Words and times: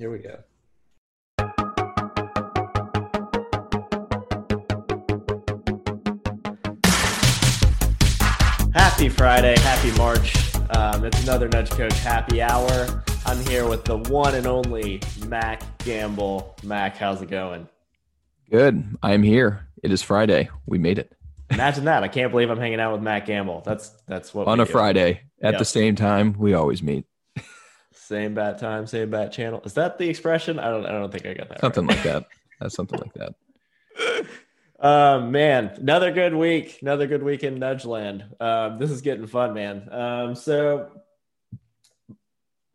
Here 0.00 0.10
we 0.10 0.20
go. 0.20 0.38
Happy 8.72 9.08
Friday, 9.08 9.58
happy 9.58 9.96
March. 9.98 10.36
Um, 10.76 11.04
it's 11.04 11.22
another 11.22 11.48
Nudge 11.48 11.70
Coach 11.70 11.92
happy 11.98 12.40
hour. 12.40 12.86
I'm 13.26 13.38
here 13.46 13.68
with 13.68 13.84
the 13.84 13.98
one 13.98 14.34
and 14.34 14.46
only 14.46 15.00
Mac 15.26 15.62
Gamble. 15.78 16.56
Mac, 16.62 16.96
how's 16.96 17.20
it 17.20 17.28
going? 17.30 17.68
Good. 18.50 18.96
I'm 19.02 19.22
here. 19.22 19.66
It 19.82 19.92
is 19.92 20.02
Friday. 20.02 20.48
We 20.66 20.78
made 20.78 20.98
it. 20.98 21.12
Imagine 21.50 21.84
that. 21.86 22.02
I 22.04 22.08
can't 22.08 22.30
believe 22.30 22.48
I'm 22.50 22.58
hanging 22.58 22.80
out 22.80 22.92
with 22.92 23.02
Mac 23.02 23.26
Gamble. 23.26 23.62
That's 23.64 23.90
that's 24.06 24.32
what 24.32 24.46
on 24.46 24.58
we 24.58 24.62
a 24.62 24.66
do. 24.66 24.72
Friday 24.72 25.22
at 25.42 25.52
Yep. 25.52 25.58
the 25.58 25.64
same 25.64 25.96
time 25.96 26.34
we 26.38 26.54
always 26.54 26.82
meet. 26.82 27.06
Same 28.10 28.34
bat 28.34 28.58
time, 28.58 28.88
same 28.88 29.08
bat 29.08 29.30
channel. 29.30 29.62
Is 29.64 29.74
that 29.74 29.96
the 29.96 30.08
expression? 30.08 30.58
I 30.58 30.68
don't 30.68 30.84
I 30.84 30.90
don't 30.90 31.12
think 31.12 31.26
I 31.26 31.34
got 31.34 31.48
that. 31.48 31.60
Something 31.60 31.86
like 31.86 32.02
that. 32.02 32.26
That's 32.58 32.74
something 32.74 32.98
like 32.98 33.14
that. 33.14 33.34
right. 33.98 34.26
Um 34.82 35.30
man, 35.30 35.74
another 35.76 36.10
good 36.10 36.34
week, 36.34 36.78
another 36.80 37.06
good 37.06 37.22
week 37.22 37.44
in 37.44 37.60
Nudgeland. 37.60 38.40
Um, 38.40 38.78
this 38.78 38.90
is 38.90 39.02
getting 39.02 39.26
fun, 39.26 39.52
man. 39.52 39.86
Um, 39.92 40.34
so 40.34 40.90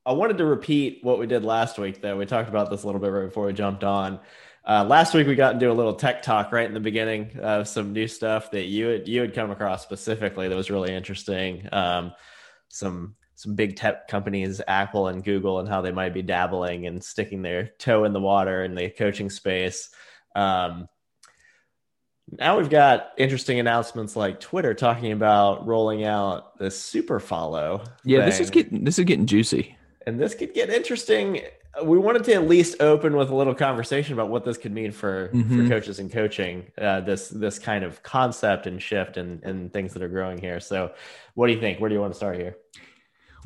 I 0.05 0.13
wanted 0.13 0.38
to 0.38 0.45
repeat 0.45 0.99
what 1.02 1.17
we 1.17 1.26
did 1.26 1.43
last 1.43 1.79
week, 1.79 2.02
though. 2.02 2.15
We 2.15 2.27
talked 2.27 2.48
about 2.48 2.70
this 2.70 2.84
a 2.84 2.85
little 2.85 3.02
bit 3.02 3.07
right 3.07 3.26
before 3.26 3.48
we 3.48 3.54
jumped 3.54 3.84
on. 3.84 4.20
Uh, 4.63 4.85
last 4.85 5.15
week 5.15 5.26
we 5.26 5.34
got 5.34 5.55
into 5.55 5.70
a 5.70 5.73
little 5.73 5.95
tech 5.95 6.21
talk 6.21 6.52
right 6.52 6.67
in 6.67 6.76
the 6.76 6.79
beginning 6.79 7.40
of 7.41 7.67
some 7.67 7.91
new 7.91 8.07
stuff 8.07 8.52
that 8.52 8.65
you 8.65 8.85
had 8.85 9.07
you 9.07 9.20
had 9.20 9.34
come 9.34 9.49
across 9.49 9.81
specifically 9.81 10.48
that 10.48 10.55
was 10.55 10.70
really 10.70 10.93
interesting. 10.93 11.67
Um, 11.73 12.13
some 12.70 13.15
some 13.35 13.55
big 13.55 13.75
tech 13.75 14.07
companies, 14.07 14.62
Apple 14.67 15.07
and 15.07 15.23
Google, 15.23 15.59
and 15.59 15.67
how 15.67 15.81
they 15.81 15.91
might 15.91 16.13
be 16.13 16.21
dabbling 16.21 16.88
and 16.88 17.03
sticking 17.03 17.41
their 17.41 17.67
toe 17.80 18.05
in 18.05 18.13
the 18.13 18.20
water 18.21 18.63
in 18.63 18.76
the 18.76 18.89
coaching 18.89 19.30
space. 19.30 19.89
Um, 20.35 20.87
now 22.32 22.57
we've 22.57 22.70
got 22.70 23.09
interesting 23.18 23.59
announcements 23.59 24.15
like 24.15 24.40
Twitter 24.40 24.74
talking 24.74 25.12
about 25.12 25.68
rolling 25.68 26.04
out 26.05 26.57
the 26.57 26.71
super 26.71 27.20
follow. 27.20 27.84
Yeah, 28.04 28.26
this 28.26 28.40
is 28.40 28.49
getting 28.49 28.84
this 28.84 28.98
is 28.98 29.05
getting 29.05 29.27
juicy. 29.27 29.77
and 30.07 30.20
this 30.20 30.34
could 30.34 30.54
get 30.54 30.70
interesting. 30.70 31.41
We 31.84 31.98
wanted 31.98 32.24
to 32.26 32.34
at 32.34 32.48
least 32.48 32.81
open 32.81 33.18
with 33.18 33.29
a 33.29 33.35
little 33.35 33.54
conversation 33.54 34.13
about 34.13 34.29
what 34.29 34.46
this 34.46 34.57
could 34.57 34.71
mean 34.71 34.91
for, 34.93 35.27
for 35.31 35.35
Mhm. 35.37 35.68
coaches 35.68 35.99
and 35.99 36.09
coaching. 36.12 36.71
Uh, 36.77 37.02
this 37.02 37.27
this 37.29 37.59
kind 37.59 37.84
of 37.84 38.02
concept 38.02 38.65
and 38.65 38.81
shift 38.81 39.18
and 39.18 39.43
and 39.43 39.71
things 39.74 39.93
that 39.93 40.02
are 40.02 40.07
growing 40.09 40.37
here. 40.40 40.59
So, 40.59 40.93
what 41.35 41.48
do 41.48 41.54
you 41.54 41.59
think? 41.59 41.79
Where 41.79 41.90
do 41.90 41.96
you 41.96 42.02
want 42.02 42.13
to 42.13 42.18
start 42.18 42.37
here? 42.37 42.55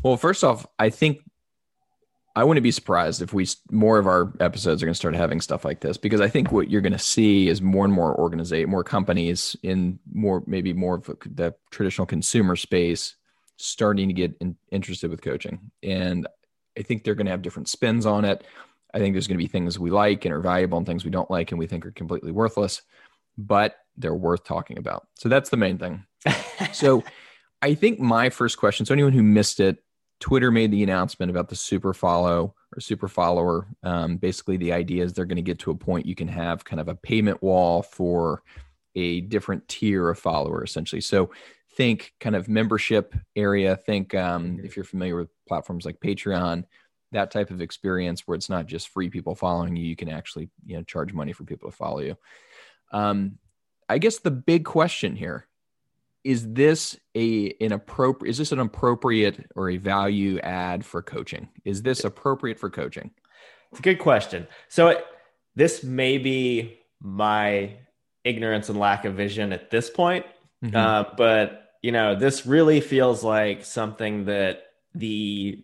Well, 0.04 0.18
first 0.18 0.44
off, 0.44 0.66
I 0.78 0.90
think 0.90 1.20
I 2.36 2.44
wouldn't 2.44 2.64
be 2.64 2.72
surprised 2.72 3.22
if 3.22 3.34
we 3.34 3.48
more 3.72 3.98
of 3.98 4.08
our 4.08 4.34
episodes 4.40 4.82
are 4.82 4.86
going 4.86 4.94
to 4.94 4.98
start 4.98 5.16
having 5.16 5.42
stuff 5.42 5.66
like 5.66 5.82
this 5.82 5.98
because 5.98 6.22
I 6.22 6.30
think 6.30 6.52
what 6.52 6.70
you're 6.70 6.82
going 6.82 6.94
to 6.94 7.00
see 7.00 7.50
is 7.50 7.62
more 7.62 7.84
and 7.84 7.94
more 7.94 8.14
organizate 8.14 8.70
more 8.70 8.84
companies 8.84 9.56
in 9.64 10.00
more 10.14 10.44
maybe 10.48 10.72
more 10.72 10.96
of 10.96 11.06
the 11.26 11.54
traditional 11.72 12.06
consumer 12.06 12.56
space 12.56 13.16
starting 13.58 14.08
to 14.08 14.14
get 14.14 14.36
in, 14.40 14.56
interested 14.72 15.10
with 15.10 15.22
coaching, 15.22 15.72
and 15.84 16.28
I 16.78 16.84
think 16.84 17.04
they're 17.04 17.16
going 17.16 17.26
to 17.26 17.32
have 17.32 17.42
different 17.42 17.68
spins 17.68 18.06
on 18.06 18.24
it. 18.24 18.46
I 18.94 19.00
think 19.00 19.14
there's 19.14 19.28
going 19.28 19.38
to 19.38 19.44
be 19.44 19.48
things 19.48 19.78
we 19.78 19.92
like 19.92 20.24
and 20.24 20.34
are 20.34 20.40
valuable 20.40 20.78
and 20.78 20.88
things 20.88 21.04
we 21.04 21.12
don't 21.12 21.30
like 21.30 21.52
and 21.52 21.60
we 21.60 21.68
think 21.68 21.86
are 21.86 21.92
completely 21.92 22.32
worthless, 22.32 22.82
but 23.38 23.76
they're 23.98 24.16
worth 24.16 24.46
talking 24.46 24.78
about. 24.78 25.08
So 25.16 25.28
that's 25.30 25.50
the 25.50 25.58
main 25.58 25.78
thing. 25.78 26.06
So 26.74 27.04
I 27.62 27.74
think 27.74 28.00
my 28.00 28.30
first 28.30 28.58
question, 28.58 28.86
so 28.86 28.94
anyone 28.94 29.14
who 29.14 29.24
missed 29.24 29.60
it, 29.60 29.84
Twitter 30.20 30.52
made 30.52 30.72
the 30.72 30.84
announcement 30.84 31.30
about 31.30 31.50
the 31.50 31.56
super 31.56 31.94
follow 31.94 32.54
or 32.76 32.80
super 32.82 33.08
follower. 33.08 33.68
Um, 33.84 34.18
basically, 34.18 34.58
the 34.58 34.74
idea 34.74 35.04
is 35.04 35.14
they're 35.14 35.26
going 35.26 35.38
to 35.38 35.42
get 35.42 35.60
to 35.60 35.72
a 35.72 35.76
point 35.76 36.06
you 36.06 36.16
can 36.16 36.28
have 36.28 36.66
kind 36.66 36.80
of 36.80 36.88
a 36.88 36.96
payment 36.96 37.42
wall 37.42 37.82
for 37.82 38.44
a 38.96 39.22
different 39.22 39.68
tier 39.68 40.10
of 40.10 40.20
follower, 40.20 40.64
essentially. 40.64 41.02
So 41.02 41.32
think 41.74 42.14
kind 42.20 42.36
of 42.36 42.50
membership 42.50 43.16
area. 43.36 43.78
Think 43.78 44.14
um, 44.14 44.60
if 44.64 44.76
you're 44.76 44.84
familiar 44.84 45.16
with 45.16 45.30
platforms 45.48 45.86
like 45.86 46.00
Patreon, 46.00 46.66
that 47.12 47.32
type 47.32 47.52
of 47.52 47.62
experience 47.62 48.28
where 48.28 48.36
it's 48.36 48.50
not 48.50 48.68
just 48.68 48.90
free 48.90 49.10
people 49.10 49.36
following 49.36 49.76
you, 49.76 49.86
you 49.86 49.96
can 49.96 50.10
actually 50.10 50.50
you 50.66 50.78
know 50.78 50.84
charge 50.84 51.14
money 51.14 51.34
for 51.34 51.46
people 51.46 51.72
to 51.72 51.76
follow 51.76 52.00
you. 52.00 52.18
Um, 52.92 53.40
I 53.88 53.98
guess 53.98 54.20
the 54.20 54.32
big 54.32 54.66
question 54.66 55.16
here 55.16 55.48
is 56.24 56.52
this 56.54 56.98
a 57.16 57.54
an 57.62 57.72
appropriate 57.72 58.30
is 58.32 58.38
this 58.38 58.52
an 58.52 58.60
appropriate 58.60 59.50
or 59.56 59.70
a 59.70 59.78
value 59.78 60.40
add 60.40 60.86
for 60.86 61.02
coaching 61.02 61.48
is 61.66 61.82
this 61.82 62.04
appropriate 62.04 62.60
for 62.60 62.70
coaching 62.70 63.12
It's 63.72 63.80
a 63.80 63.84
good 63.84 64.00
question. 64.00 64.48
So 64.68 64.88
it, 64.90 65.06
this 65.56 65.84
may 65.84 66.18
be 66.18 66.80
my 67.02 67.74
ignorance 68.24 68.70
and 68.70 68.78
lack 68.80 69.06
of 69.06 69.14
vision 69.16 69.54
at 69.54 69.70
this 69.72 69.90
point, 69.90 70.26
Mhm. 70.64 70.76
uh, 70.76 71.14
but 71.16 71.66
you 71.82 71.92
know, 71.94 72.14
this 72.16 72.46
really 72.46 72.82
feels 72.82 73.24
like 73.24 73.64
something 73.64 74.26
that 74.26 74.64
the 74.94 75.64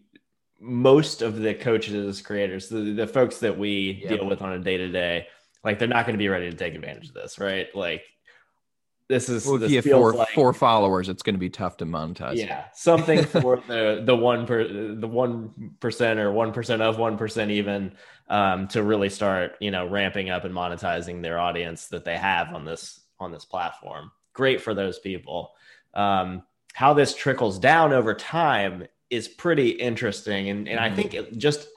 most 0.62 1.22
of 1.22 1.40
the 1.40 1.54
coaches, 1.54 2.22
creators, 2.22 2.70
the, 2.70 2.94
the 2.94 3.06
folks 3.08 3.40
that 3.40 3.58
we 3.58 4.00
Yep. 4.02 4.10
deal 4.10 4.26
with 4.26 4.42
on 4.42 4.54
a 4.54 4.60
day 4.60 4.78
to 4.78 4.88
day, 4.88 5.28
like 5.66 5.78
they're 5.80 5.88
not 5.90 6.06
going 6.06 6.14
to 6.14 6.18
be 6.18 6.30
ready 6.30 6.50
to 6.50 6.56
take 6.56 6.74
advantage 6.74 7.10
of 7.10 7.14
this, 7.14 7.38
right? 7.40 7.68
Like 7.76 8.04
this 9.08 9.30
is 9.30 9.46
well, 9.46 9.58
this 9.58 9.86
four, 9.86 10.14
like 10.14 10.30
four 10.30 10.54
followers 10.54 11.10
it's 11.10 11.22
going 11.22 11.36
to 11.36 11.40
be 11.40 11.50
tough 11.50 11.78
to 11.78 11.86
monetize 11.86 12.36
yeah 12.36 12.66
something 12.74 13.24
for 13.24 13.58
the 13.68 14.02
the 14.06 14.16
one 14.16 14.46
per 14.48 14.68
the 14.96 15.08
one 15.08 15.74
percent 15.80 16.20
or 16.20 16.32
one 16.32 16.52
percent 16.52 16.82
of 16.82 16.98
one 16.98 17.18
percent 17.18 17.52
even 17.52 17.94
um, 18.30 18.68
to 18.68 18.82
really 18.82 19.10
start 19.10 19.56
you 19.60 19.70
know 19.72 19.88
ramping 19.88 20.30
up 20.30 20.44
and 20.46 20.54
monetizing 20.54 21.22
their 21.22 21.40
audience 21.40 21.88
that 21.88 22.04
they 22.04 22.18
have 22.18 22.54
on 22.54 22.66
this 22.66 23.02
on 23.20 23.32
this 23.32 23.46
platform. 23.46 24.12
Great 24.34 24.60
for 24.62 24.74
those 24.74 25.00
people. 25.00 25.54
Um, 25.94 26.44
how 26.74 26.94
this 26.94 27.16
trickles 27.16 27.58
down 27.60 27.94
over 27.94 28.14
time 28.14 28.88
is 29.10 29.28
pretty 29.28 29.70
interesting 29.70 30.50
and, 30.50 30.68
and 30.68 30.80
i 30.80 30.90
Mhm. 30.90 30.96
think 30.96 31.14
it 31.14 31.38
just 31.38 31.68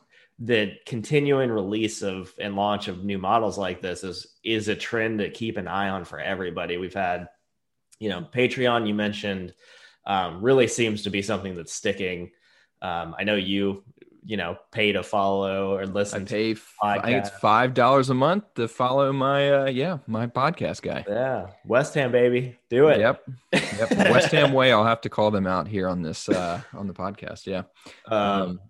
the 0.40 0.72
continuing 0.86 1.50
release 1.50 2.02
of 2.02 2.32
and 2.38 2.54
launch 2.54 2.88
of 2.88 3.04
new 3.04 3.18
models 3.18 3.58
like 3.58 3.80
this 3.80 4.04
is 4.04 4.26
is 4.44 4.68
a 4.68 4.76
trend 4.76 5.18
to 5.18 5.30
keep 5.30 5.56
an 5.56 5.68
eye 5.68 5.88
on 5.88 6.04
for 6.04 6.20
everybody. 6.20 6.76
We've 6.76 6.94
had 6.94 7.28
you 7.98 8.08
know 8.08 8.26
patreon 8.32 8.86
you 8.86 8.94
mentioned 8.94 9.54
um, 10.06 10.40
really 10.40 10.68
seems 10.68 11.02
to 11.02 11.10
be 11.10 11.22
something 11.22 11.56
that's 11.56 11.72
sticking. 11.72 12.30
Um, 12.80 13.16
i 13.18 13.24
know 13.24 13.34
you 13.34 13.82
you 14.24 14.36
know 14.36 14.56
pay 14.70 14.92
to 14.92 15.02
follow 15.02 15.72
or 15.72 15.80
i 15.80 15.84
listen 15.84 16.26
to 16.26 16.32
pay 16.32 16.60
i 16.82 17.00
think 17.00 17.16
it's 17.16 17.30
five 17.40 17.72
dollars 17.72 18.10
a 18.10 18.14
month 18.14 18.44
to 18.54 18.68
follow 18.68 19.12
my 19.12 19.50
uh 19.50 19.66
yeah 19.66 19.98
my 20.06 20.26
podcast 20.26 20.82
guy. 20.82 21.04
Yeah. 21.08 21.48
West 21.64 21.94
ham 21.94 22.12
baby. 22.12 22.58
Do 22.68 22.88
it. 22.88 23.00
Yep. 23.00 23.24
Yep. 23.52 23.90
West 24.10 24.30
ham 24.30 24.52
way 24.52 24.70
i'll 24.70 24.84
have 24.84 25.00
to 25.00 25.08
call 25.08 25.30
them 25.30 25.46
out 25.46 25.66
here 25.66 25.88
on 25.88 26.02
this 26.02 26.28
uh 26.28 26.60
on 26.74 26.86
the 26.86 26.94
podcast. 26.94 27.46
Yeah. 27.46 27.62
Um, 28.06 28.60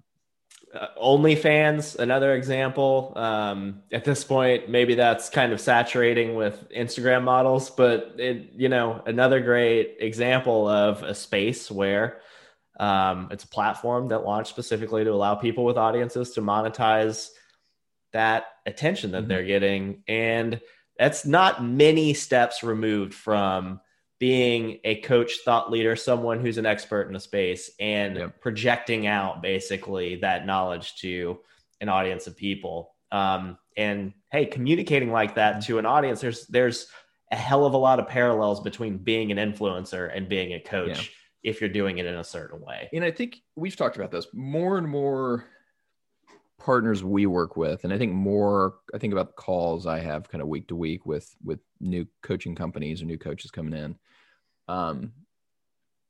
uh, 0.79 0.89
OnlyFans, 1.03 1.99
another 1.99 2.35
example. 2.35 3.13
Um, 3.17 3.83
at 3.93 4.05
this 4.05 4.25
point, 4.25 4.69
maybe 4.69 4.95
that's 4.95 5.29
kind 5.29 5.53
of 5.53 5.61
saturating 5.61 6.37
with 6.37 6.69
Instagram 6.71 7.25
models, 7.25 7.71
but 7.71 8.15
it, 8.19 8.53
you 8.57 8.69
know, 8.69 9.03
another 9.07 9.41
great 9.41 9.97
example 10.01 10.69
of 10.69 11.03
a 11.03 11.15
space 11.15 11.71
where 11.71 12.21
um, 12.79 13.29
it's 13.33 13.45
a 13.45 13.49
platform 13.49 14.09
that 14.09 14.25
launched 14.25 14.51
specifically 14.51 15.03
to 15.05 15.11
allow 15.13 15.35
people 15.35 15.65
with 15.65 15.77
audiences 15.77 16.31
to 16.33 16.41
monetize 16.41 17.31
that 18.13 18.47
attention 18.67 19.11
that 19.11 19.25
Mhm. 19.25 19.29
they're 19.29 19.45
getting, 19.45 20.03
and 20.07 20.61
that's 20.97 21.27
not 21.27 21.63
many 21.65 22.15
steps 22.15 22.63
removed 22.63 23.15
from 23.15 23.81
being 24.19 24.81
a 24.85 24.97
coach, 24.97 25.39
thought 25.45 25.71
leader, 25.71 25.95
someone 25.95 26.41
who's 26.41 26.59
an 26.59 26.67
expert 26.67 27.09
in 27.09 27.15
a 27.15 27.21
space, 27.21 27.71
and 27.79 28.17
Yep. 28.17 28.41
projecting 28.41 29.07
out 29.07 29.43
basically 29.43 30.17
that 30.17 30.45
knowledge 30.47 30.97
to 30.97 31.39
an 31.81 31.89
audience 31.89 32.27
of 32.27 32.37
people. 32.37 32.95
Um, 33.13 33.59
and 33.77 34.13
hey, 34.33 34.47
communicating 34.47 35.13
like 35.13 35.37
that 35.37 35.63
to 35.67 35.79
an 35.79 35.87
audience, 35.87 36.21
there's 36.21 36.47
there's 36.49 36.89
a 37.31 37.37
hell 37.37 37.65
of 37.65 37.75
a 37.75 37.79
lot 37.79 38.01
of 38.01 38.09
parallels 38.09 38.61
between 38.61 38.99
being 38.99 39.31
an 39.31 39.39
influencer 39.39 40.15
and 40.15 40.29
being 40.29 40.55
a 40.55 40.61
coach 40.61 41.13
if 41.45 41.61
you're 41.61 41.71
doing 41.71 41.99
it 41.99 42.07
in 42.07 42.15
a 42.17 42.25
certain 42.25 42.61
way. 42.61 42.89
and 42.93 43.05
I 43.05 43.11
think 43.13 43.41
we've 43.55 43.77
talked 43.77 43.97
about 43.97 44.11
this 44.11 44.27
more 44.33 44.79
and 44.79 44.89
more 44.89 45.45
partners 46.59 47.05
we 47.05 47.27
work 47.27 47.57
with, 47.57 47.85
and 47.85 47.93
I 47.93 47.99
think 47.99 48.13
more. 48.13 48.75
I 48.93 48.99
think 48.99 49.13
about 49.13 49.29
the 49.29 49.35
calls 49.35 49.87
I 49.87 50.01
have 50.01 50.29
kind 50.29 50.43
of 50.43 50.49
week 50.49 50.67
to 50.69 50.77
week 50.77 51.07
with 51.07 51.35
with 51.45 51.61
new 51.81 52.07
coaching 52.23 52.55
companies 52.57 53.01
or 53.01 53.05
new 53.05 53.19
coaches 53.19 53.51
coming 53.53 53.73
in, 53.79 53.97
um, 54.69 55.13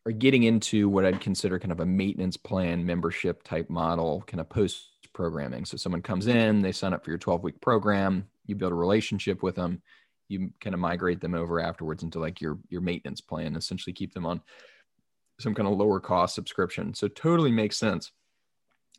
are 0.06 0.12
getting 0.12 0.44
into 0.44 0.88
what 0.88 1.04
I'd 1.04 1.20
consider 1.20 1.58
kind 1.58 1.72
of 1.72 1.80
a 1.80 1.86
maintenance 1.86 2.36
plan 2.36 2.84
membership 2.84 3.42
type 3.42 3.68
model, 3.70 4.22
kind 4.26 4.40
of 4.40 4.48
post 4.48 4.86
programming. 5.12 5.64
So 5.64 5.76
someone 5.76 6.02
comes 6.02 6.26
in, 6.26 6.62
they 6.62 6.72
sign 6.72 6.92
up 6.92 7.04
for 7.04 7.10
your 7.10 7.18
twelve 7.18 7.42
week 7.42 7.60
program, 7.60 8.28
you 8.46 8.54
build 8.54 8.72
a 8.72 8.76
relationship 8.76 9.42
with 9.42 9.56
them, 9.56 9.82
you 10.28 10.50
kind 10.60 10.74
of 10.74 10.80
migrate 10.80 11.20
them 11.20 11.34
over 11.34 11.60
afterwards 11.60 12.02
into 12.02 12.20
like 12.20 12.40
your 12.40 12.58
your 12.68 12.80
maintenance 12.80 13.20
plan, 13.20 13.56
essentially 13.56 13.92
keep 13.92 14.14
them 14.14 14.26
on 14.26 14.40
some 15.40 15.54
kind 15.54 15.68
of 15.68 15.76
lower 15.76 16.00
cost 16.00 16.34
subscription. 16.34 16.94
So 16.94 17.08
totally 17.08 17.52
makes 17.52 17.76
sense. 17.76 18.12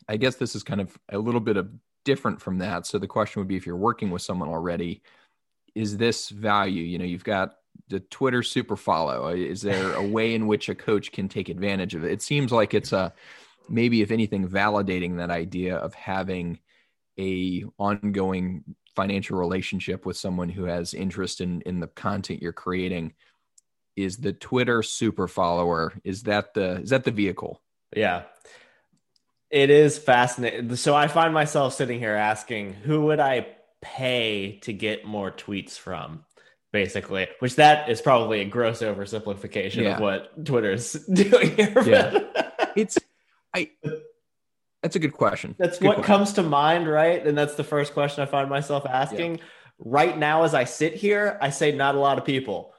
I 0.07 0.17
guess 0.17 0.35
this 0.35 0.55
is 0.55 0.63
kind 0.63 0.81
of 0.81 0.97
a 1.11 1.17
little 1.17 1.41
bit 1.41 1.57
of 1.57 1.69
different 2.05 2.41
from 2.41 2.59
that. 2.59 2.87
So 2.87 2.97
the 2.97 3.07
question 3.07 3.39
would 3.39 3.47
be 3.47 3.57
if 3.57 3.65
you're 3.65 3.75
working 3.75 4.09
with 4.09 4.21
someone 4.21 4.49
already, 4.49 5.01
is 5.75 5.97
this 5.97 6.29
value? 6.29 6.83
You 6.83 6.97
know, 6.97 7.05
you've 7.05 7.23
got 7.23 7.55
the 7.87 7.99
Twitter 7.99 8.43
super 8.43 8.75
follow. 8.75 9.29
Uh, 9.29 9.35
is 9.35 9.61
there 9.61 9.93
a 9.93 10.05
way 10.05 10.33
in 10.33 10.47
which 10.47 10.69
a 10.69 10.75
coach 10.75 11.11
can 11.11 11.27
take 11.27 11.49
advantage 11.49 11.95
of 11.95 12.03
it? 12.03 12.11
It 12.11 12.21
seems 12.21 12.51
like 12.51 12.73
it's 12.73 12.91
a 12.91 13.13
maybe 13.67 14.01
if 14.01 14.11
anything 14.11 14.47
validating 14.47 15.17
that 15.17 15.29
idea 15.29 15.77
of 15.77 15.93
having 15.93 16.59
a 17.19 17.63
ongoing 17.77 18.63
financial 18.95 19.37
relationship 19.37 20.05
with 20.05 20.17
someone 20.17 20.49
who 20.49 20.65
has 20.65 20.93
interest 20.93 21.41
in 21.41 21.61
in 21.61 21.79
the 21.79 21.87
content 21.87 22.41
you're 22.41 22.51
creating 22.51 23.13
is 23.95 24.17
the 24.17 24.33
Twitter 24.33 24.81
super 24.81 25.27
follower 25.27 25.93
is 26.03 26.23
that 26.23 26.53
the 26.53 26.81
is 26.81 26.89
that 26.89 27.03
the 27.03 27.11
vehicle? 27.11 27.61
Yeah. 27.95 28.23
It 29.49 29.69
is 29.69 29.97
fascinating. 29.97 30.75
So 30.75 30.95
I 30.95 31.07
find 31.07 31.33
myself 31.33 31.73
sitting 31.73 31.99
here 31.99 32.13
asking, 32.13 32.73
who 32.73 33.05
would 33.05 33.19
I 33.19 33.47
pay 33.81 34.59
to 34.61 34.73
get 34.73 35.05
more 35.05 35.31
tweets 35.31 35.77
from? 35.77 36.23
Basically, 36.71 37.27
which 37.39 37.55
that 37.55 37.89
is 37.89 37.99
probably 37.99 38.41
a 38.41 38.45
gross 38.45 38.81
oversimplification 38.81 39.83
yeah. 39.83 39.95
of 39.95 40.01
what 40.01 40.45
Twitter's 40.45 40.93
doing 41.13 41.55
here. 41.55 41.83
Yeah. 41.83 42.19
it's 42.75 42.97
I 43.55 43.71
that's 44.81 44.95
a 44.95 44.99
good 44.99 45.13
question. 45.13 45.55
That's 45.57 45.79
good 45.79 45.87
what 45.87 45.95
question. 45.97 46.15
comes 46.15 46.33
to 46.33 46.43
mind, 46.43 46.87
right? 46.87 47.25
And 47.25 47.37
that's 47.37 47.55
the 47.55 47.63
first 47.63 47.93
question 47.93 48.21
I 48.21 48.27
find 48.27 48.49
myself 48.49 48.85
asking. 48.85 49.37
Yeah. 49.37 49.43
Right 49.79 50.17
now, 50.17 50.43
as 50.43 50.53
I 50.53 50.65
sit 50.65 50.93
here, 50.93 51.37
I 51.41 51.49
say 51.49 51.71
not 51.71 51.95
a 51.95 51.99
lot 51.99 52.17
of 52.17 52.25
people, 52.25 52.73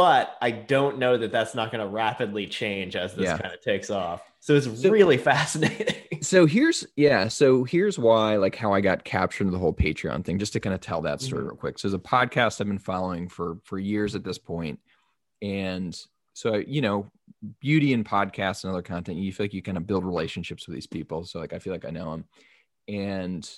but 0.00 0.38
I 0.40 0.50
don't 0.50 0.96
know 0.96 1.18
that 1.18 1.30
that's 1.30 1.54
not 1.54 1.70
going 1.70 1.84
to 1.84 1.86
rapidly 1.86 2.46
change 2.46 2.96
as 2.96 3.14
this 3.14 3.26
yeah. 3.26 3.36
kind 3.36 3.52
of 3.52 3.60
takes 3.60 3.90
off. 3.90 4.22
So 4.38 4.54
it's 4.56 4.80
so, 4.80 4.88
really 4.88 5.18
fascinating. 5.18 5.96
So 6.22 6.44
here's 6.44 6.86
yeah, 6.96 7.28
so 7.28 7.64
here's 7.64 7.98
why 7.98 8.36
like 8.36 8.54
how 8.54 8.74
I 8.74 8.82
got 8.82 9.04
captured 9.04 9.50
the 9.50 9.58
whole 9.58 9.72
Patreon 9.72 10.22
thing, 10.22 10.38
just 10.38 10.52
to 10.52 10.60
kind 10.60 10.74
of 10.74 10.80
tell 10.82 11.00
that 11.00 11.22
story 11.22 11.40
mm-hmm. 11.40 11.48
real 11.48 11.56
quick. 11.56 11.78
So 11.78 11.88
there's 11.88 11.94
a 11.94 11.98
podcast 11.98 12.60
I've 12.60 12.66
been 12.66 12.78
following 12.78 13.26
for 13.26 13.56
for 13.64 13.78
years 13.78 14.14
at 14.14 14.22
this 14.22 14.36
point, 14.36 14.80
and 15.40 15.98
so 16.34 16.56
you 16.56 16.82
know, 16.82 17.10
beauty 17.60 17.94
and 17.94 18.04
podcasts 18.04 18.64
and 18.64 18.70
other 18.70 18.82
content, 18.82 19.16
you 19.16 19.32
feel 19.32 19.44
like 19.44 19.54
you 19.54 19.62
kind 19.62 19.78
of 19.78 19.86
build 19.86 20.04
relationships 20.04 20.66
with 20.66 20.74
these 20.74 20.86
people. 20.86 21.24
So 21.24 21.38
like 21.38 21.54
I 21.54 21.58
feel 21.58 21.72
like 21.72 21.86
I 21.86 21.90
know 21.90 22.10
them, 22.10 22.24
and 22.86 23.50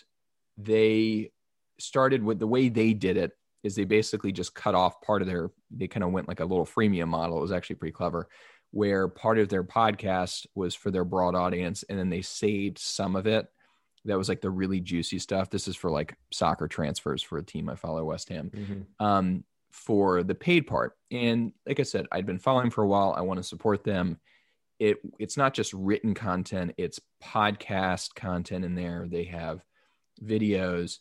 they 0.56 1.32
started 1.80 2.22
with 2.22 2.38
the 2.38 2.46
way 2.46 2.68
they 2.68 2.92
did 2.92 3.16
it 3.16 3.32
is 3.62 3.74
they 3.74 3.84
basically 3.84 4.32
just 4.32 4.54
cut 4.54 4.74
off 4.74 5.00
part 5.02 5.22
of 5.22 5.28
their 5.28 5.50
they 5.70 5.88
kind 5.88 6.04
of 6.04 6.12
went 6.12 6.28
like 6.28 6.40
a 6.40 6.44
little 6.44 6.66
freemium 6.66 7.08
model. 7.08 7.38
It 7.38 7.42
was 7.42 7.52
actually 7.52 7.76
pretty 7.76 7.92
clever 7.92 8.28
where 8.72 9.06
part 9.06 9.38
of 9.38 9.48
their 9.48 9.62
podcast 9.62 10.46
was 10.54 10.74
for 10.74 10.90
their 10.90 11.04
broad 11.04 11.34
audience 11.34 11.84
and 11.88 11.98
then 11.98 12.08
they 12.08 12.22
saved 12.22 12.78
some 12.78 13.14
of 13.16 13.26
it. 13.26 13.46
That 14.06 14.18
was 14.18 14.28
like 14.28 14.40
the 14.40 14.50
really 14.50 14.80
juicy 14.80 15.18
stuff. 15.18 15.50
This 15.50 15.68
is 15.68 15.76
for 15.76 15.90
like 15.90 16.16
soccer 16.32 16.66
transfers 16.66 17.22
for 17.22 17.38
a 17.38 17.44
team 17.44 17.68
i 17.68 17.76
follow 17.76 18.04
west 18.04 18.28
ham 18.30 18.50
mm-hmm. 18.52 19.04
um, 19.04 19.44
for 19.70 20.22
the 20.22 20.34
paid 20.34 20.66
part. 20.66 20.96
And 21.10 21.52
like 21.66 21.80
i 21.80 21.84
said 21.84 22.06
i'd 22.12 22.26
been 22.26 22.38
following 22.38 22.70
for 22.70 22.82
a 22.82 22.88
while. 22.88 23.14
I 23.16 23.20
want 23.20 23.38
to 23.38 23.44
support 23.44 23.84
them. 23.84 24.18
It 24.78 24.98
it's 25.18 25.36
not 25.36 25.54
just 25.54 25.72
written 25.74 26.14
content 26.14 26.74
it's 26.78 26.98
podcast 27.22 28.14
content 28.14 28.64
in 28.64 28.74
there. 28.74 29.06
They 29.08 29.24
have 29.24 29.64
videos. 30.22 30.98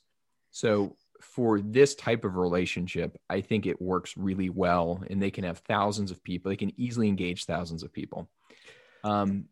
So 0.51 0.97
for 1.21 1.61
this 1.61 1.95
type 1.95 2.25
of 2.25 2.35
relationship, 2.35 3.17
I 3.29 3.41
think 3.41 3.65
it 3.65 3.81
works 3.81 4.17
really 4.17 4.49
well, 4.49 5.03
and 5.09 5.21
they 5.21 5.31
can 5.31 5.43
have 5.43 5.59
thousands 5.59 6.11
of 6.11 6.23
people. 6.23 6.49
They 6.49 6.57
can 6.57 6.79
easily 6.79 7.07
engage 7.07 7.45
thousands 7.45 7.83
of 7.83 7.93
people. 7.93 8.29
Um, 9.03 9.45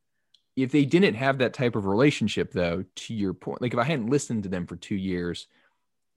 if 0.55 0.71
they 0.71 0.85
didn't 0.85 1.15
have 1.15 1.37
that 1.37 1.53
type 1.53 1.75
of 1.75 1.85
relationship, 1.85 2.51
though, 2.51 2.83
to 2.95 3.13
your 3.13 3.33
point, 3.33 3.61
like 3.61 3.73
if 3.73 3.79
I 3.79 3.83
hadn't 3.83 4.09
listened 4.09 4.43
to 4.43 4.49
them 4.49 4.67
for 4.67 4.75
two 4.75 4.95
years, 4.95 5.47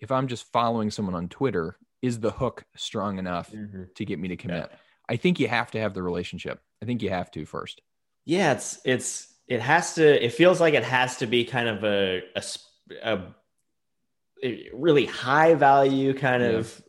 if 0.00 0.10
I'm 0.10 0.26
just 0.26 0.50
following 0.52 0.90
someone 0.90 1.14
on 1.14 1.28
Twitter, 1.28 1.76
is 2.02 2.18
the 2.18 2.32
hook 2.32 2.64
strong 2.76 3.18
enough 3.18 3.52
mm-hmm. 3.52 3.84
to 3.94 4.04
get 4.04 4.18
me 4.18 4.28
to 4.28 4.36
commit? 4.36 4.68
Yeah. 4.70 4.76
I 5.08 5.16
think 5.16 5.38
you 5.38 5.48
have 5.48 5.70
to 5.72 5.80
have 5.80 5.94
the 5.94 6.02
relationship. 6.02 6.60
I 6.82 6.86
think 6.86 7.02
you 7.02 7.10
have 7.10 7.30
to 7.32 7.44
first. 7.46 7.80
Yeah, 8.24 8.52
it's 8.52 8.80
it's 8.84 9.32
it 9.46 9.60
has 9.60 9.94
to. 9.94 10.24
It 10.24 10.32
feels 10.32 10.60
like 10.60 10.74
it 10.74 10.84
has 10.84 11.18
to 11.18 11.26
be 11.26 11.44
kind 11.44 11.68
of 11.68 11.84
a 11.84 12.22
a, 12.34 12.42
a 13.02 13.20
really 14.72 15.06
high 15.06 15.54
value 15.54 16.14
kind 16.14 16.42
yeah. 16.42 16.50
of 16.50 16.82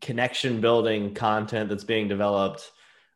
connection 0.00 0.60
building 0.60 1.14
content 1.14 1.68
that's 1.68 1.84
being 1.84 2.08
developed 2.08 2.70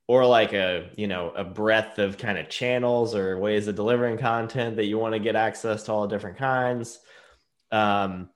or 0.09 0.26
like 0.26 0.53
a 0.53 0.91
you 0.97 1.06
know 1.06 1.31
a 1.37 1.44
breadth 1.44 1.99
of 1.99 2.19
kind 2.19 2.38
of 2.38 2.49
channels 2.49 3.14
or 3.14 3.38
ways 3.38 3.69
of 3.69 3.75
delivering 3.75 4.19
content 4.19 4.76
that 4.76 4.87
you 4.87 4.99
want 4.99 5.14
to 5.14 5.20
get 5.20 5.37
access 5.37 5.85
to 5.85 5.93
all 5.93 6.06
different 6.06 6.37
kinds 6.37 6.99
um, 7.70 8.29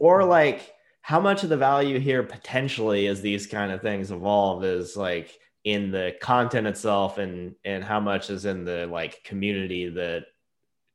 or 0.00 0.20
mm-hmm. 0.20 0.30
like 0.30 0.72
how 1.02 1.20
much 1.20 1.42
of 1.42 1.50
the 1.50 1.56
value 1.56 1.98
here 1.98 2.22
potentially 2.22 3.06
as 3.06 3.20
these 3.20 3.46
kind 3.46 3.70
of 3.70 3.82
things 3.82 4.10
evolve 4.10 4.64
is 4.64 4.96
like 4.96 5.38
in 5.64 5.90
the 5.90 6.14
content 6.20 6.66
itself 6.66 7.18
and 7.18 7.54
and 7.64 7.82
how 7.84 8.00
much 8.00 8.30
is 8.30 8.44
in 8.44 8.64
the 8.64 8.86
like 8.86 9.22
community 9.24 9.88
that 9.88 10.24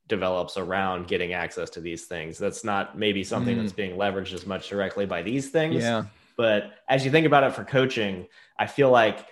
develops 0.09 0.57
around 0.57 1.07
getting 1.07 1.33
access 1.33 1.69
to 1.69 1.79
these 1.79 2.05
things. 2.05 2.37
That's 2.37 2.63
not 2.63 2.97
maybe 2.97 3.23
something 3.23 3.55
mm. 3.55 3.61
that's 3.61 3.73
being 3.73 3.95
leveraged 3.95 4.33
as 4.33 4.45
much 4.45 4.67
directly 4.67 5.05
by 5.05 5.21
these 5.21 5.49
things. 5.49 5.83
Yeah. 5.83 6.05
But 6.35 6.73
as 6.87 7.05
you 7.05 7.11
think 7.11 7.25
about 7.25 7.43
it 7.43 7.53
for 7.53 7.63
coaching, 7.63 8.27
I 8.57 8.65
feel 8.65 8.89
like 8.89 9.25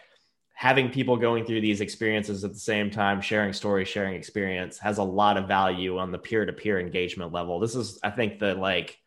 having 0.53 0.89
people 0.89 1.18
going 1.18 1.45
through 1.45 1.62
these 1.62 1.81
experiences 1.81 2.44
at 2.44 2.53
the 2.53 2.59
same 2.59 2.89
time, 2.89 3.21
sharing 3.21 3.53
stories, 3.53 3.88
sharing 3.88 4.15
experience 4.15 4.77
has 4.79 4.97
a 4.97 5.03
lot 5.03 5.38
of 5.38 5.47
value 5.47 5.97
on 5.97 6.12
the 6.12 6.18
peer 6.18 6.45
to 6.45 6.53
peer 6.53 6.79
engagement 6.79 7.31
level. 7.31 7.59
This 7.59 7.75
is, 7.75 8.00
I 8.03 8.12
think, 8.12 8.39
the 8.39 8.56
like, 8.56 8.97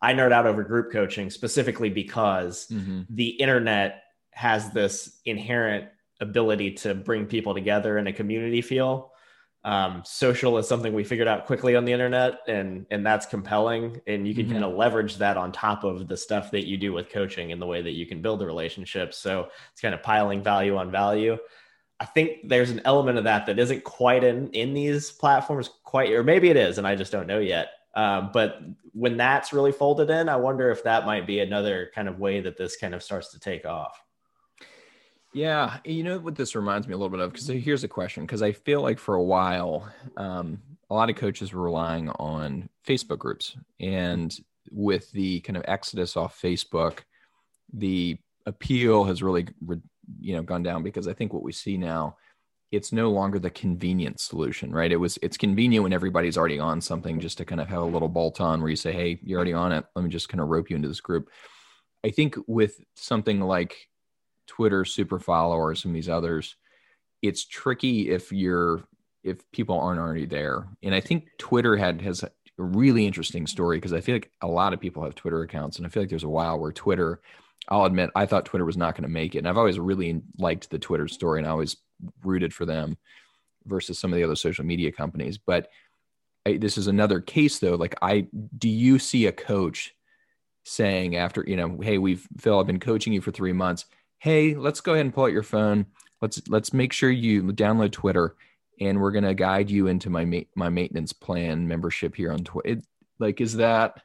I 0.00 0.12
nerd 0.14 0.32
out 0.32 0.46
over 0.46 0.62
group 0.62 0.92
coaching 0.92 1.30
specifically 1.30 1.90
because 1.90 2.66
mm-hmm. 2.70 3.02
the 3.10 3.28
internet 3.28 4.04
has 4.30 4.70
this 4.70 5.18
inherent 5.24 5.88
ability 6.20 6.72
to 6.72 6.94
bring 6.94 7.26
people 7.26 7.54
together 7.54 7.98
in 7.98 8.06
a 8.06 8.12
community 8.12 8.60
feel 8.60 9.11
um, 9.64 10.02
social 10.04 10.58
is 10.58 10.66
something 10.66 10.92
we 10.92 11.04
figured 11.04 11.28
out 11.28 11.46
quickly 11.46 11.76
on 11.76 11.84
the 11.84 11.92
internet 11.92 12.40
and 12.48 12.84
and 12.90 13.06
that's 13.06 13.26
compelling 13.26 14.00
and 14.08 14.26
you 14.26 14.34
can 14.34 14.44
mm-hmm. 14.44 14.54
kind 14.54 14.64
of 14.64 14.74
leverage 14.74 15.16
that 15.18 15.36
on 15.36 15.52
top 15.52 15.84
of 15.84 16.08
the 16.08 16.16
stuff 16.16 16.50
that 16.50 16.66
you 16.66 16.76
do 16.76 16.92
with 16.92 17.10
coaching 17.10 17.52
and 17.52 17.62
the 17.62 17.66
way 17.66 17.80
that 17.80 17.92
you 17.92 18.04
can 18.04 18.20
build 18.20 18.42
a 18.42 18.46
relationship. 18.46 19.14
So 19.14 19.48
it's 19.70 19.80
kind 19.80 19.94
of 19.94 20.02
piling 20.02 20.42
value 20.42 20.76
on 20.76 20.90
value. 20.90 21.38
I 22.00 22.06
think 22.06 22.48
there's 22.48 22.70
an 22.70 22.80
element 22.84 23.18
of 23.18 23.24
that 23.24 23.46
that 23.46 23.60
isn't 23.60 23.84
quite 23.84 24.24
in 24.24 24.50
in 24.50 24.74
these 24.74 25.12
platforms 25.12 25.70
quite 25.84 26.10
or 26.10 26.24
maybe 26.24 26.50
it 26.50 26.56
is 26.56 26.78
and 26.78 26.86
i 26.86 26.96
just 26.96 27.12
don't 27.12 27.28
know 27.28 27.38
yet. 27.38 27.68
Um, 27.94 28.30
but 28.32 28.58
when 28.94 29.18
that's 29.18 29.52
really 29.52 29.70
folded 29.70 30.08
in 30.08 30.28
i 30.28 30.36
wonder 30.36 30.70
if 30.70 30.82
that 30.84 31.06
might 31.06 31.26
be 31.26 31.40
another 31.40 31.90
kind 31.94 32.08
of 32.08 32.18
way 32.18 32.40
that 32.40 32.56
this 32.56 32.76
kind 32.76 32.94
of 32.94 33.02
starts 33.02 33.30
to 33.32 33.38
take 33.38 33.66
off 33.66 34.02
yeah, 35.32 35.78
you 35.84 36.02
know 36.02 36.18
what 36.18 36.36
this 36.36 36.54
reminds 36.54 36.86
me 36.86 36.94
a 36.94 36.96
little 36.96 37.08
bit 37.08 37.20
of 37.20 37.32
because 37.32 37.46
here's 37.46 37.84
a 37.84 37.88
question 37.88 38.24
because 38.24 38.42
I 38.42 38.52
feel 38.52 38.82
like 38.82 38.98
for 38.98 39.14
a 39.14 39.22
while, 39.22 39.90
um, 40.16 40.60
a 40.90 40.94
lot 40.94 41.08
of 41.08 41.16
coaches 41.16 41.52
were 41.52 41.62
relying 41.62 42.10
on 42.10 42.68
Facebook 42.86 43.18
groups, 43.18 43.56
and 43.80 44.34
with 44.70 45.10
the 45.12 45.40
kind 45.40 45.56
of 45.56 45.64
exodus 45.66 46.16
off 46.16 46.40
Facebook, 46.40 47.00
the 47.72 48.18
appeal 48.46 49.04
has 49.04 49.22
really, 49.22 49.46
you 50.20 50.34
know, 50.34 50.42
gone 50.42 50.62
down 50.62 50.82
because 50.82 51.08
I 51.08 51.14
think 51.14 51.32
what 51.32 51.42
we 51.42 51.52
see 51.52 51.76
now, 51.76 52.16
it's 52.70 52.92
no 52.92 53.10
longer 53.10 53.38
the 53.38 53.50
convenient 53.50 54.20
solution, 54.20 54.70
right? 54.70 54.92
It 54.92 54.96
was 54.96 55.18
it's 55.22 55.36
convenient 55.36 55.82
when 55.82 55.92
everybody's 55.92 56.36
already 56.36 56.58
on 56.58 56.80
something 56.80 57.20
just 57.20 57.38
to 57.38 57.44
kind 57.44 57.60
of 57.60 57.68
have 57.68 57.82
a 57.82 57.86
little 57.86 58.08
bolt 58.08 58.40
on 58.40 58.60
where 58.60 58.70
you 58.70 58.76
say, 58.76 58.92
hey, 58.92 59.18
you're 59.22 59.38
already 59.38 59.52
on 59.54 59.72
it. 59.72 59.84
Let 59.94 60.02
me 60.02 60.10
just 60.10 60.28
kind 60.28 60.40
of 60.40 60.48
rope 60.48 60.68
you 60.68 60.76
into 60.76 60.88
this 60.88 61.00
group. 61.00 61.30
I 62.04 62.10
think 62.10 62.36
with 62.46 62.80
something 62.96 63.40
like 63.40 63.88
Twitter 64.46 64.84
super 64.84 65.18
followers 65.18 65.84
and 65.84 65.94
these 65.94 66.08
others, 66.08 66.56
it's 67.22 67.44
tricky 67.44 68.10
if 68.10 68.32
you're 68.32 68.84
if 69.22 69.48
people 69.52 69.78
aren't 69.78 70.00
already 70.00 70.26
there. 70.26 70.66
And 70.82 70.94
I 70.94 71.00
think 71.00 71.28
Twitter 71.38 71.76
had 71.76 72.02
has 72.02 72.22
a 72.22 72.30
really 72.58 73.06
interesting 73.06 73.46
story 73.46 73.78
because 73.78 73.92
I 73.92 74.00
feel 74.00 74.16
like 74.16 74.30
a 74.42 74.48
lot 74.48 74.72
of 74.72 74.80
people 74.80 75.04
have 75.04 75.14
Twitter 75.14 75.42
accounts, 75.42 75.78
and 75.78 75.86
I 75.86 75.88
feel 75.88 76.02
like 76.02 76.10
there's 76.10 76.24
a 76.24 76.28
while 76.28 76.58
where 76.58 76.72
Twitter. 76.72 77.20
I'll 77.68 77.84
admit 77.84 78.10
I 78.16 78.26
thought 78.26 78.44
Twitter 78.44 78.64
was 78.64 78.76
not 78.76 78.96
going 78.96 79.04
to 79.04 79.08
make 79.08 79.34
it, 79.34 79.38
and 79.38 79.48
I've 79.48 79.58
always 79.58 79.78
really 79.78 80.20
liked 80.36 80.68
the 80.70 80.80
Twitter 80.80 81.06
story, 81.06 81.38
and 81.38 81.46
I 81.46 81.50
always 81.50 81.76
rooted 82.24 82.52
for 82.52 82.66
them 82.66 82.96
versus 83.66 84.00
some 84.00 84.12
of 84.12 84.16
the 84.16 84.24
other 84.24 84.34
social 84.34 84.64
media 84.64 84.90
companies. 84.90 85.38
But 85.38 85.68
I, 86.44 86.56
this 86.56 86.76
is 86.76 86.88
another 86.88 87.20
case 87.20 87.60
though. 87.60 87.76
Like, 87.76 87.94
I 88.02 88.26
do 88.58 88.68
you 88.68 88.98
see 88.98 89.26
a 89.26 89.32
coach 89.32 89.94
saying 90.64 91.16
after 91.16 91.44
you 91.46 91.56
know, 91.56 91.78
hey, 91.80 91.98
we've 91.98 92.26
Phil, 92.38 92.58
I've 92.58 92.66
been 92.66 92.80
coaching 92.80 93.12
you 93.12 93.20
for 93.20 93.30
three 93.30 93.52
months 93.52 93.84
hey, 94.22 94.54
let's 94.54 94.80
go 94.80 94.92
ahead 94.92 95.04
and 95.04 95.12
pull 95.12 95.24
out 95.24 95.32
your 95.32 95.42
phone. 95.42 95.84
Let's 96.20 96.40
let's 96.48 96.72
make 96.72 96.92
sure 96.92 97.10
you 97.10 97.42
download 97.52 97.90
Twitter, 97.90 98.36
and 98.80 99.00
we're 99.00 99.10
gonna 99.10 99.34
guide 99.34 99.68
you 99.68 99.88
into 99.88 100.10
my 100.10 100.24
ma- 100.24 100.48
my 100.54 100.68
maintenance 100.68 101.12
plan 101.12 101.66
membership 101.66 102.14
here 102.14 102.30
on 102.30 102.44
Twitter. 102.44 102.80
Like, 103.18 103.40
is 103.40 103.56
that 103.56 104.00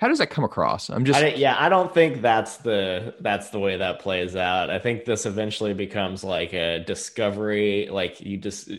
how 0.00 0.08
does 0.08 0.18
that 0.18 0.30
come 0.30 0.44
across? 0.44 0.90
I'm 0.90 1.04
just 1.04 1.20
I 1.20 1.28
yeah, 1.28 1.56
I 1.58 1.68
don't 1.68 1.94
think 1.94 2.20
that's 2.20 2.56
the 2.58 3.14
that's 3.20 3.50
the 3.50 3.60
way 3.60 3.76
that 3.76 4.00
plays 4.00 4.34
out. 4.34 4.70
I 4.70 4.80
think 4.80 5.04
this 5.04 5.24
eventually 5.24 5.72
becomes 5.72 6.24
like 6.24 6.52
a 6.52 6.80
discovery, 6.80 7.88
like 7.90 8.20
you 8.20 8.36
just 8.36 8.70
uh, 8.70 8.74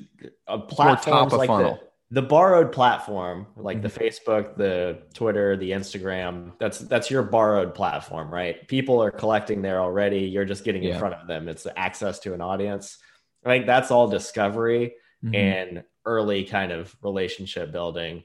a 0.48 0.60
platform 0.60 1.30
like 1.30 1.48
funnel. 1.48 1.76
the 1.76 1.89
borrowed 2.12 2.72
platform, 2.72 3.46
like 3.56 3.82
the 3.84 3.88
Facebook, 3.88 4.58
the 4.58 5.00
Twitter, 5.14 5.56
the 5.56 5.72
Instagram, 5.72 6.54
that's 6.60 6.80
that's 6.80 7.12
your 7.12 7.22
borrowed 7.22 7.76
platform, 7.76 8.34
right? 8.34 8.68
People 8.68 9.02
are 9.04 9.12
collecting 9.12 9.62
there 9.62 9.80
already. 9.80 10.22
You're 10.22 10.46
just 10.46 10.64
getting 10.64 10.84
in 10.84 10.90
Yeah. 10.90 10.98
front 11.00 11.14
of 11.14 11.28
them. 11.28 11.48
It's 11.48 11.68
access 11.76 12.20
to 12.22 12.34
an 12.34 12.42
audience. 12.42 12.98
I 13.46 13.50
think 13.50 13.68
that's 13.68 13.92
all 13.92 14.08
discovery 14.08 14.96
Mhm. 15.24 15.36
and 15.36 15.84
early 16.06 16.44
kind 16.46 16.72
of 16.72 16.96
relationship 17.04 17.72
building. 17.72 18.24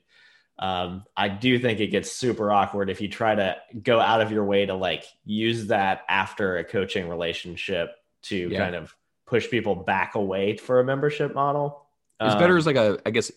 Um, 0.59 1.05
I 1.17 1.29
do 1.29 1.59
think 1.59 1.81
it 1.81 1.89
gets 1.89 2.11
super 2.13 2.51
awkward 2.51 2.89
if 2.89 3.01
you 3.01 3.09
try 3.09 3.35
to 3.35 3.57
go 3.83 4.01
out 4.01 4.21
of 4.23 4.31
your 4.33 4.45
way 4.45 4.65
to 4.65 4.75
like 4.75 5.05
use 5.25 5.67
that 5.67 6.03
after 6.09 6.57
a 6.57 6.65
coaching 6.65 7.09
relationship 7.09 7.91
to 8.23 8.37
Yeah. 8.49 8.61
kind 8.61 8.77
of 8.77 8.95
push 9.27 9.51
people 9.51 9.75
back 9.75 10.15
away 10.15 10.57
for 10.57 10.81
a 10.81 10.85
membership 10.85 11.35
model. 11.35 11.85
It's 12.21 12.35
Um, 12.35 12.41
better 12.41 12.57
as 12.57 12.67
like 12.67 12.77
a, 12.77 12.99
I 13.05 13.11
guess, 13.11 13.31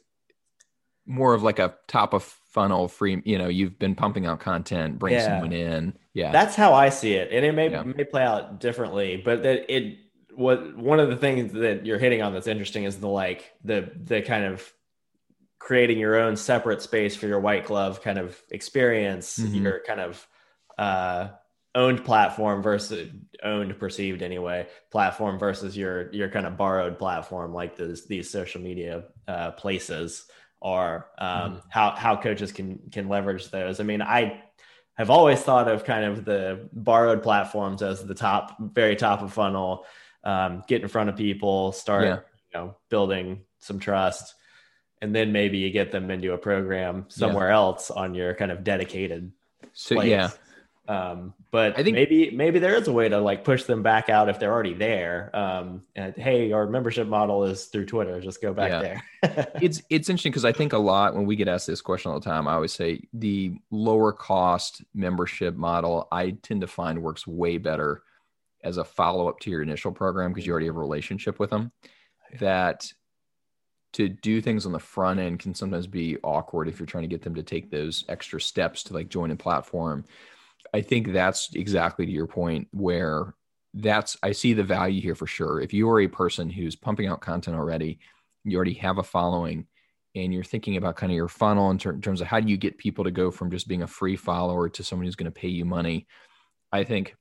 more 1.08 1.34
of 1.34 1.42
like 1.42 1.58
a 1.60 1.74
top 1.88 2.14
of 2.14 2.24
funnel 2.24 2.88
free. 2.88 3.22
You 3.26 3.38
know, 3.38 3.48
you've 3.48 3.80
been 3.80 3.96
pumping 3.96 4.26
out 4.26 4.40
content, 4.40 5.00
bring 5.00 5.14
Yeah. 5.14 5.26
someone 5.26 5.54
in. 5.54 5.98
Yeah, 6.14 6.32
That's 6.32 6.56
how 6.56 6.74
I 6.74 6.90
see 6.90 7.14
it, 7.14 7.32
and 7.32 7.46
it 7.46 7.54
may 7.54 7.70
Yeah. 7.72 7.84
may 7.84 8.04
play 8.04 8.24
out 8.24 8.60
differently, 8.60 9.18
but 9.24 9.44
that 9.44 9.74
it 9.74 9.98
what 10.36 10.78
one 10.78 11.00
of 11.00 11.10
the 11.10 11.16
things 11.18 11.54
that 11.54 11.86
you're 11.86 11.98
hitting 11.98 12.22
on 12.22 12.34
that's 12.34 12.46
interesting 12.48 12.84
is 12.84 13.00
the 13.00 13.08
like 13.08 13.52
the 13.64 13.90
the 14.04 14.22
kind 14.22 14.46
of 14.46 14.72
creating 15.60 15.98
your 16.00 16.16
own 16.16 16.36
separate 16.36 16.82
space 16.82 17.16
for 17.16 17.28
your 17.28 17.40
white 17.40 17.66
glove 17.66 18.02
kind 18.02 18.20
of 18.20 18.40
experience, 18.52 19.40
Mhm. 19.40 19.64
your 19.64 19.82
kind 19.86 20.00
of 20.00 20.28
uh, 20.78 21.30
owned 21.74 22.04
platform 22.06 22.62
versus 22.62 23.10
owned 23.44 23.78
perceived 23.80 24.22
anyway 24.24 24.68
platform 24.92 25.38
versus 25.40 25.76
your 25.78 26.12
your 26.14 26.30
kind 26.30 26.46
of 26.48 26.58
borrowed 26.58 26.98
platform 26.98 27.54
like 27.54 27.76
these 27.76 28.06
these 28.08 28.30
social 28.30 28.62
media 28.62 29.04
uh, 29.28 29.52
places 29.52 30.28
are 30.62 31.08
um, 31.18 31.62
how 31.70 31.92
how 31.92 32.18
coaches 32.18 32.52
can 32.52 32.80
can 32.92 33.10
leverage 33.10 33.50
those. 33.50 33.80
I 33.80 33.84
mean, 33.84 34.02
I 34.02 34.42
have 34.96 35.10
always 35.10 35.40
thought 35.42 35.68
of 35.68 35.84
kind 35.84 36.06
of 36.06 36.26
the 36.26 36.70
borrowed 36.74 37.22
platforms 37.22 37.82
as 37.84 38.04
the 38.04 38.16
top, 38.16 38.56
very 38.60 38.96
top 38.96 39.22
of 39.22 39.34
funnel. 39.34 39.86
Um, 40.24 40.64
get 40.68 40.82
in 40.82 40.88
front 40.88 41.10
of 41.10 41.16
people, 41.16 41.72
start 41.72 42.04
Yeah. 42.04 42.20
you 42.52 42.60
know 42.60 42.78
building 42.90 43.44
some 43.60 43.80
trust, 43.80 44.36
and 45.02 45.16
then 45.16 45.32
maybe 45.32 45.60
you 45.60 45.70
get 45.70 45.92
them 45.92 46.10
into 46.12 46.34
a 46.34 46.38
program 46.38 47.06
somewhere 47.08 47.50
else 47.52 47.92
on 47.92 48.14
your 48.14 48.34
kind 48.34 48.52
of 48.52 48.64
dedicated 48.64 49.32
so 49.74 49.96
place. 49.96 50.10
yeah, 50.10 50.32
Um, 50.88 51.34
but 51.52 51.78
I 51.78 51.84
think- 51.84 51.96
maybe 51.96 52.32
maybe 52.32 52.60
there 52.60 52.76
is 52.76 52.88
a 52.88 52.94
way 52.94 53.10
to 53.10 53.20
like 53.20 53.44
push 53.44 53.64
them 53.64 53.84
back 53.84 54.10
out 54.10 54.30
if 54.30 54.40
they're 54.40 54.52
already 54.54 54.74
there. 54.74 55.30
Um, 55.36 55.82
and 55.96 56.14
hey, 56.16 56.52
our 56.54 56.66
membership 56.68 57.08
model 57.08 57.44
is 57.44 57.66
through 57.66 57.86
Twitter. 57.88 58.22
Just 58.22 58.42
go 58.42 58.54
back 58.54 58.70
Yeah. 58.72 59.00
there. 59.22 59.48
it's 59.62 59.82
it's 59.90 60.10
interesting 60.10 60.32
because 60.32 60.46
I 60.46 60.52
think 60.54 60.74
a 60.74 60.78
lot 60.78 61.16
when 61.16 61.26
we 61.26 61.36
get 61.36 61.48
asked 61.48 61.68
this 61.68 61.82
question 61.82 62.12
all 62.12 62.20
the 62.20 62.26
time, 62.26 62.48
I 62.48 62.54
always 62.54 62.74
say 62.74 63.02
the 63.14 63.56
lower 63.70 64.14
cost 64.14 64.84
membership 64.94 65.56
model 65.56 66.08
I 66.12 66.32
tend 66.42 66.62
to 66.62 66.68
find 66.68 67.02
works 67.04 67.28
way 67.28 67.58
better 67.58 68.04
as 68.64 68.78
a 68.78 68.84
follow 68.84 69.28
up 69.28 69.40
to 69.42 69.50
your 69.50 69.62
initial 69.62 69.92
program 69.92 70.32
because 70.32 70.46
you 70.46 70.52
already 70.52 70.68
have 70.68 70.76
a 70.76 70.80
relationship 70.80 71.38
with 71.40 71.50
them. 71.50 71.72
That 72.40 72.92
to 73.94 74.10
do 74.10 74.42
things 74.42 74.66
on 74.66 74.74
the 74.74 74.80
front 74.80 75.20
end 75.20 75.40
can 75.40 75.56
sometimes 75.56 75.88
be 75.88 76.18
awkward 76.24 76.68
if 76.68 76.80
you're 76.80 76.86
trying 76.86 77.04
to 77.04 77.08
get 77.08 77.22
them 77.24 77.36
to 77.36 77.44
take 77.44 77.72
those 77.72 78.04
extra 78.10 78.40
steps 78.40 78.84
to 78.84 78.94
like 78.94 79.10
join 79.10 79.32
a 79.32 79.36
platform. 79.36 80.06
I 80.74 80.82
think 80.82 81.12
that's 81.14 81.54
exactly 81.54 82.06
to 82.06 82.12
your 82.12 82.28
point 82.28 82.68
where 82.72 83.34
that's 83.74 84.18
I 84.24 84.32
see 84.32 84.54
the 84.54 84.64
value 84.64 85.02
here 85.02 85.16
for 85.16 85.28
sure. 85.28 85.62
If 85.62 85.74
you 85.74 85.90
are 85.90 86.02
a 86.02 86.08
person 86.08 86.50
who's 86.50 86.76
pumping 86.76 87.08
out 87.08 87.22
content 87.22 87.58
already, 87.58 88.00
you 88.44 88.56
already 88.56 88.74
have 88.76 88.98
a 88.98 89.04
following, 89.04 89.68
and 90.16 90.34
you're 90.34 90.44
thinking 90.44 90.78
about 90.78 90.96
kind 90.96 91.12
of 91.12 91.16
your 91.16 91.28
funnel 91.28 91.70
in, 91.72 91.78
ter- 91.78 91.92
in 91.94 92.02
terms 92.02 92.22
of 92.22 92.28
how 92.28 92.40
do 92.40 92.50
you 92.50 92.58
get 92.58 92.78
people 92.78 93.04
to 93.04 93.12
go 93.12 93.30
from 93.30 93.52
just 93.52 93.68
being 93.68 93.84
a 93.84 93.88
free 93.88 94.16
follower 94.16 94.70
to 94.70 94.84
someone 94.84 95.06
who's 95.06 95.16
going 95.16 95.32
to 95.32 95.40
pay 95.40 95.48
you 95.50 95.66
money. 95.66 96.08
I 96.72 96.84
think 96.84 97.16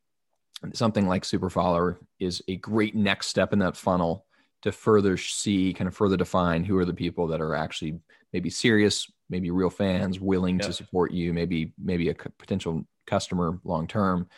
something 0.72 1.06
like 1.06 1.24
super 1.24 1.50
follower 1.50 1.98
is 2.18 2.42
a 2.48 2.56
great 2.56 2.94
next 2.94 3.26
step 3.26 3.52
in 3.52 3.58
that 3.58 3.76
funnel 3.76 4.24
to 4.62 4.72
further 4.72 5.16
see 5.16 5.74
kind 5.74 5.86
of 5.86 5.94
further 5.94 6.16
define 6.16 6.64
who 6.64 6.78
are 6.78 6.84
the 6.86 6.94
people 6.94 7.26
that 7.28 7.40
are 7.42 7.54
actually 7.54 7.98
maybe 8.32 8.48
serious 8.48 9.10
maybe 9.28 9.50
real 9.50 9.68
fans 9.70 10.18
willing 10.18 10.58
Yeah. 10.58 10.66
to 10.66 10.72
support 10.72 11.12
you 11.12 11.32
maybe 11.34 11.72
maybe 11.78 12.08
a 12.08 12.14
potential 12.14 12.86
customer 13.06 13.58
long 13.64 13.86
term 13.86 14.28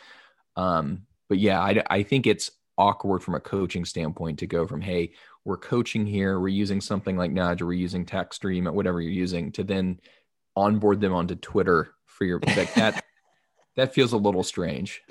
um, 0.55 1.03
but 1.27 1.37
yeah 1.37 1.59
I, 1.61 1.83
I 1.89 2.03
think 2.03 2.27
it's 2.27 2.51
awkward 2.77 3.21
from 3.23 3.35
a 3.35 3.39
coaching 3.39 3.85
standpoint 3.85 4.39
to 4.39 4.47
go 4.47 4.65
from 4.65 4.81
hey 4.81 5.11
we're 5.45 5.57
coaching 5.57 6.05
here 6.05 6.39
we're 6.39 6.47
using 6.47 6.79
something 6.81 7.17
like 7.17 7.31
nudge 7.31 7.61
or 7.61 7.65
we're 7.67 7.73
using 7.73 8.05
tech 8.05 8.33
stream 8.33 8.65
whatever 8.65 9.01
you're 9.01 9.11
using 9.11 9.51
to 9.53 9.63
then 9.63 9.99
onboard 10.55 11.01
them 11.01 11.13
onto 11.13 11.35
twitter 11.35 11.93
for 12.05 12.25
your 12.25 12.39
like 12.55 12.73
that 12.75 13.03
that 13.75 13.93
feels 13.93 14.13
a 14.13 14.17
little 14.17 14.43
strange 14.43 15.01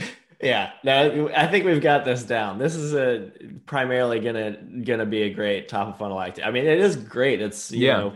Yeah, 0.40 0.70
no, 0.84 1.28
I 1.34 1.48
think 1.48 1.64
we've 1.64 1.80
got 1.80 2.04
this 2.04 2.22
down. 2.22 2.58
This 2.60 2.76
is 2.76 2.94
a 2.94 3.32
primarily 3.66 4.20
gonna 4.20 4.52
gonna 4.84 5.04
be 5.04 5.22
a 5.22 5.34
great 5.34 5.68
top 5.68 5.88
of 5.88 5.98
funnel 5.98 6.22
activity. 6.22 6.44
I 6.48 6.52
mean, 6.52 6.64
it 6.64 6.78
is 6.78 6.94
great. 6.94 7.40
It's 7.40 7.72
you 7.72 7.88
Yeah. 7.88 7.96
know 7.96 8.12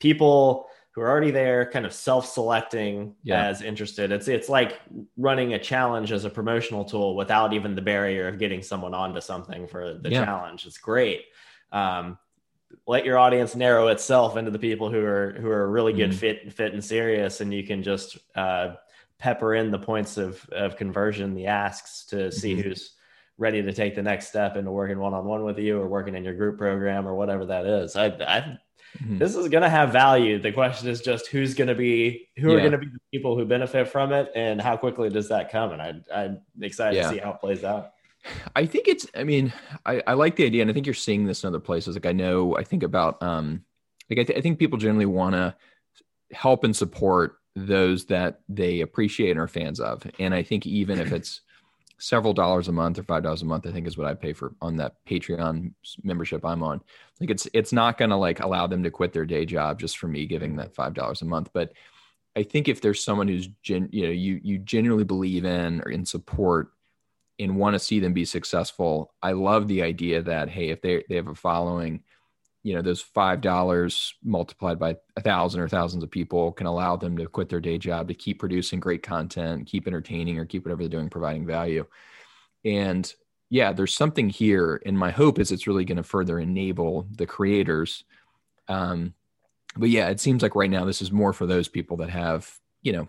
people 0.00 0.70
who 0.96 1.02
are 1.02 1.10
already 1.10 1.30
there, 1.30 1.70
kind 1.70 1.84
of 1.84 1.92
self-selecting 1.92 3.14
Yeah. 3.22 3.46
as 3.48 3.60
interested. 3.60 4.10
It's 4.10 4.28
it's 4.28 4.48
like 4.48 4.80
running 5.18 5.52
a 5.52 5.58
challenge 5.58 6.10
as 6.10 6.24
a 6.24 6.30
promotional 6.30 6.86
tool 6.86 7.14
without 7.14 7.52
even 7.52 7.74
the 7.74 7.82
barrier 7.82 8.26
of 8.28 8.38
getting 8.38 8.62
someone 8.62 8.94
onto 8.94 9.20
something 9.20 9.68
for 9.68 9.92
the 9.94 10.08
Yeah. 10.10 10.24
challenge. 10.24 10.66
It's 10.66 10.78
great. 10.78 11.26
Um, 11.70 12.18
let 12.86 13.04
your 13.04 13.18
audience 13.18 13.54
narrow 13.54 13.88
itself 13.88 14.38
into 14.38 14.50
the 14.50 14.58
people 14.58 14.90
who 14.90 15.04
are 15.04 15.32
who 15.38 15.50
are 15.50 15.70
really 15.70 15.92
good 15.92 16.10
Mhm. 16.12 16.14
fit 16.14 16.52
fit 16.54 16.72
and 16.72 16.82
serious, 16.82 17.42
and 17.42 17.52
you 17.52 17.62
can 17.62 17.82
just 17.82 18.16
uh, 18.34 18.74
pepper 19.18 19.54
in 19.54 19.70
the 19.70 19.78
points 19.78 20.16
of, 20.16 20.46
of 20.50 20.76
conversion, 20.76 21.34
the 21.34 21.46
asks 21.46 22.06
to 22.06 22.32
see 22.32 22.54
Mhm. 22.56 22.62
who's 22.64 22.92
ready 23.38 23.60
to 23.62 23.72
take 23.72 23.94
the 23.94 24.02
next 24.02 24.28
step 24.28 24.56
into 24.56 24.70
working 24.70 24.98
one 24.98 25.12
on 25.12 25.26
one 25.26 25.44
with 25.44 25.58
you 25.58 25.78
or 25.78 25.86
working 25.88 26.14
in 26.14 26.24
your 26.24 26.32
group 26.34 26.56
program 26.56 27.06
or 27.06 27.14
whatever 27.14 27.44
that 27.44 27.66
is. 27.66 27.96
I, 27.96 28.06
I 28.06 28.58
Mhm. 28.98 29.18
this 29.18 29.34
is 29.36 29.48
going 29.48 29.62
to 29.62 29.68
have 29.68 29.92
value. 29.92 30.38
The 30.38 30.52
question 30.52 30.88
is 30.88 31.00
just 31.00 31.26
who's 31.28 31.54
going 31.54 31.68
to 31.68 31.74
be 31.74 32.28
who 32.38 32.52
are 32.54 32.58
going 32.60 32.72
to 32.72 32.78
be 32.78 32.86
the 32.86 32.98
people 33.12 33.36
who 33.36 33.44
benefit 33.44 33.88
from 33.88 34.12
it, 34.12 34.30
and 34.34 34.60
how 34.60 34.76
quickly 34.76 35.08
does 35.10 35.28
that 35.28 35.50
come? 35.50 35.72
And 35.72 35.82
I, 35.82 36.00
I'm 36.14 36.40
excited 36.60 36.96
Yeah. 36.96 37.02
to 37.04 37.08
see 37.14 37.18
how 37.18 37.32
it 37.32 37.40
plays 37.40 37.64
out. 37.64 37.92
I 38.56 38.66
think 38.66 38.88
it's, 38.88 39.06
I 39.14 39.22
mean, 39.22 39.52
I, 39.84 40.02
I 40.06 40.14
like 40.14 40.36
the 40.36 40.44
idea, 40.46 40.62
and 40.62 40.70
I 40.70 40.74
think 40.74 40.86
you're 40.86 40.94
seeing 40.94 41.26
this 41.26 41.44
in 41.44 41.48
other 41.48 41.60
places. 41.60 41.94
Like 41.94 42.06
I 42.06 42.12
know, 42.12 42.56
I 42.56 42.64
think 42.64 42.82
about, 42.82 43.22
um, 43.22 43.62
like 44.10 44.18
I, 44.18 44.24
th- 44.24 44.38
I 44.38 44.42
think 44.42 44.58
people 44.58 44.78
generally 44.78 45.06
want 45.06 45.34
to 45.34 45.54
help 46.32 46.64
and 46.64 46.74
support 46.74 47.36
those 47.54 48.06
that 48.06 48.40
they 48.48 48.80
appreciate 48.80 49.30
and 49.30 49.40
are 49.40 49.46
fans 49.48 49.78
of. 49.80 50.02
And 50.18 50.34
I 50.34 50.42
think 50.42 50.66
even 50.66 50.98
if 50.98 51.12
it's 51.12 51.40
several 51.98 52.34
dollars 52.34 52.68
a 52.68 52.72
month 52.72 52.98
or 52.98 53.02
five 53.02 53.22
dollars 53.22 53.42
a 53.42 53.46
month, 53.46 53.66
I 53.66 53.72
think 53.72 53.86
is 53.86 53.96
what 53.96 54.06
I 54.06 54.14
pay 54.14 54.32
for 54.32 54.54
on 54.60 54.76
that 54.76 54.96
Patreon 55.06 55.72
membership 56.02 56.44
I'm 56.44 56.62
on. 56.62 56.82
Like 57.20 57.30
it's 57.30 57.48
it's 57.52 57.72
not 57.72 57.98
going 57.98 58.10
to 58.10 58.16
like 58.16 58.40
allow 58.40 58.66
them 58.66 58.82
to 58.82 58.90
quit 58.90 59.12
their 59.12 59.26
day 59.26 59.46
job 59.46 59.78
just 59.78 59.98
for 59.98 60.08
me 60.08 60.26
giving 60.26 60.56
that 60.56 60.74
five 60.74 60.94
dollars 60.94 61.22
a 61.22 61.26
month, 61.26 61.50
but 61.52 61.72
I 62.36 62.42
think 62.42 62.68
if 62.68 62.82
there's 62.82 63.02
someone 63.02 63.28
who's 63.28 63.48
gen, 63.62 63.88
you 63.90 64.04
know, 64.04 64.12
you 64.12 64.38
you 64.44 64.58
genuinely 64.58 65.04
believe 65.04 65.46
in 65.46 65.80
or 65.80 65.90
in 65.90 66.04
support 66.04 66.72
and 67.38 67.56
want 67.56 67.74
to 67.74 67.78
see 67.78 67.98
them 67.98 68.12
be 68.12 68.26
successful, 68.26 69.14
I 69.22 69.32
love 69.32 69.68
the 69.68 69.82
idea 69.82 70.22
that 70.22 70.50
hey, 70.50 70.68
if 70.68 70.82
they 70.82 71.02
they 71.08 71.16
have 71.16 71.28
a 71.28 71.34
following, 71.34 72.04
you 72.66 72.74
know, 72.74 72.82
those 72.82 73.00
five 73.00 73.40
dollars 73.40 74.14
multiplied 74.24 74.76
by 74.76 74.96
a 75.16 75.20
thousand 75.20 75.60
or 75.60 75.68
thousands 75.68 76.02
of 76.02 76.10
people 76.10 76.50
can 76.50 76.66
allow 76.66 76.96
them 76.96 77.16
to 77.16 77.28
quit 77.28 77.48
their 77.48 77.60
day 77.60 77.78
job 77.78 78.08
to 78.08 78.14
keep 78.14 78.40
producing 78.40 78.80
great 78.80 79.04
content, 79.04 79.68
keep 79.68 79.86
entertaining, 79.86 80.36
or 80.36 80.44
keep 80.44 80.64
whatever 80.64 80.82
they're 80.82 80.88
doing, 80.88 81.08
providing 81.08 81.46
value. 81.46 81.86
And 82.64 83.14
yeah, 83.50 83.72
there's 83.72 83.94
something 83.94 84.28
here, 84.28 84.82
and 84.84 84.98
my 84.98 85.12
hope 85.12 85.38
is 85.38 85.52
it's 85.52 85.68
really 85.68 85.84
going 85.84 85.98
to 85.98 86.02
further 86.02 86.40
enable 86.40 87.06
the 87.12 87.24
creators. 87.24 88.02
Um, 88.66 89.14
but 89.76 89.90
yeah, 89.90 90.08
it 90.08 90.18
seems 90.18 90.42
like 90.42 90.56
right 90.56 90.68
now 90.68 90.84
this 90.84 91.00
is 91.00 91.12
more 91.12 91.32
for 91.32 91.46
those 91.46 91.68
people 91.68 91.98
that 91.98 92.10
have, 92.10 92.52
you 92.82 92.90
know, 92.90 93.08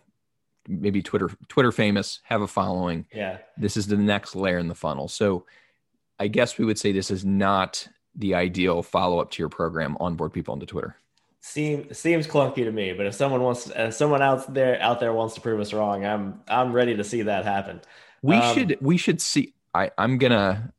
maybe 0.68 1.02
Twitter 1.02 1.32
Twitter 1.48 1.72
famous, 1.72 2.20
have 2.26 2.44
a 2.44 2.48
following. 2.48 3.08
Yeah. 3.12 3.40
This 3.58 3.76
is 3.76 3.88
the 3.88 3.98
next 3.98 4.36
layer 4.36 4.60
in 4.60 4.68
the 4.68 4.76
funnel. 4.76 5.08
So 5.08 5.48
I 6.20 6.28
guess 6.28 6.60
we 6.60 6.66
would 6.66 6.78
say 6.78 6.92
this 6.92 7.10
is 7.10 7.26
not 7.26 7.88
the 8.17 8.33
ideal 8.36 8.81
follow 8.83 9.19
up 9.19 9.31
to 9.31 9.41
your 9.41 9.50
program 9.50 9.95
onboard 10.00 10.33
people 10.33 10.53
onto 10.53 10.65
Twitter. 10.65 10.95
Seem, 11.39 11.93
seems 11.93 12.27
clunky 12.27 12.65
to 12.65 12.71
me, 12.71 12.91
but 12.93 13.05
if 13.05 13.13
someone 13.13 13.41
wants, 13.41 13.71
if 13.74 13.93
someone 13.93 14.21
out 14.21 14.53
there 14.53 14.81
out 14.81 15.00
there 15.00 15.13
wants 15.13 15.36
to 15.36 15.41
prove 15.41 15.59
us 15.62 15.71
wrong, 15.71 16.03
I'm 16.05 16.41
I'm 16.47 16.74
ready 16.74 16.97
to 16.97 17.03
see 17.03 17.21
that 17.21 17.45
happen. 17.45 17.79
We 18.21 18.36
Um, 18.36 18.53
should 18.55 18.77
we 18.81 18.97
should 18.97 19.21
see 19.21 19.53
I 19.74 19.91
I'm 19.97 20.17
gonna 20.17 20.74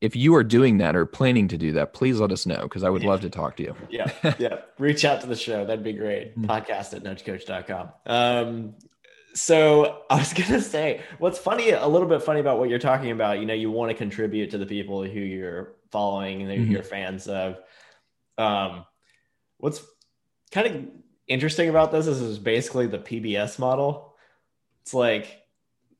if 0.00 0.16
you 0.16 0.34
are 0.34 0.42
doing 0.42 0.78
that 0.78 0.96
or 0.96 1.06
planning 1.06 1.46
to 1.48 1.56
do 1.56 1.72
that, 1.72 1.92
please 1.92 2.18
let 2.18 2.32
us 2.32 2.46
know 2.46 2.62
because 2.62 2.82
I 2.82 2.90
would 2.90 3.02
Yeah. 3.02 3.08
love 3.10 3.20
to 3.20 3.30
talk 3.30 3.56
to 3.58 3.62
you. 3.62 3.76
yeah, 3.90 4.10
yeah. 4.40 4.56
Reach 4.78 5.04
out 5.04 5.20
to 5.20 5.28
the 5.28 5.36
show. 5.36 5.64
That'd 5.64 5.84
be 5.84 5.92
great. 5.92 6.36
Mm. 6.36 6.46
Podcast 6.46 6.94
at 6.94 7.04
nudgecoach.com. 7.04 7.90
Um, 8.06 8.74
so 9.34 10.02
I 10.10 10.16
was 10.18 10.32
gonna 10.34 10.60
say, 10.60 11.02
what's 11.18 11.38
funny, 11.38 11.70
a 11.70 11.86
little 11.86 12.08
bit 12.08 12.22
funny 12.22 12.40
about 12.40 12.58
what 12.58 12.68
you're 12.68 12.78
talking 12.80 13.10
about. 13.12 13.38
You 13.38 13.46
know, 13.46 13.54
you 13.54 13.70
want 13.70 13.90
to 13.90 13.94
contribute 13.94 14.50
to 14.50 14.58
the 14.58 14.66
people 14.66 15.04
who 15.04 15.20
you're 15.20 15.74
following 15.92 16.42
and 16.42 16.50
Mhm. 16.50 16.70
you're 16.72 16.82
fans 16.82 17.28
of. 17.28 17.58
Um, 18.38 18.84
what's 19.58 19.84
kind 20.50 20.66
of 20.66 20.86
interesting 21.28 21.68
about 21.68 21.92
this 21.92 22.06
is 22.06 22.20
is 22.20 22.38
basically 22.38 22.86
the 22.88 22.98
PBS 22.98 23.58
model. 23.58 24.16
It's 24.82 24.92
like 24.94 25.38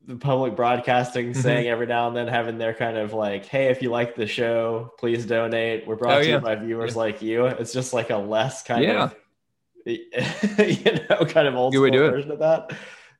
the 0.05 0.17
public 0.17 0.57
broadcasting 0.57 1.31
Mhm. 1.33 1.37
saying 1.37 1.69
every 1.69 1.87
now 1.87 2.09
and 2.09 2.17
then 2.17 2.27
having 2.27 2.59
their 2.59 2.75
kind 2.75 2.97
of 2.97 3.13
like, 3.13 3.47
hey, 3.47 3.67
if 3.67 3.81
you 3.83 3.91
like 3.91 4.17
the 4.17 4.27
show, 4.27 4.93
please 4.99 5.25
donate. 5.27 5.87
We're 5.87 5.95
brought 5.95 6.19
Oh, 6.19 6.23
to 6.23 6.27
yeah. 6.29 6.35
you 6.37 6.41
by 6.41 6.57
viewers 6.57 6.97
like 6.97 7.23
you. 7.23 7.47
It's 7.47 7.73
just 7.73 7.93
like 7.93 8.11
a 8.11 8.17
less 8.17 8.65
kind 8.65 8.83
Yeah. 8.83 9.05
of 9.05 9.17
you 9.87 10.93
know, 11.11 11.25
kind 11.27 11.47
of 11.49 11.55
old 11.55 11.75
school 11.75 11.91
do 11.91 12.05
it. 12.05 12.11
version 12.11 12.31
of 12.33 12.39
that. 12.41 12.73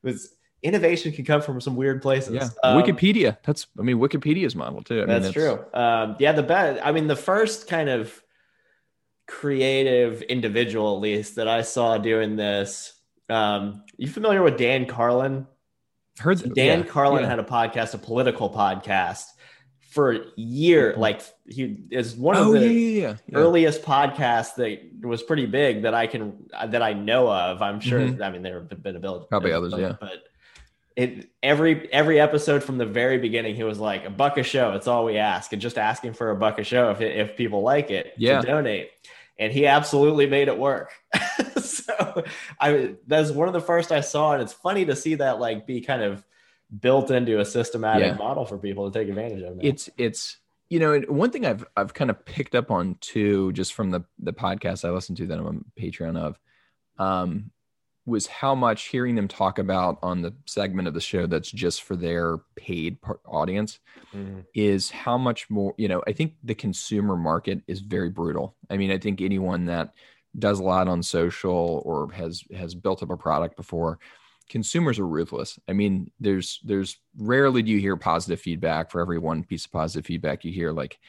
It's 0.03 0.35
innovation 0.63 1.11
can 1.11 1.25
come 1.25 1.41
from 1.41 1.59
some 1.61 1.75
weird 1.75 2.01
places. 2.01 2.33
Yeah, 2.35 2.49
Um, 2.63 2.81
Wikipedia. 2.81 3.37
That's 3.43 3.67
I 3.77 3.81
mean 3.83 3.97
Wikipedia's 3.97 4.55
model 4.55 4.81
too. 4.81 5.03
I 5.03 5.05
mean, 5.05 5.21
that's 5.21 5.31
true. 5.33 5.63
Um, 5.73 6.15
yeah, 6.19 6.31
the 6.31 6.43
best. 6.43 6.81
I 6.83 6.91
mean, 6.91 7.07
the 7.07 7.15
first 7.15 7.67
kind 7.67 7.89
of 7.89 8.21
creative 9.27 10.21
individual, 10.23 10.95
at 10.95 11.01
least 11.01 11.35
that 11.35 11.47
I 11.47 11.61
saw 11.61 11.97
doing 11.97 12.35
this. 12.35 12.93
Um, 13.29 13.83
you 13.97 14.07
familiar 14.07 14.43
with 14.43 14.57
Dan 14.57 14.85
Carlin? 14.85 15.47
Heard 16.19 16.39
So 16.39 16.47
Dan 16.49 16.79
yeah, 16.79 16.85
Carlin 16.85 17.23
yeah. 17.23 17.29
had 17.29 17.39
a 17.39 17.43
podcast, 17.43 17.93
a 17.93 17.97
political 17.97 18.49
podcast, 18.49 19.23
for 19.89 20.11
a 20.11 20.19
year. 20.35 20.93
Like 20.97 21.21
he 21.47 21.77
is 21.89 22.15
one 22.15 22.35
of 22.35 22.47
Oh 22.47 22.53
the 22.53 22.67
yeah, 22.67 23.15
earliest 23.33 23.81
podcasts 23.81 24.55
that 24.55 24.79
was 25.07 25.23
pretty 25.23 25.45
big 25.45 25.83
that 25.83 25.93
I 25.93 26.05
can 26.07 26.45
that 26.67 26.81
I 26.83 26.93
know 26.93 27.31
of. 27.31 27.61
I'm 27.61 27.79
sure. 27.79 27.99
Mhm. 28.01 28.21
I 28.21 28.29
mean, 28.29 28.43
there 28.43 28.59
have 28.69 28.83
been 28.83 28.95
a 28.95 28.99
bill, 28.99 29.21
Probably 29.29 29.51
others, 29.51 29.73
yeah. 29.77 29.95
But 29.99 30.23
it 30.95 31.29
every 31.41 31.91
every 31.93 32.19
episode 32.19 32.63
from 32.63 32.77
the 32.77 32.85
very 32.85 33.17
beginning, 33.17 33.55
he 33.55 33.63
was 33.63 33.79
like 33.79 34.05
a 34.05 34.09
buck 34.09 34.37
a 34.37 34.43
show. 34.43 34.73
It's 34.73 34.87
all 34.87 35.05
we 35.05 35.17
ask, 35.17 35.51
and 35.53 35.61
just 35.61 35.77
asking 35.77 36.13
for 36.13 36.29
a 36.31 36.35
buck 36.35 36.59
a 36.59 36.63
show 36.63 36.91
if 36.91 37.01
if 37.01 37.35
people 37.37 37.61
like 37.61 37.89
it 37.91 38.13
Yeah. 38.17 38.41
to 38.41 38.47
donate. 38.47 38.89
And 39.39 39.51
he 39.51 39.65
absolutely 39.65 40.27
made 40.27 40.47
it 40.47 40.57
work. 40.57 40.91
so 41.61 42.23
I 42.59 42.95
that's 43.07 43.31
one 43.31 43.47
of 43.47 43.53
the 43.53 43.61
first 43.61 43.91
I 43.91 44.01
saw, 44.01 44.33
and 44.33 44.41
it's 44.41 44.53
funny 44.53 44.85
to 44.85 44.95
see 44.95 45.15
that 45.15 45.39
like 45.39 45.65
be 45.65 45.81
kind 45.81 46.01
of 46.03 46.23
built 46.79 47.11
into 47.11 47.39
a 47.39 47.45
systematic 47.45 48.07
Yeah. 48.07 48.13
model 48.15 48.45
for 48.45 48.57
people 48.57 48.89
to 48.89 48.99
take 48.99 49.09
advantage 49.09 49.41
of. 49.43 49.55
now. 49.57 49.61
it's 49.63 49.89
it's 49.97 50.37
you 50.69 50.79
know 50.79 50.99
one 51.01 51.29
thing 51.29 51.45
i've 51.45 51.63
i've 51.77 51.93
kind 51.93 52.09
of 52.09 52.25
picked 52.25 52.55
up 52.55 52.71
on 52.71 52.95
too 52.99 53.51
just 53.51 53.73
from 53.75 53.91
the 53.91 54.01
the 54.17 54.33
podcast 54.33 54.83
i 54.83 54.89
listen 54.89 55.13
to 55.13 55.27
that 55.27 55.37
i'm 55.37 55.45
a 55.77 55.79
patreon 55.79 56.17
of 56.17 56.39
um 56.97 57.51
was 58.05 58.27
how 58.27 58.53
much 58.55 58.85
hearing 58.85 59.15
them 59.15 59.27
talk 59.27 59.59
about 59.59 59.97
on 60.03 60.21
the 60.21 60.33
segment 60.45 60.87
of 60.87 60.93
the 60.93 61.01
show 61.01 61.25
that's 61.25 61.51
just 61.51 61.83
for 61.83 61.95
their 61.95 62.39
paid 62.55 62.97
audience 63.25 63.79
Mhm. 64.13 64.45
is 64.53 64.89
how 64.91 65.17
much 65.17 65.49
more 65.49 65.73
you 65.77 65.87
know 65.87 66.03
i 66.07 66.13
think 66.13 66.35
the 66.43 66.55
consumer 66.55 67.15
market 67.15 67.61
is 67.67 67.79
very 67.81 68.09
brutal. 68.09 68.55
I 68.69 68.77
mean 68.77 68.91
i 68.91 68.97
think 68.97 69.21
anyone 69.21 69.65
that 69.65 69.93
does 70.37 70.59
a 70.59 70.63
lot 70.63 70.87
on 70.87 71.03
social 71.03 71.81
or 71.85 72.11
has 72.13 72.43
has 72.55 72.75
built 72.75 73.03
up 73.03 73.09
a 73.11 73.17
product 73.17 73.55
before 73.57 73.99
consumers 74.49 74.99
are 74.99 75.07
ruthless. 75.07 75.57
I 75.67 75.73
mean 75.73 76.11
there's 76.19 76.59
there's 76.63 76.97
rarely 77.17 77.61
do 77.63 77.71
you 77.71 77.79
hear 77.79 77.95
positive 77.97 78.41
feedback. 78.41 78.91
For 78.91 79.01
every 79.01 79.19
one 79.19 79.43
piece 79.43 79.65
of 79.65 79.71
positive 79.71 80.05
feedback 80.05 80.43
you 80.43 80.51
hear 80.51 80.71
like 80.71 80.99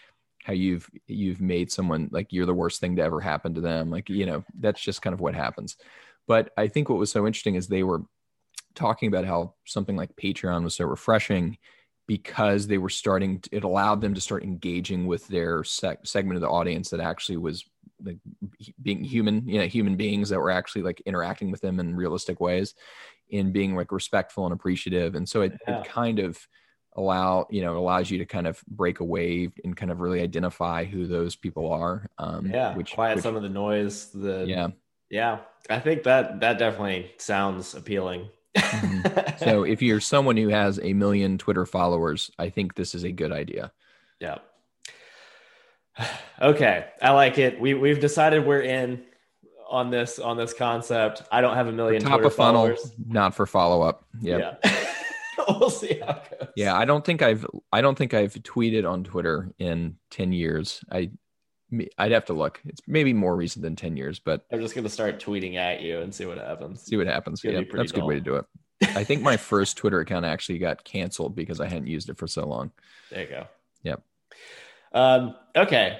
how 0.44 0.52
you've 0.52 0.88
you've 1.08 1.40
made 1.40 1.72
someone 1.72 2.08
like 2.12 2.32
you're 2.32 2.46
the 2.46 2.54
worst 2.54 2.80
thing 2.80 2.96
to 2.96 3.02
ever 3.02 3.20
happen 3.20 3.54
to 3.54 3.60
them. 3.60 3.90
Like 3.90 4.08
you 4.10 4.26
know 4.26 4.44
that's 4.60 4.80
just 4.80 5.02
kind 5.02 5.14
of 5.14 5.20
what 5.20 5.34
happens 5.34 5.76
but 6.26 6.50
i 6.57 6.66
think 6.69 6.88
what 6.88 6.99
was 6.99 7.11
so 7.11 7.26
interesting 7.26 7.54
is 7.54 7.66
they 7.66 7.83
were 7.83 8.02
talking 8.75 9.09
about 9.09 9.25
how 9.25 9.54
something 9.64 9.97
like 9.97 10.14
patreon 10.16 10.64
was 10.64 10.75
so 10.75 10.85
refreshing 10.85 11.57
because 12.07 12.66
they 12.66 12.76
were 12.76 12.90
starting 12.90 13.40
to, 13.40 13.49
it 13.57 13.64
allowed 13.64 14.00
them 14.02 14.12
to 14.14 14.21
start 14.21 14.43
engaging 14.43 15.07
with 15.07 15.26
their 15.28 15.64
sec- 15.64 16.04
segment 16.07 16.37
of 16.37 16.43
the 16.43 16.49
audience 16.49 16.90
that 16.90 17.00
actually 17.00 17.37
was 17.38 17.64
like 18.04 18.19
being 18.83 19.02
human 19.02 19.47
you 19.49 19.59
know 19.59 19.66
human 19.66 19.97
beings 19.97 20.28
that 20.28 20.38
were 20.40 20.50
actually 20.50 20.83
like 20.83 21.00
interacting 21.07 21.50
with 21.50 21.61
them 21.61 21.81
in 21.81 21.95
realistic 21.97 22.40
ways 22.40 22.75
in 23.31 23.52
being 23.52 23.75
like 23.75 23.90
respectful 23.93 24.45
and 24.45 24.52
appreciative 24.52 25.14
and 25.14 25.28
so 25.28 25.43
it, 25.43 25.52
Yeah. 25.66 25.81
it 25.81 25.87
kind 25.87 26.19
of 26.19 26.38
allow 26.96 27.46
you 27.51 27.62
know 27.62 27.77
allows 27.79 28.11
you 28.11 28.18
to 28.18 28.27
kind 28.27 28.46
of 28.46 28.62
break 28.68 29.01
away 29.01 29.48
and 29.64 29.77
kind 29.77 29.90
of 29.90 30.01
really 30.01 30.20
identify 30.20 30.85
who 30.85 31.07
those 31.07 31.35
people 31.35 31.72
are 31.72 32.09
um 32.18 32.46
yeah, 32.46 32.75
which, 32.77 32.92
quiet 32.92 33.16
which- 33.16 33.22
some 33.22 33.35
of 33.37 33.42
the 33.42 33.48
noise. 33.48 34.11
The 34.12 34.44
yeah 34.46 34.68
Yeah, 35.14 35.38
I 35.70 35.79
think 35.79 36.03
that 36.03 36.40
that 36.40 36.59
definitely 36.59 37.12
sounds 37.18 37.74
appealing. 37.74 38.29
Mhm. 38.57 39.38
so 39.44 39.62
if 39.62 39.81
you're 39.81 40.00
someone 40.00 40.37
who 40.37 40.48
has 40.48 40.79
a 40.83 40.92
million 40.92 41.38
twitter 41.38 41.66
followers 41.66 42.31
i 42.38 42.48
think 42.48 42.77
this 42.77 42.94
is 42.94 43.03
a 43.03 43.11
good 43.11 43.33
idea 43.33 43.72
yeah. 44.20 44.38
Okay, 46.40 46.87
I 47.00 47.11
like 47.12 47.38
it. 47.38 47.61
We 47.61 47.74
we've 47.74 48.00
decided 48.00 48.44
we're 48.46 48.61
in 48.62 49.05
on 49.70 49.90
this 49.90 50.18
on 50.18 50.37
this 50.37 50.53
concept. 50.53 51.22
I 51.31 51.40
don't 51.40 51.55
have 51.55 51.68
a 51.68 51.72
million 51.72 52.03
top 52.03 52.12
Twitter 52.14 52.27
of 52.27 52.35
funnel 52.35 52.62
followers. 52.62 52.92
not 53.07 53.35
for 53.35 53.46
follow-up 53.46 54.05
yeah 54.20 54.55
Yeah. 54.64 54.85
we'll 55.48 55.70
see 55.70 56.00
how 56.00 56.12
it 56.31 56.38
goes. 56.38 56.48
Yeah, 56.57 56.77
I 56.77 56.85
don't 56.85 57.05
think 57.05 57.22
I've 57.22 57.46
I 57.72 57.81
don't 57.81 57.96
think 57.96 58.14
I've 58.14 58.35
tweeted 58.35 58.88
on 58.88 59.05
Twitter 59.05 59.50
in 59.59 59.96
10 60.11 60.33
years. 60.33 60.85
I 60.90 61.11
I'd 61.98 62.12
have 62.12 62.24
to 62.27 62.33
look. 62.33 62.61
It's 62.66 62.81
maybe 62.87 63.12
more 63.12 63.35
recent 63.37 63.62
than 63.62 63.74
10 63.77 63.96
years, 63.96 64.18
but 64.18 64.44
I'm 64.53 64.61
just 64.61 64.74
gonna 64.74 64.88
start 64.88 65.18
tweeting 65.22 65.57
at 65.57 65.81
you 65.83 66.00
and 66.00 66.14
see 66.14 66.27
what 66.27 66.38
happens. 66.38 66.83
see 66.83 66.96
what 66.96 67.07
happens. 67.07 67.42
Yeah, 67.42 67.62
that's 67.72 67.90
a 67.92 67.94
good 67.94 68.05
way 68.05 68.14
to 68.14 68.20
do 68.20 68.37
it. 68.37 68.44
I 68.94 69.03
think 69.05 69.22
my 69.22 69.37
first 69.50 69.77
Twitter 69.77 70.00
account 70.00 70.24
actually 70.24 70.59
got 70.59 70.85
canceled 70.85 71.35
because 71.35 71.61
I 71.61 71.66
hadn't 71.68 71.87
used 71.88 72.09
it 72.11 72.18
for 72.18 72.27
so 72.27 72.46
long. 72.46 72.70
There 73.11 73.22
you 73.22 73.29
go. 73.29 73.46
Yep. 73.83 74.03
Um, 74.92 75.35
okay. 75.57 75.98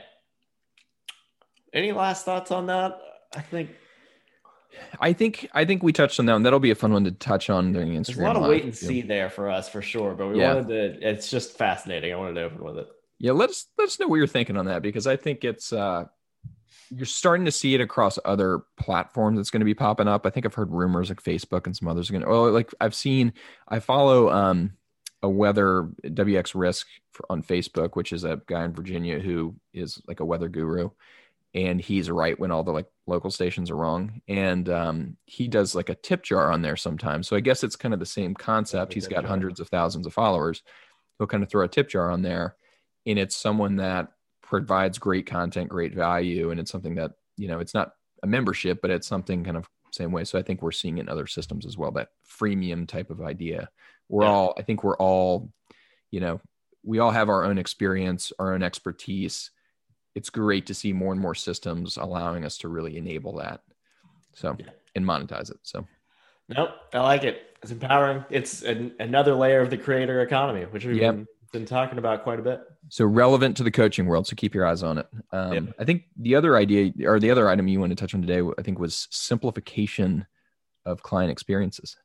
Any 1.72 1.92
last 1.92 2.24
thoughts 2.24 2.50
on 2.50 2.66
that? 2.66 3.00
I 3.35 3.40
think 3.40 3.70
I 5.00 5.12
think 5.12 5.48
I 5.53 5.64
think 5.64 5.83
we 5.83 5.92
touched 5.92 6.20
on 6.20 6.27
that, 6.27 6.37
and 6.37 6.44
that'll 6.46 6.61
be 6.61 6.70
a 6.70 6.74
fun 6.77 6.92
one 6.92 7.05
to 7.05 7.11
touch 7.12 7.50
on 7.50 7.72
during 7.72 7.92
Instagram. 7.92 8.07
there's 8.07 8.18
a 8.18 8.22
lot 8.22 8.37
of 8.37 8.48
wait 8.48 8.64
and 8.64 8.77
see 8.77 9.03
there 9.03 9.31
for 9.31 9.50
us 9.50 9.68
for 9.68 9.83
sure, 9.83 10.14
but 10.14 10.29
we 10.29 10.38
Yeah. 10.38 10.55
wanted 10.55 10.68
to. 11.00 11.09
It's 11.09 11.31
just 11.31 11.57
fascinating. 11.57 12.12
I 12.12 12.16
wanted 12.16 12.35
to 12.35 12.42
open 12.44 12.62
with 12.64 12.79
it. 12.79 12.88
Yeah, 13.24 13.32
let 13.32 13.48
us 13.48 13.68
let 13.78 13.87
us 13.87 13.98
know 13.98 14.06
what 14.06 14.16
you're 14.16 14.26
thinking 14.26 14.58
on 14.58 14.66
that 14.66 14.82
because 14.82 15.06
I 15.06 15.16
think 15.16 15.44
it's 15.44 15.72
uh 15.72 16.04
you're 16.90 17.06
starting 17.06 17.46
to 17.46 17.50
see 17.50 17.74
it 17.74 17.80
across 17.80 18.18
other 18.22 18.64
platforms 18.76 19.38
that's 19.38 19.48
going 19.48 19.62
to 19.62 19.64
be 19.64 19.72
popping 19.72 20.08
up. 20.08 20.26
I 20.26 20.30
think 20.30 20.44
I've 20.44 20.52
heard 20.52 20.70
rumors 20.70 21.08
like 21.08 21.22
Facebook 21.22 21.64
and 21.64 21.74
some 21.74 21.88
others 21.88 22.10
are 22.10 22.12
going 22.12 22.22
to 22.24 22.28
oh 22.28 22.44
like 22.50 22.74
I've 22.82 22.94
seen 22.94 23.32
I 23.66 23.78
follow 23.78 24.28
um 24.28 24.74
a 25.22 25.28
weather 25.30 25.88
WX 26.04 26.54
Risk 26.54 26.87
for, 27.12 27.24
on 27.30 27.42
Facebook, 27.42 27.96
which 27.96 28.12
is 28.12 28.24
a 28.24 28.42
guy 28.46 28.62
in 28.62 28.74
Virginia 28.74 29.18
who 29.18 29.54
is 29.72 30.02
like 30.06 30.20
a 30.20 30.26
weather 30.26 30.50
guru 30.50 30.90
and 31.54 31.80
he's 31.80 32.10
right 32.10 32.38
when 32.38 32.50
all 32.50 32.62
the 32.62 32.72
like 32.72 32.88
local 33.06 33.30
stations 33.30 33.70
are 33.70 33.76
wrong 33.76 34.20
and 34.28 34.68
um 34.68 35.16
he 35.24 35.48
does 35.48 35.74
like 35.74 35.88
a 35.88 35.94
tip 35.94 36.24
jar 36.24 36.52
on 36.52 36.60
there 36.60 36.76
sometimes. 36.76 37.26
So 37.26 37.37
I 37.37 37.40
guess 37.40 37.64
it's 37.64 37.74
kind 37.76 37.94
of 37.94 38.00
the 38.00 38.06
same 38.06 38.34
concept. 38.34 38.92
he's 38.92 39.08
got 39.08 39.24
hundreds 39.24 39.60
of 39.60 39.68
thousands 39.70 40.06
of 40.06 40.12
followers. 40.12 40.62
He'll 41.16 41.26
kind 41.26 41.42
of 41.42 41.48
throw 41.48 41.64
a 41.64 41.68
tip 41.68 41.88
jar 41.88 42.10
on 42.10 42.20
there 42.20 42.56
and 43.07 43.19
it's 43.19 43.37
someone 43.37 43.77
that 43.77 44.12
provides 44.43 44.99
great 44.99 45.27
content, 45.27 45.69
great 45.69 45.95
value, 45.95 46.51
and 46.51 46.61
it's 46.61 46.71
something 46.71 46.95
that 46.97 47.12
you 47.37 47.49
know 47.49 47.61
it's 47.61 47.75
not 47.75 47.93
a 48.23 48.27
membership, 48.27 48.81
but 48.81 48.90
it's 48.90 49.07
something 49.07 49.45
kind 49.45 49.57
of 49.57 49.69
same 49.93 50.11
way. 50.12 50.25
So 50.25 50.38
I 50.38 50.43
think 50.43 50.61
we're 50.61 50.73
seeing 50.73 50.99
it 50.99 51.03
in 51.03 51.09
other 51.09 51.27
systems 51.27 51.64
as 51.67 51.79
well 51.79 51.93
that 51.93 52.09
freemium 52.29 52.87
type 52.88 53.11
of 53.11 53.23
idea. 53.23 53.69
We're 54.09 54.25
Yeah. 54.25 54.31
all, 54.31 54.55
I 54.59 54.62
think 54.62 54.83
we're 54.83 54.97
all, 54.97 55.53
you 56.11 56.21
know, 56.21 56.40
we 56.83 56.99
all 56.99 57.12
have 57.12 57.29
our 57.29 57.45
own 57.45 57.59
experience, 57.59 58.33
our 58.38 58.55
own 58.55 58.62
expertise. 58.62 59.51
It's 60.17 60.31
great 60.31 60.67
to 60.67 60.75
see 60.75 60.93
more 60.93 61.12
and 61.12 61.21
more 61.21 61.35
systems 61.35 61.97
allowing 61.97 62.45
us 62.45 62.59
to 62.59 62.69
really 62.69 62.97
enable 62.97 63.37
that. 63.37 63.61
So 64.35 64.57
Yeah. 64.59 64.71
and 64.97 65.05
monetize 65.05 65.51
it. 65.51 65.59
So 65.62 65.87
Nope, 66.49 66.71
I 66.93 66.99
like 67.01 67.25
it. 67.25 67.57
It's 67.62 67.73
empowering. 67.73 68.25
It's 68.31 68.62
an, 68.62 68.95
another 69.01 69.35
layer 69.35 69.61
of 69.61 69.71
the 69.71 69.79
creator 69.79 70.21
economy, 70.23 70.64
which 70.64 70.85
we've 70.85 70.97
Yep. 70.97 71.14
been, 71.14 71.27
been 71.55 71.64
talking 71.64 71.97
about 71.97 72.23
quite 72.23 72.38
a 72.38 72.43
bit. 72.43 72.61
so 72.90 73.07
relevant 73.07 73.57
to 73.57 73.62
the 73.62 73.71
coaching 73.71 74.05
world. 74.07 74.27
So 74.27 74.37
keep 74.37 74.55
your 74.55 74.67
eyes 74.67 74.83
on 74.83 74.99
it. 74.99 75.07
Um, 75.33 75.53
Yep. 75.55 75.64
I 75.79 75.85
think 75.85 76.03
the 76.19 76.35
other 76.35 76.57
idea 76.57 76.93
or 77.07 77.19
the 77.19 77.31
other 77.31 77.49
item 77.49 77.67
you 77.69 77.81
want 77.81 77.90
to 77.90 77.97
touch 77.97 78.14
on 78.14 78.21
today, 78.21 78.43
I 78.59 78.62
think, 78.62 78.79
was 78.79 79.09
simplification 79.11 80.27
of 80.85 81.03
client 81.03 81.31
experiences. 81.33 81.97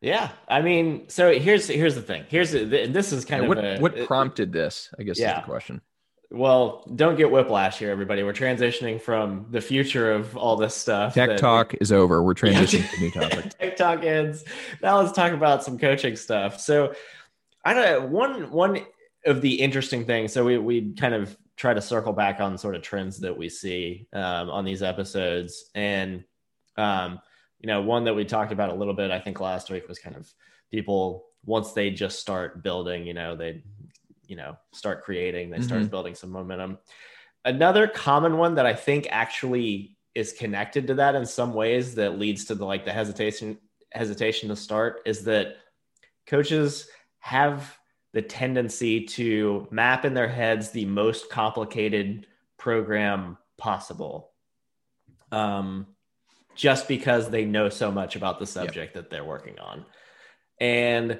Yeah, 0.00 0.30
I 0.48 0.60
mean, 0.62 1.08
so 1.08 1.32
here's 1.38 1.66
here's 1.66 1.94
the 1.94 2.02
thing. 2.02 2.24
Here's 2.28 2.50
the, 2.52 2.64
this 2.64 3.12
is 3.12 3.24
kind 3.24 3.42
Yeah, 3.42 3.50
of 3.50 3.56
what 3.56 3.64
a, 3.64 3.78
what 3.78 4.06
prompted 4.06 4.52
this? 4.52 4.90
I 4.98 5.02
guess 5.02 5.16
is 5.16 5.22
Yeah. 5.22 5.40
the 5.40 5.46
question. 5.46 5.80
Well, 6.30 6.84
don't 6.96 7.16
get 7.16 7.30
whiplash 7.30 7.78
here, 7.78 7.90
everybody. 7.90 8.22
We're 8.22 8.32
transitioning 8.32 9.00
from 9.00 9.46
the 9.50 9.60
future 9.60 10.10
of 10.12 10.36
all 10.36 10.56
this 10.56 10.74
stuff. 10.74 11.14
Tech 11.14 11.28
that- 11.30 11.38
talk 11.38 11.74
is 11.80 11.92
over. 11.92 12.22
We're 12.22 12.34
transitioning 12.34 12.90
to 12.90 13.00
new 13.00 13.10
topic. 13.12 13.50
Tech 13.58 13.76
talk 13.76 14.02
ends. 14.04 14.44
Now 14.82 14.98
let's 15.00 15.12
talk 15.12 15.32
about 15.32 15.62
some 15.64 15.78
coaching 15.78 16.16
stuff. 16.16 16.60
So, 16.60 16.92
I 17.64 17.74
don't 17.74 17.84
know. 17.84 18.06
one 18.06 18.50
one 18.50 18.86
of 19.26 19.40
the 19.40 19.54
interesting 19.54 20.04
things. 20.04 20.32
So 20.32 20.44
we 20.44 20.58
we 20.58 20.92
kind 20.94 21.14
of 21.14 21.36
try 21.56 21.72
to 21.72 21.80
circle 21.80 22.12
back 22.12 22.40
on 22.40 22.58
sort 22.58 22.74
of 22.74 22.82
trends 22.82 23.18
that 23.20 23.36
we 23.36 23.48
see 23.48 24.06
um, 24.12 24.50
on 24.50 24.64
these 24.64 24.82
episodes, 24.82 25.70
and 25.74 26.24
um, 26.76 27.20
you 27.60 27.66
know, 27.66 27.80
one 27.80 28.04
that 28.04 28.14
we 28.14 28.24
talked 28.24 28.52
about 28.52 28.70
a 28.70 28.74
little 28.74 28.94
bit, 28.94 29.10
I 29.10 29.20
think 29.20 29.40
last 29.40 29.70
week 29.70 29.88
was 29.88 29.98
kind 29.98 30.16
of 30.16 30.32
people 30.70 31.26
once 31.46 31.72
they 31.72 31.90
just 31.90 32.20
start 32.20 32.62
building, 32.62 33.06
you 33.06 33.14
know, 33.14 33.36
they 33.36 33.62
you 34.26 34.36
know 34.36 34.56
start 34.72 35.04
creating, 35.04 35.50
they 35.50 35.60
start 35.60 35.90
building 35.90 36.14
some 36.14 36.30
momentum. 36.30 36.78
Another 37.44 37.86
common 37.86 38.38
one 38.38 38.54
that 38.54 38.66
I 38.66 38.74
think 38.74 39.06
actually 39.10 39.96
is 40.14 40.32
connected 40.32 40.86
to 40.86 40.94
that 40.94 41.14
in 41.14 41.26
some 41.26 41.52
ways 41.52 41.94
that 41.96 42.18
leads 42.18 42.44
to 42.46 42.54
the 42.54 42.64
like 42.64 42.84
the 42.84 42.92
hesitation 42.92 43.58
hesitation 43.92 44.48
to 44.48 44.56
start 44.56 45.00
is 45.06 45.24
that 45.24 45.56
coaches 46.26 46.88
have 47.24 47.78
the 48.12 48.20
tendency 48.20 49.00
to 49.00 49.66
map 49.70 50.04
in 50.04 50.12
their 50.12 50.28
heads 50.28 50.72
the 50.72 50.84
most 50.84 51.30
complicated 51.30 52.26
program 52.58 53.38
possible 53.56 54.30
um, 55.32 55.86
just 56.54 56.86
because 56.86 57.30
they 57.30 57.46
know 57.46 57.70
so 57.70 57.90
much 57.90 58.14
about 58.14 58.38
the 58.38 58.46
subject 58.46 58.94
yep. 58.94 59.04
that 59.04 59.10
they're 59.10 59.24
working 59.24 59.58
on 59.58 59.86
and 60.60 61.18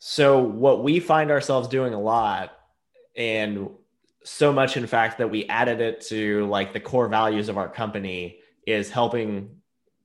so 0.00 0.40
what 0.42 0.82
we 0.82 0.98
find 0.98 1.30
ourselves 1.30 1.68
doing 1.68 1.94
a 1.94 2.00
lot 2.00 2.58
and 3.16 3.70
so 4.24 4.52
much 4.52 4.76
in 4.76 4.84
fact 4.84 5.18
that 5.18 5.30
we 5.30 5.46
added 5.46 5.80
it 5.80 6.00
to 6.00 6.44
like 6.48 6.72
the 6.72 6.80
core 6.80 7.06
values 7.06 7.48
of 7.48 7.56
our 7.56 7.68
company 7.68 8.40
is 8.66 8.90
helping 8.90 9.48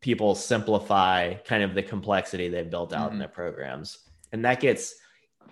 people 0.02 0.36
simplify 0.36 1.34
kind 1.34 1.64
of 1.64 1.74
the 1.74 1.82
complexity 1.82 2.48
they've 2.48 2.70
built 2.70 2.94
out 2.94 3.06
mm-hmm. 3.06 3.14
in 3.14 3.20
their 3.20 3.28
programs 3.28 4.03
and 4.34 4.44
that 4.44 4.60
gets 4.60 4.96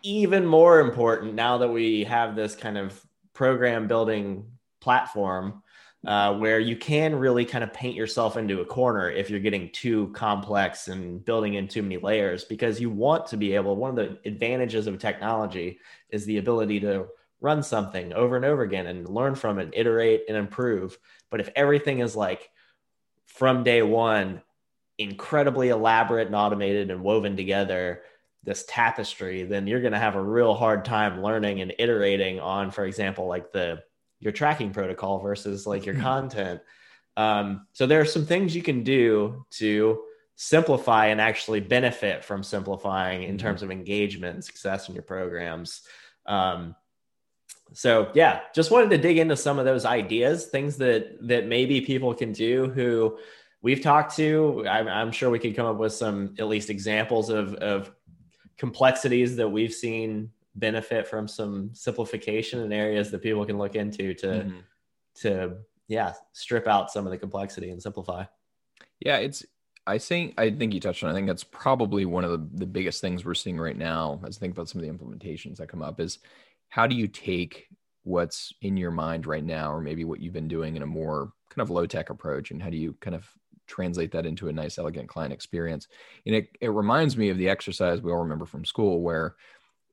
even 0.03 0.45
more 0.45 0.79
important 0.79 1.35
now 1.35 1.59
that 1.59 1.69
we 1.69 2.03
have 2.03 2.35
this 2.35 2.55
kind 2.55 2.77
of 2.77 2.99
program 3.33 3.87
building 3.87 4.45
platform 4.81 5.61
uh, 6.05 6.35
where 6.35 6.59
you 6.59 6.75
can 6.75 7.15
really 7.15 7.45
kind 7.45 7.63
of 7.63 7.71
paint 7.71 7.95
yourself 7.95 8.35
into 8.35 8.61
a 8.61 8.65
corner 8.65 9.09
if 9.09 9.29
you're 9.29 9.39
getting 9.39 9.69
too 9.71 10.07
complex 10.13 10.87
and 10.87 11.23
building 11.23 11.53
in 11.53 11.67
too 11.67 11.83
many 11.83 11.97
layers 11.97 12.43
because 12.43 12.81
you 12.81 12.89
want 12.89 13.27
to 13.27 13.37
be 13.37 13.53
able 13.53 13.75
one 13.75 13.91
of 13.91 13.95
the 13.95 14.17
advantages 14.27 14.87
of 14.87 14.97
technology 14.97 15.79
is 16.09 16.25
the 16.25 16.39
ability 16.39 16.79
to 16.79 17.05
run 17.39 17.61
something 17.61 18.13
over 18.13 18.35
and 18.35 18.45
over 18.45 18.63
again 18.63 18.87
and 18.87 19.07
learn 19.07 19.35
from 19.35 19.59
it, 19.59 19.69
iterate 19.73 20.23
and 20.27 20.37
improve. 20.37 20.97
But 21.29 21.39
if 21.39 21.49
everything 21.55 21.99
is 21.99 22.15
like 22.15 22.49
from 23.27 23.63
day 23.63 23.81
one, 23.81 24.41
incredibly 24.97 25.69
elaborate 25.69 26.27
and 26.27 26.35
automated 26.35 26.91
and 26.91 27.01
woven 27.01 27.35
together, 27.35 28.01
this 28.43 28.65
tapestry, 28.67 29.43
then 29.43 29.67
you're 29.67 29.81
going 29.81 29.93
to 29.93 29.99
have 29.99 30.15
a 30.15 30.21
real 30.21 30.53
hard 30.53 30.83
time 30.83 31.21
learning 31.21 31.61
and 31.61 31.73
iterating 31.77 32.39
on, 32.39 32.71
for 32.71 32.85
example, 32.85 33.27
like 33.27 33.51
the 33.51 33.83
your 34.19 34.31
tracking 34.31 34.71
protocol 34.71 35.19
versus 35.19 35.65
like 35.65 35.85
your 35.85 35.95
content. 35.95 36.61
Um, 37.17 37.67
so 37.73 37.87
there 37.87 38.01
are 38.01 38.05
some 38.05 38.25
things 38.25 38.55
you 38.55 38.63
can 38.63 38.83
do 38.83 39.45
to 39.51 40.01
simplify 40.35 41.07
and 41.07 41.19
actually 41.19 41.59
benefit 41.59 42.23
from 42.23 42.43
simplifying 42.43 43.23
in 43.23 43.31
mm-hmm. 43.31 43.37
terms 43.37 43.63
of 43.63 43.71
engagement 43.71 44.35
and 44.35 44.43
success 44.43 44.89
in 44.89 44.95
your 44.95 45.03
programs. 45.03 45.81
Um, 46.25 46.75
so 47.73 48.11
yeah, 48.13 48.41
just 48.53 48.71
wanted 48.71 48.89
to 48.91 48.97
dig 48.97 49.17
into 49.17 49.35
some 49.35 49.59
of 49.59 49.65
those 49.65 49.85
ideas, 49.85 50.47
things 50.47 50.77
that 50.77 51.27
that 51.27 51.47
maybe 51.47 51.81
people 51.81 52.13
can 52.13 52.31
do 52.31 52.69
who 52.69 53.17
we've 53.61 53.81
talked 53.81 54.15
to. 54.17 54.65
I'm, 54.67 54.87
I'm 54.87 55.11
sure 55.11 55.29
we 55.29 55.39
could 55.39 55.55
come 55.55 55.67
up 55.67 55.77
with 55.77 55.93
some 55.93 56.35
at 56.37 56.47
least 56.47 56.69
examples 56.69 57.29
of 57.29 57.53
of 57.55 57.91
complexities 58.61 59.35
that 59.35 59.49
we've 59.49 59.73
seen 59.73 60.29
benefit 60.53 61.07
from 61.07 61.27
some 61.27 61.71
simplification 61.73 62.59
in 62.59 62.71
areas 62.71 63.09
that 63.09 63.23
people 63.23 63.43
can 63.43 63.57
look 63.57 63.75
into 63.75 64.13
to 64.13 64.27
mm-hmm. 64.27 64.59
to 65.15 65.55
yeah 65.87 66.13
strip 66.33 66.67
out 66.67 66.91
some 66.91 67.07
of 67.07 67.11
the 67.11 67.17
complexity 67.17 67.71
and 67.71 67.81
simplify. 67.81 68.23
Yeah, 68.99 69.17
it's 69.17 69.43
I 69.87 69.97
think 69.97 70.35
I 70.37 70.51
think 70.51 70.75
you 70.75 70.79
touched 70.79 71.03
on. 71.03 71.09
I 71.09 71.13
think 71.15 71.25
that's 71.25 71.43
probably 71.43 72.05
one 72.05 72.23
of 72.23 72.29
the, 72.29 72.59
the 72.59 72.67
biggest 72.67 73.01
things 73.01 73.25
we're 73.25 73.33
seeing 73.33 73.57
right 73.57 73.75
now. 73.75 74.21
As 74.27 74.37
I 74.37 74.39
think 74.39 74.53
about 74.53 74.69
some 74.69 74.79
of 74.79 74.87
the 74.87 74.93
implementations 74.93 75.57
that 75.57 75.67
come 75.67 75.81
up 75.81 75.99
is 75.99 76.19
how 76.69 76.85
do 76.85 76.95
you 76.95 77.07
take 77.07 77.65
what's 78.03 78.53
in 78.61 78.77
your 78.77 78.91
mind 78.91 79.25
right 79.25 79.43
now 79.43 79.73
or 79.73 79.81
maybe 79.81 80.05
what 80.05 80.19
you've 80.19 80.33
been 80.33 80.47
doing 80.47 80.75
in 80.75 80.83
a 80.83 80.87
more 80.87 81.33
kind 81.49 81.63
of 81.63 81.71
low 81.71 81.87
tech 81.87 82.11
approach 82.11 82.51
and 82.51 82.61
how 82.61 82.69
do 82.69 82.77
you 82.77 82.95
kind 83.01 83.15
of 83.15 83.27
translate 83.71 84.11
that 84.11 84.25
into 84.25 84.47
a 84.47 84.53
nice 84.53 84.77
elegant 84.77 85.09
client 85.09 85.33
experience. 85.33 85.87
And 86.25 86.35
it, 86.35 86.49
it 86.59 86.69
reminds 86.69 87.17
me 87.17 87.29
of 87.29 87.37
the 87.37 87.49
exercise 87.49 88.01
we 88.01 88.11
all 88.11 88.23
remember 88.23 88.45
from 88.45 88.65
school 88.65 89.01
where 89.01 89.35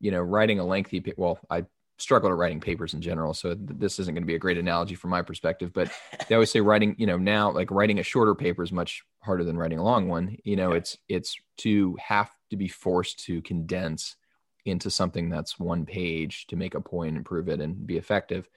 you 0.00 0.10
know 0.10 0.20
writing 0.20 0.60
a 0.60 0.64
lengthy 0.64 1.02
well 1.16 1.40
i 1.50 1.64
struggle 1.96 2.30
at 2.30 2.36
writing 2.36 2.60
papers 2.60 2.94
in 2.94 3.00
general 3.00 3.34
so 3.34 3.56
this 3.58 3.98
isn't 3.98 4.14
going 4.14 4.22
to 4.22 4.26
be 4.28 4.36
a 4.36 4.38
great 4.38 4.56
analogy 4.56 4.94
from 4.94 5.10
my 5.10 5.20
perspective 5.20 5.72
but 5.72 5.90
they 6.28 6.36
always 6.36 6.52
say 6.52 6.60
writing 6.60 6.94
you 6.98 7.06
know 7.08 7.16
now 7.16 7.50
like 7.50 7.72
writing 7.72 7.98
a 7.98 8.02
shorter 8.04 8.36
paper 8.36 8.62
is 8.62 8.70
much 8.70 9.02
harder 9.20 9.44
than 9.44 9.58
writing 9.58 9.78
a 9.78 9.84
long 9.84 10.08
one. 10.08 10.36
You 10.44 10.56
know 10.56 10.72
it's 10.72 10.96
it's 11.08 11.36
to 11.58 11.96
have 12.00 12.30
to 12.50 12.56
be 12.56 12.68
forced 12.68 13.18
to 13.26 13.42
condense 13.42 14.16
into 14.64 14.90
something 14.90 15.28
that's 15.28 15.58
one 15.58 15.86
page 15.86 16.46
to 16.46 16.56
make 16.56 16.74
a 16.74 16.80
point, 16.80 17.16
improve 17.16 17.48
it, 17.48 17.60
and 17.60 17.86
be 17.86 17.96
effective 17.96 18.48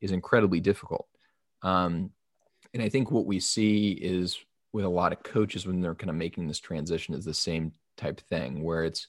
is 0.00 0.12
incredibly 0.12 0.60
difficult. 0.60 1.06
Um, 1.62 2.10
and 2.72 2.82
I 2.82 2.88
think 2.88 3.10
what 3.10 3.26
we 3.26 3.40
see 3.40 3.92
is 3.92 4.38
with 4.72 4.84
a 4.84 4.88
lot 4.88 5.12
of 5.12 5.22
coaches 5.22 5.66
when 5.66 5.80
they're 5.80 5.94
kind 5.94 6.10
of 6.10 6.16
making 6.16 6.46
this 6.46 6.58
transition 6.58 7.14
is 7.14 7.24
the 7.24 7.34
same 7.34 7.72
type 7.96 8.20
thing 8.20 8.62
where 8.62 8.84
it's 8.84 9.08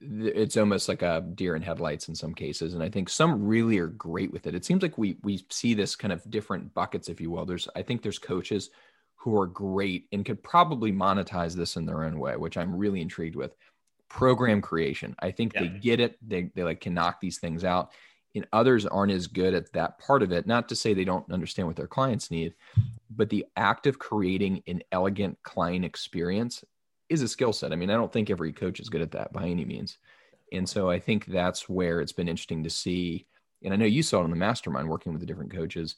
it's 0.00 0.56
almost 0.56 0.88
like 0.88 1.02
a 1.02 1.24
deer 1.34 1.54
in 1.54 1.62
headlights 1.62 2.08
in 2.08 2.16
some 2.16 2.34
cases 2.34 2.74
and 2.74 2.82
i 2.82 2.88
think 2.88 3.08
some 3.08 3.44
really 3.44 3.78
are 3.78 3.86
great 3.86 4.32
with 4.32 4.46
it 4.46 4.54
it 4.54 4.64
seems 4.64 4.82
like 4.82 4.98
we 4.98 5.16
we 5.22 5.44
see 5.50 5.72
this 5.72 5.94
kind 5.94 6.12
of 6.12 6.28
different 6.30 6.74
buckets 6.74 7.08
if 7.08 7.20
you 7.20 7.30
will 7.30 7.46
there's 7.46 7.68
i 7.76 7.82
think 7.82 8.02
there's 8.02 8.18
coaches 8.18 8.70
who 9.14 9.38
are 9.38 9.46
great 9.46 10.06
and 10.12 10.26
could 10.26 10.42
probably 10.42 10.92
monetize 10.92 11.54
this 11.54 11.76
in 11.76 11.86
their 11.86 12.02
own 12.02 12.18
way 12.18 12.36
which 12.36 12.56
i'm 12.56 12.74
really 12.74 13.00
intrigued 13.00 13.36
with 13.36 13.54
program 14.14 14.62
creation. 14.62 15.16
I 15.18 15.32
think 15.32 15.54
yeah. 15.54 15.62
they 15.62 15.68
get 15.68 15.98
it. 15.98 16.16
They, 16.26 16.50
they 16.54 16.62
like 16.62 16.80
can 16.80 16.94
knock 16.94 17.20
these 17.20 17.38
things 17.38 17.64
out. 17.64 17.90
And 18.36 18.46
others 18.52 18.86
aren't 18.86 19.12
as 19.12 19.26
good 19.26 19.54
at 19.54 19.72
that 19.72 19.98
part 19.98 20.22
of 20.22 20.32
it. 20.32 20.46
Not 20.46 20.68
to 20.68 20.76
say 20.76 20.94
they 20.94 21.04
don't 21.04 21.30
understand 21.30 21.68
what 21.68 21.76
their 21.76 21.86
clients 21.86 22.30
need, 22.30 22.54
but 23.16 23.30
the 23.30 23.46
act 23.56 23.86
of 23.86 23.98
creating 23.98 24.62
an 24.66 24.82
elegant 24.92 25.38
client 25.42 25.84
experience 25.84 26.64
is 27.08 27.22
a 27.22 27.28
skill 27.28 27.52
set. 27.52 27.72
I 27.72 27.76
mean, 27.76 27.90
I 27.90 27.94
don't 27.94 28.12
think 28.12 28.30
every 28.30 28.52
coach 28.52 28.80
is 28.80 28.88
good 28.88 29.02
at 29.02 29.12
that 29.12 29.32
by 29.32 29.46
any 29.46 29.64
means. 29.64 29.98
And 30.52 30.68
so 30.68 30.90
I 30.90 30.98
think 30.98 31.26
that's 31.26 31.68
where 31.68 32.00
it's 32.00 32.12
been 32.12 32.28
interesting 32.28 32.64
to 32.64 32.70
see. 32.70 33.26
And 33.62 33.72
I 33.72 33.76
know 33.76 33.86
you 33.86 34.02
saw 34.02 34.20
it 34.20 34.24
in 34.24 34.30
the 34.30 34.36
mastermind 34.36 34.88
working 34.88 35.12
with 35.12 35.20
the 35.20 35.26
different 35.26 35.52
coaches 35.52 35.96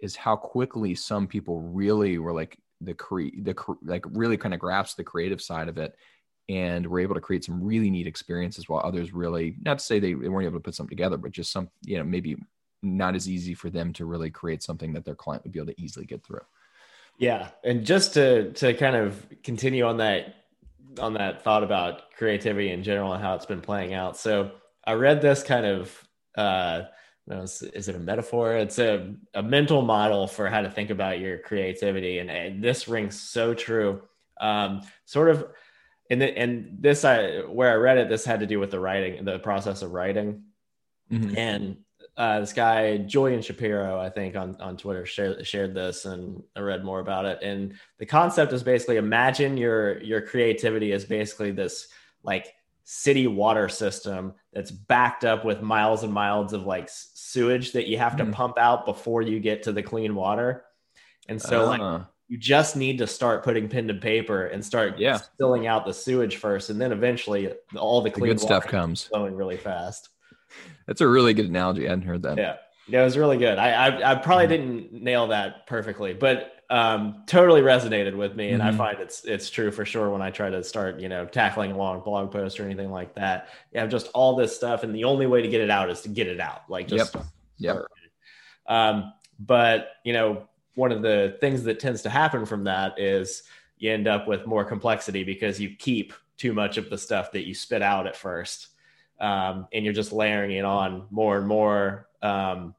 is 0.00 0.16
how 0.16 0.36
quickly 0.36 0.94
some 0.94 1.26
people 1.26 1.60
really 1.60 2.18
were 2.18 2.32
like 2.32 2.58
the 2.80 2.94
cre 2.94 3.28
the 3.42 3.54
like 3.82 4.04
really 4.10 4.36
kind 4.36 4.52
of 4.52 4.60
grasp 4.60 4.96
the 4.96 5.04
creative 5.04 5.40
side 5.40 5.68
of 5.68 5.78
it 5.78 5.96
and 6.48 6.86
were 6.86 7.00
able 7.00 7.14
to 7.14 7.20
create 7.20 7.44
some 7.44 7.62
really 7.62 7.90
neat 7.90 8.06
experiences 8.06 8.68
while 8.68 8.82
others 8.84 9.14
really 9.14 9.56
not 9.62 9.78
to 9.78 9.84
say 9.84 9.98
they, 9.98 10.12
they 10.12 10.28
weren't 10.28 10.44
able 10.44 10.58
to 10.58 10.62
put 10.62 10.74
something 10.74 10.94
together 10.94 11.16
but 11.16 11.32
just 11.32 11.50
some 11.50 11.70
you 11.82 11.96
know 11.96 12.04
maybe 12.04 12.36
not 12.82 13.16
as 13.16 13.28
easy 13.28 13.54
for 13.54 13.70
them 13.70 13.92
to 13.94 14.04
really 14.04 14.30
create 14.30 14.62
something 14.62 14.92
that 14.92 15.04
their 15.04 15.14
client 15.14 15.42
would 15.42 15.52
be 15.52 15.58
able 15.58 15.72
to 15.72 15.80
easily 15.80 16.04
get 16.04 16.22
through 16.22 16.40
yeah 17.18 17.48
and 17.64 17.84
just 17.84 18.14
to 18.14 18.52
to 18.52 18.74
kind 18.74 18.96
of 18.96 19.26
continue 19.42 19.84
on 19.84 19.98
that 19.98 20.34
on 20.98 21.14
that 21.14 21.42
thought 21.42 21.62
about 21.62 22.12
creativity 22.16 22.70
in 22.70 22.82
general 22.82 23.12
and 23.12 23.22
how 23.22 23.34
it's 23.34 23.46
been 23.46 23.60
playing 23.60 23.94
out 23.94 24.16
so 24.16 24.50
i 24.86 24.92
read 24.92 25.20
this 25.20 25.42
kind 25.42 25.66
of 25.66 26.08
uh 26.36 26.82
is 27.28 27.88
it 27.88 27.96
a 27.96 27.98
metaphor? 27.98 28.54
It's 28.54 28.78
a, 28.78 29.14
a 29.34 29.42
mental 29.42 29.82
model 29.82 30.26
for 30.26 30.48
how 30.48 30.60
to 30.60 30.70
think 30.70 30.90
about 30.90 31.18
your 31.18 31.38
creativity. 31.38 32.18
And, 32.18 32.30
and 32.30 32.62
this 32.62 32.86
rings 32.86 33.20
so 33.20 33.52
true. 33.52 34.02
Um, 34.40 34.82
sort 35.06 35.30
of 35.30 35.46
and 36.08 36.20
the, 36.22 36.38
and 36.38 36.76
this 36.80 37.04
I 37.04 37.40
where 37.40 37.72
I 37.72 37.74
read 37.74 37.98
it, 37.98 38.08
this 38.08 38.24
had 38.24 38.40
to 38.40 38.46
do 38.46 38.60
with 38.60 38.70
the 38.70 38.78
writing, 38.78 39.24
the 39.24 39.40
process 39.40 39.82
of 39.82 39.92
writing, 39.92 40.44
mm-hmm. 41.10 41.36
and 41.36 41.78
uh, 42.16 42.40
this 42.40 42.52
guy 42.52 42.98
Julian 42.98 43.42
Shapiro, 43.42 44.00
I 44.00 44.08
think 44.08 44.36
on 44.36 44.56
on 44.60 44.76
Twitter 44.76 45.04
shared 45.04 45.46
shared 45.46 45.74
this, 45.74 46.04
and 46.04 46.42
I 46.54 46.60
read 46.60 46.84
more 46.84 47.00
about 47.00 47.24
it. 47.26 47.40
And 47.42 47.74
the 47.98 48.06
concept 48.06 48.52
is 48.52 48.62
basically 48.62 48.96
imagine 48.96 49.56
your 49.56 50.02
your 50.02 50.20
creativity 50.22 50.92
is 50.92 51.04
basically 51.04 51.50
this 51.50 51.88
like 52.22 52.54
city 52.84 53.26
water 53.26 53.68
system 53.68 54.32
that's 54.52 54.70
backed 54.70 55.24
up 55.24 55.44
with 55.44 55.60
miles 55.60 56.04
and 56.04 56.12
miles 56.12 56.52
of 56.52 56.66
like 56.66 56.88
sewage 56.88 57.72
that 57.72 57.86
you 57.86 57.98
have 57.98 58.16
to 58.16 58.22
mm-hmm. 58.22 58.32
pump 58.32 58.58
out 58.58 58.86
before 58.86 59.22
you 59.22 59.40
get 59.40 59.62
to 59.64 59.72
the 59.72 59.82
clean 59.82 60.14
water. 60.14 60.64
And 61.28 61.40
so 61.40 61.64
uh. 61.64 61.66
like 61.66 61.80
ah 61.80 62.06
you 62.28 62.36
just 62.36 62.76
need 62.76 62.98
to 62.98 63.06
start 63.06 63.44
putting 63.44 63.68
pen 63.68 63.86
to 63.88 63.94
paper 63.94 64.46
and 64.46 64.64
start 64.64 64.98
yeah. 64.98 65.18
filling 65.38 65.66
out 65.66 65.86
the 65.86 65.94
sewage 65.94 66.36
first, 66.36 66.70
and 66.70 66.80
then 66.80 66.92
eventually 66.92 67.52
all 67.76 68.00
the 68.00 68.10
clean 68.10 68.28
the 68.28 68.34
good 68.34 68.40
stuff 68.40 68.66
comes 68.66 69.04
flowing 69.04 69.34
really 69.34 69.56
fast. 69.56 70.08
That's 70.86 71.00
a 71.00 71.08
really 71.08 71.34
good 71.34 71.46
analogy. 71.46 71.86
I 71.86 71.90
hadn't 71.90 72.04
heard 72.04 72.22
that. 72.22 72.38
Yeah, 72.38 72.56
yeah, 72.88 73.00
it 73.00 73.04
was 73.04 73.18
really 73.18 73.38
good. 73.38 73.58
I 73.58 73.70
I, 73.70 74.12
I 74.12 74.14
probably 74.14 74.44
mm-hmm. 74.44 74.50
didn't 74.50 74.92
nail 74.92 75.28
that 75.28 75.66
perfectly, 75.66 76.14
but 76.14 76.52
um, 76.68 77.22
totally 77.26 77.60
resonated 77.60 78.16
with 78.16 78.34
me, 78.34 78.50
and 78.50 78.62
mm-hmm. 78.62 78.74
I 78.74 78.76
find 78.76 79.00
it's 79.00 79.24
it's 79.24 79.50
true 79.50 79.70
for 79.70 79.84
sure 79.84 80.10
when 80.10 80.22
I 80.22 80.30
try 80.30 80.50
to 80.50 80.62
start 80.64 81.00
you 81.00 81.08
know 81.08 81.26
tackling 81.26 81.72
a 81.72 81.76
long 81.76 82.00
blog 82.00 82.30
post 82.30 82.58
or 82.58 82.64
anything 82.64 82.90
like 82.90 83.14
that. 83.14 83.48
You 83.72 83.80
have 83.80 83.90
just 83.90 84.08
all 84.14 84.36
this 84.36 84.54
stuff, 84.54 84.82
and 84.82 84.94
the 84.94 85.04
only 85.04 85.26
way 85.26 85.42
to 85.42 85.48
get 85.48 85.60
it 85.60 85.70
out 85.70 85.90
is 85.90 86.00
to 86.02 86.08
get 86.08 86.26
it 86.26 86.40
out. 86.40 86.68
Like 86.68 86.88
just 86.88 87.14
yep. 87.14 87.24
Yep. 87.58 87.84
Um, 88.68 89.12
but 89.38 89.90
you 90.04 90.12
know 90.12 90.48
one 90.74 90.92
of 90.92 91.02
the 91.02 91.36
things 91.40 91.62
that 91.64 91.80
tends 91.80 92.02
to 92.02 92.10
happen 92.10 92.46
from 92.46 92.64
that 92.64 92.98
is 92.98 93.44
you 93.78 93.90
end 93.90 94.06
up 94.06 94.28
with 94.28 94.46
more 94.46 94.64
complexity 94.64 95.24
because 95.24 95.58
you 95.58 95.74
keep 95.74 96.12
too 96.36 96.52
much 96.52 96.76
of 96.76 96.90
the 96.90 96.98
stuff 96.98 97.32
that 97.32 97.46
you 97.46 97.54
spit 97.54 97.82
out 97.82 98.06
at 98.06 98.14
first 98.14 98.68
um, 99.20 99.66
and 99.72 99.84
you're 99.84 99.94
just 99.94 100.12
layering 100.12 100.52
it 100.52 100.64
on 100.64 101.06
more 101.10 101.38
and 101.38 101.46
more 101.46 102.08
um, 102.22 102.74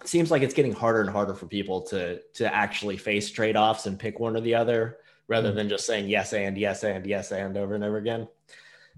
it 0.00 0.08
seems 0.08 0.30
like 0.30 0.42
it's 0.42 0.54
getting 0.54 0.72
harder 0.72 1.00
and 1.00 1.10
harder 1.10 1.34
for 1.34 1.46
people 1.46 1.80
to 1.82 2.20
to 2.34 2.54
actually 2.54 2.96
face 2.96 3.30
trade-offs 3.30 3.86
and 3.86 3.98
pick 3.98 4.20
one 4.20 4.36
or 4.36 4.40
the 4.40 4.54
other 4.54 4.98
rather 5.28 5.48
mm-hmm. 5.48 5.56
than 5.56 5.68
just 5.68 5.86
saying 5.86 6.08
yes 6.08 6.32
and 6.32 6.56
yes 6.56 6.84
and 6.84 7.06
yes 7.06 7.32
and 7.32 7.56
over 7.56 7.74
and 7.74 7.84
over 7.84 7.96
again. 7.96 8.28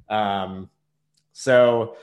Um, 0.09 0.69
so 1.33 1.97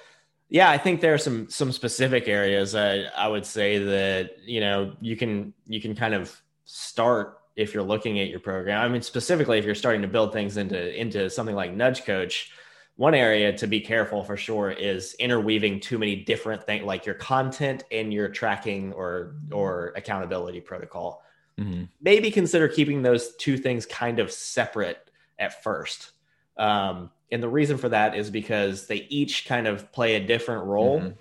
yeah, 0.49 0.69
I 0.69 0.77
think 0.77 1.01
there 1.01 1.13
are 1.13 1.19
some 1.19 1.49
some 1.49 1.71
specific 1.71 2.27
areas 2.27 2.75
I, 2.75 3.03
I 3.17 3.27
would 3.27 3.45
say 3.45 3.79
that 3.79 4.37
you 4.45 4.59
know 4.59 4.95
you 5.01 5.15
can 5.15 5.53
you 5.65 5.81
can 5.81 5.95
kind 5.95 6.13
of 6.13 6.35
start 6.65 7.39
if 7.55 7.73
you're 7.73 7.83
looking 7.83 8.19
at 8.19 8.29
your 8.29 8.39
program. 8.39 8.81
I 8.81 8.87
mean, 8.87 9.01
specifically 9.01 9.57
if 9.57 9.65
you're 9.65 9.75
starting 9.75 10.01
to 10.01 10.07
build 10.07 10.33
things 10.33 10.57
into 10.57 10.99
into 10.99 11.29
something 11.29 11.55
like 11.55 11.73
Nudge 11.73 12.05
Coach, 12.05 12.51
one 12.97 13.13
area 13.13 13.51
to 13.57 13.67
be 13.67 13.81
careful 13.81 14.23
for 14.23 14.37
sure 14.37 14.71
is 14.71 15.15
interweaving 15.15 15.81
too 15.81 15.97
many 15.97 16.15
different 16.15 16.63
things 16.63 16.85
like 16.85 17.05
your 17.05 17.15
content 17.15 17.83
and 17.91 18.13
your 18.13 18.29
tracking 18.29 18.93
or 18.93 19.35
or 19.51 19.93
accountability 19.97 20.61
protocol. 20.61 21.21
Mm-hmm. 21.59 21.83
Maybe 22.01 22.31
consider 22.31 22.67
keeping 22.67 23.01
those 23.01 23.35
two 23.35 23.57
things 23.57 23.85
kind 23.85 24.19
of 24.19 24.31
separate 24.31 25.09
at 25.39 25.61
first. 25.63 26.11
Um, 26.57 27.11
and 27.31 27.43
the 27.43 27.49
reason 27.49 27.77
for 27.77 27.89
that 27.89 28.15
is 28.15 28.29
because 28.29 28.87
they 28.87 29.07
each 29.09 29.45
kind 29.45 29.67
of 29.67 29.91
play 29.91 30.15
a 30.15 30.25
different 30.25 30.65
role. 30.65 30.99
Mm-hmm. 31.01 31.11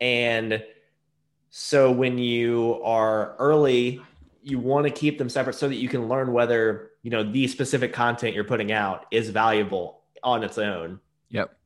And 0.00 0.62
so 1.50 1.90
when 1.90 2.18
you 2.18 2.80
are 2.84 3.36
early, 3.36 4.02
you 4.42 4.58
want 4.58 4.86
to 4.86 4.92
keep 4.92 5.16
them 5.16 5.30
separate 5.30 5.54
so 5.54 5.68
that 5.68 5.76
you 5.76 5.88
can 5.88 6.08
learn 6.08 6.32
whether, 6.32 6.90
you 7.02 7.10
know, 7.10 7.22
the 7.22 7.46
specific 7.48 7.92
content 7.92 8.34
you're 8.34 8.44
putting 8.44 8.72
out 8.72 9.06
is 9.10 9.30
valuable 9.30 10.02
on 10.22 10.42
its 10.42 10.58
own. 10.58 11.00
Yep. 11.30 11.56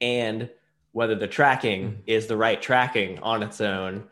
And 0.00 0.50
whether 0.92 1.14
the 1.14 1.28
tracking 1.28 1.90
mm-hmm. 1.90 2.00
is 2.06 2.26
the 2.26 2.36
right 2.36 2.60
tracking 2.60 3.18
on 3.20 3.42
its 3.42 3.60
own. 3.60 4.04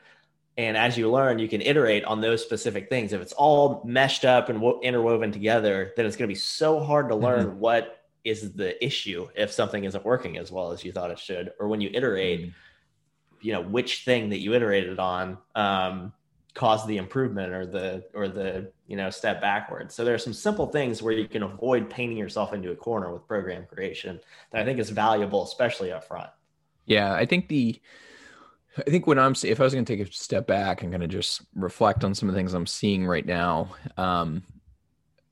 And 0.57 0.77
as 0.77 0.97
you 0.97 1.11
learn, 1.11 1.39
you 1.39 1.49
can 1.49 1.61
iterate 1.61 2.05
on 2.05 2.21
those 2.21 2.43
specific 2.43 2.89
things. 2.89 3.13
If 3.13 3.21
it's 3.21 3.33
all 3.33 3.83
meshed 3.85 4.25
up 4.25 4.49
and 4.49 4.63
interwoven 4.83 5.33
together, 5.33 5.93
then 5.97 6.07
it's 6.07 6.17
going 6.17 6.29
to 6.29 6.33
be 6.33 6.39
so 6.39 6.81
hard 6.81 7.09
to 7.09 7.17
learn 7.17 7.47
mm-hmm. 7.47 7.59
what 7.59 8.05
is 8.25 8.53
the 8.53 8.83
issue 8.85 9.29
if 9.37 9.53
something 9.53 9.85
isn't 9.85 10.05
working 10.05 10.39
as 10.39 10.51
well 10.51 10.73
as 10.73 10.83
you 10.83 10.91
thought 10.91 11.11
it 11.11 11.19
should 11.19 11.53
or 11.61 11.69
when 11.69 11.81
you 11.81 11.91
iterate 11.93 12.47
mm. 12.47 12.53
you 13.43 13.53
know 13.53 13.63
which 13.63 14.05
thing 14.05 14.31
that 14.31 14.41
you 14.41 14.55
iterated 14.55 14.99
on 14.99 15.39
um, 15.55 16.13
caused 16.55 16.87
the 16.87 16.97
improvement 16.97 17.53
or 17.53 17.67
the 17.67 18.05
or 18.15 18.29
the 18.29 18.71
you 18.87 18.97
know 18.97 19.11
step 19.11 19.41
backwards 19.41 19.95
so 19.95 20.05
there 20.05 20.15
are 20.15 20.19
some 20.19 20.33
simple 20.33 20.67
things 20.67 21.03
where 21.03 21.13
you 21.13 21.27
can 21.27 21.43
avoid 21.43 21.91
painting 21.91 22.17
yourself 22.17 22.53
into 22.53 22.71
a 22.71 22.77
corner 22.77 23.13
with 23.13 23.27
program 23.27 23.67
creation 23.67 24.21
that 24.53 24.63
i 24.63 24.65
think 24.65 24.79
is 24.79 24.91
valuable 24.91 25.43
especially 25.43 25.91
up 25.91 26.05
front 26.05 26.31
yeah 26.87 27.13
i 27.15 27.27
think 27.27 27.49
the 27.49 27.81
I 28.77 28.91
think 28.91 29.07
when 29.07 29.19
I'm 29.19 29.35
if 29.45 29.61
I 29.61 29.65
was 29.65 29.73
going 29.73 29.85
to 29.85 29.97
take 29.97 30.07
a 30.07 30.13
step 30.13 30.47
back 30.47 30.83
and 30.83 30.91
kind 30.91 31.05
of 31.05 31.09
just 31.09 31.43
reflect 31.55 32.03
on 32.03 32.15
some 32.15 32.29
of 32.29 32.35
the 32.35 32.39
things 32.39 32.55
I'm 32.55 32.67
seeing 32.67 33.07
right 33.07 33.25
now, 33.25 33.69
um, 33.97 34.43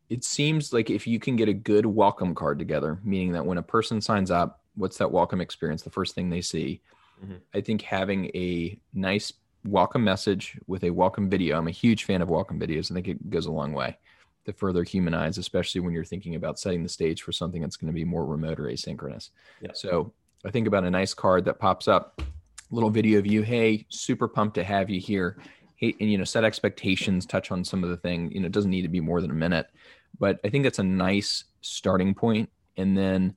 it 0.09 0.23
seems 0.23 0.73
like 0.73 0.91
if 0.91 1.07
you 1.07 1.19
can 1.19 1.37
get 1.37 1.49
a 1.49 1.55
good 1.55 1.85
welcome 1.85 2.35
card 2.35 2.59
together, 2.59 2.99
meaning 3.03 3.33
that 3.33 3.45
when 3.45 3.59
a 3.59 3.63
person 3.63 4.01
signs 4.01 4.31
up, 4.31 4.61
what's 4.77 4.99
that 4.99 5.11
welcome 5.11 5.41
experience? 5.41 5.83
The 5.83 5.91
first 5.91 6.15
thing 6.15 6.31
they 6.31 6.41
see. 6.41 6.83
Mm-hmm. 7.23 7.37
I 7.55 7.61
think 7.61 7.83
having 7.83 8.27
a 8.27 8.79
nice 8.95 9.33
welcome 9.65 10.05
message 10.05 10.59
with 10.67 10.85
a 10.85 10.91
welcome 10.91 11.31
video. 11.31 11.59
I'm 11.59 11.69
a 11.69 11.73
huge 11.73 12.05
fan 12.05 12.23
of 12.23 12.29
welcome 12.29 12.59
videos. 12.59 12.91
I 12.91 12.95
think 12.95 13.09
it 13.09 13.31
goes 13.31 13.47
a 13.47 13.53
long 13.53 13.73
way 13.73 13.97
to 14.45 14.53
further 14.53 14.83
humanize, 14.83 15.39
especially 15.39 15.81
when 15.81 15.93
you're 15.93 16.05
thinking 16.05 16.35
about 16.35 16.59
setting 16.59 16.83
the 16.83 16.89
stage 16.89 17.23
for 17.23 17.33
something 17.33 17.63
that's 17.63 17.77
going 17.77 17.93
to 17.93 17.95
be 17.95 18.05
more 18.05 18.27
remote 18.27 18.59
or 18.59 18.65
asynchronous. 18.65 19.31
Yeah. 19.61 19.71
So 19.75 20.13
I 20.45 20.51
think 20.51 20.67
about 20.67 20.85
a 20.85 20.91
nice 20.91 21.15
card 21.15 21.45
that 21.45 21.59
pops 21.59 21.87
up, 21.89 22.21
little 22.71 22.91
video 22.91 23.19
of 23.19 23.27
you. 23.27 23.43
Hey, 23.43 23.87
super 23.89 24.29
pumped 24.29 24.55
to 24.57 24.65
have 24.65 24.91
you 24.91 25.01
here. 25.01 25.39
Hey, 25.77 25.95
and 26.01 26.11
you 26.11 26.19
know, 26.19 26.25
set 26.25 26.45
expectations, 26.45 27.27
touch 27.27 27.51
on 27.51 27.65
some 27.65 27.85
of 27.85 27.91
the 27.91 27.97
thing. 27.97 28.33
You 28.33 28.41
know, 28.41 28.47
it 28.47 28.53
doesn't 28.53 28.71
need 28.71 28.83
to 28.83 28.89
be 28.89 29.01
more 29.01 29.21
than 29.21 29.31
a 29.31 29.35
minute 29.35 29.69
but 30.19 30.41
I 30.45 30.49
think 30.49 30.65
that's 30.65 30.79
a 30.79 30.85
nice 30.85 31.45
starting 31.61 32.15
point. 32.15 32.51
And 32.77 32.97
then 32.97 33.35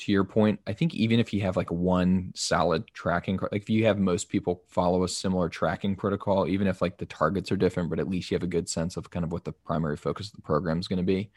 to 0.00 0.12
your 0.12 0.24
point, 0.24 0.60
I 0.66 0.72
think 0.72 0.94
even 0.94 1.20
if 1.20 1.32
you 1.32 1.42
have 1.42 1.56
like 1.56 1.70
one 1.70 2.32
solid 2.34 2.86
tracking, 2.92 3.38
like 3.52 3.62
if 3.62 3.70
you 3.70 3.86
have 3.86 3.98
most 3.98 4.28
people 4.28 4.62
follow 4.68 5.04
a 5.04 5.08
similar 5.08 5.48
tracking 5.48 5.96
protocol, 5.96 6.46
even 6.46 6.66
if 6.66 6.82
like 6.82 6.98
the 6.98 7.06
targets 7.06 7.52
are 7.52 7.56
different, 7.56 7.90
but 7.90 7.98
at 7.98 8.08
least 8.08 8.30
you 8.30 8.34
have 8.34 8.42
a 8.42 8.48
good 8.48 8.68
sense 8.68 8.96
of 8.96 9.10
kind 9.10 9.24
of 9.24 9.32
what 9.32 9.44
the 9.44 9.52
primary 9.52 9.96
focus 9.96 10.28
of 10.28 10.36
the 10.36 10.42
program 10.42 10.78
is 10.78 10.88
going 10.88 10.98
to 10.98 11.02
be. 11.02 11.30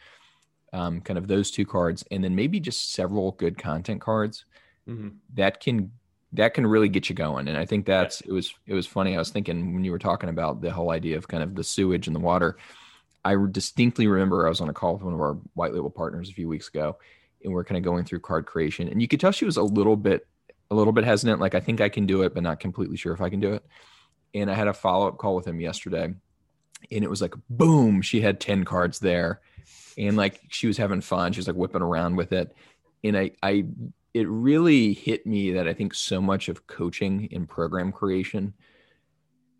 Um, 0.71 1.01
kind 1.01 1.19
of 1.19 1.27
those 1.27 1.51
two 1.51 1.67
cards, 1.67 2.03
and 2.09 2.23
then 2.23 2.35
maybe 2.35 2.59
just 2.59 2.93
several 2.93 3.33
good 3.33 3.59
content 3.59 4.01
cards 4.01 4.45
mm-hmm. 4.89 5.09
that 5.35 5.59
can 5.59 5.91
that 6.31 6.55
can 6.55 6.65
really 6.65 6.89
get 6.89 7.09
you 7.09 7.15
going. 7.15 7.47
And 7.47 7.57
I 7.57 7.65
think 7.65 7.85
that's 7.85 8.21
it 8.21 8.31
was 8.31 8.55
it 8.65 8.73
was 8.73 8.87
funny. 8.87 9.15
I 9.15 9.19
was 9.19 9.29
thinking 9.29 9.73
when 9.73 9.83
you 9.83 9.91
were 9.91 9.99
talking 9.99 10.29
about 10.29 10.61
the 10.61 10.71
whole 10.71 10.89
idea 10.89 11.17
of 11.17 11.27
kind 11.27 11.43
of 11.43 11.53
the 11.53 11.63
sewage 11.63 12.07
and 12.07 12.15
the 12.15 12.19
water. 12.19 12.57
I 13.25 13.35
distinctly 13.51 14.07
remember 14.07 14.45
I 14.45 14.49
was 14.49 14.61
on 14.61 14.69
a 14.69 14.73
call 14.73 14.93
with 14.93 15.03
one 15.03 15.13
of 15.13 15.21
our 15.21 15.37
white 15.53 15.73
label 15.73 15.89
partners 15.89 16.29
a 16.29 16.33
few 16.33 16.47
weeks 16.47 16.67
ago, 16.67 16.97
and 17.43 17.53
we're 17.53 17.63
kind 17.63 17.77
of 17.77 17.83
going 17.83 18.05
through 18.05 18.19
card 18.19 18.45
creation, 18.45 18.87
and 18.87 19.01
you 19.01 19.07
could 19.07 19.19
tell 19.19 19.31
she 19.31 19.45
was 19.45 19.57
a 19.57 19.63
little 19.63 19.95
bit, 19.95 20.27
a 20.71 20.75
little 20.75 20.93
bit 20.93 21.03
hesitant. 21.03 21.39
Like 21.39 21.55
I 21.55 21.59
think 21.59 21.81
I 21.81 21.89
can 21.89 22.05
do 22.05 22.23
it, 22.23 22.33
but 22.33 22.43
not 22.43 22.59
completely 22.59 22.97
sure 22.97 23.13
if 23.13 23.21
I 23.21 23.29
can 23.29 23.39
do 23.39 23.53
it. 23.53 23.65
And 24.33 24.49
I 24.49 24.55
had 24.55 24.67
a 24.67 24.73
follow 24.73 25.07
up 25.07 25.17
call 25.17 25.35
with 25.35 25.47
him 25.47 25.59
yesterday, 25.59 26.05
and 26.05 27.03
it 27.03 27.09
was 27.09 27.21
like 27.21 27.33
boom, 27.49 28.01
she 28.01 28.21
had 28.21 28.39
ten 28.39 28.63
cards 28.63 28.99
there, 28.99 29.41
and 29.97 30.17
like 30.17 30.41
she 30.49 30.67
was 30.67 30.77
having 30.77 31.01
fun. 31.01 31.33
She 31.33 31.39
was 31.39 31.47
like 31.47 31.55
whipping 31.55 31.81
around 31.81 32.15
with 32.15 32.31
it, 32.33 32.55
and 33.03 33.17
I, 33.17 33.31
I, 33.41 33.65
it 34.13 34.27
really 34.27 34.93
hit 34.93 35.25
me 35.25 35.51
that 35.53 35.67
I 35.67 35.73
think 35.73 35.93
so 35.93 36.21
much 36.21 36.49
of 36.49 36.67
coaching 36.67 37.27
in 37.31 37.47
program 37.47 37.91
creation 37.91 38.53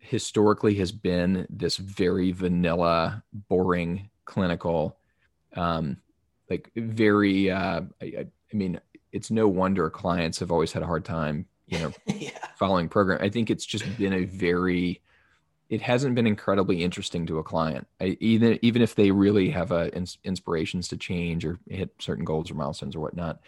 historically 0.04 0.74
has 0.74 0.92
been 0.92 1.46
this 1.48 1.78
very 1.78 2.30
vanilla, 2.30 3.22
boring, 3.32 4.10
clinical, 4.26 4.98
um, 5.56 5.96
like 6.50 6.70
very. 6.76 7.50
Uh, 7.50 7.82
I, 8.00 8.26
I, 8.52 8.56
mean, 8.56 8.80
it's 9.12 9.30
no 9.30 9.48
wonder 9.48 9.88
clients 9.90 10.38
have 10.40 10.50
always 10.50 10.72
had 10.72 10.82
a 10.82 10.86
hard 10.86 11.04
time, 11.04 11.46
you 11.66 11.78
know, 11.78 11.92
yeah. 12.06 12.30
following 12.56 12.88
program. 12.88 13.20
I 13.22 13.28
think 13.28 13.50
it's 13.50 13.66
just 13.66 13.84
been 13.98 14.12
a 14.12 14.24
very. 14.24 15.00
It 15.70 15.80
hasn't 15.80 16.14
been 16.14 16.26
incredibly 16.26 16.84
interesting 16.84 17.26
to 17.26 17.38
a 17.38 17.42
client, 17.42 17.86
I, 18.00 18.16
even 18.20 18.58
even 18.62 18.82
if 18.82 18.94
they 18.94 19.10
really 19.10 19.50
have 19.50 19.72
a 19.72 19.94
ins- 19.94 20.18
inspirations 20.22 20.88
to 20.88 20.96
change 20.96 21.44
or 21.44 21.58
hit 21.68 21.90
certain 21.98 22.24
goals 22.24 22.50
or 22.50 22.54
milestones 22.54 22.94
or 22.94 23.00
whatnot. 23.00 23.40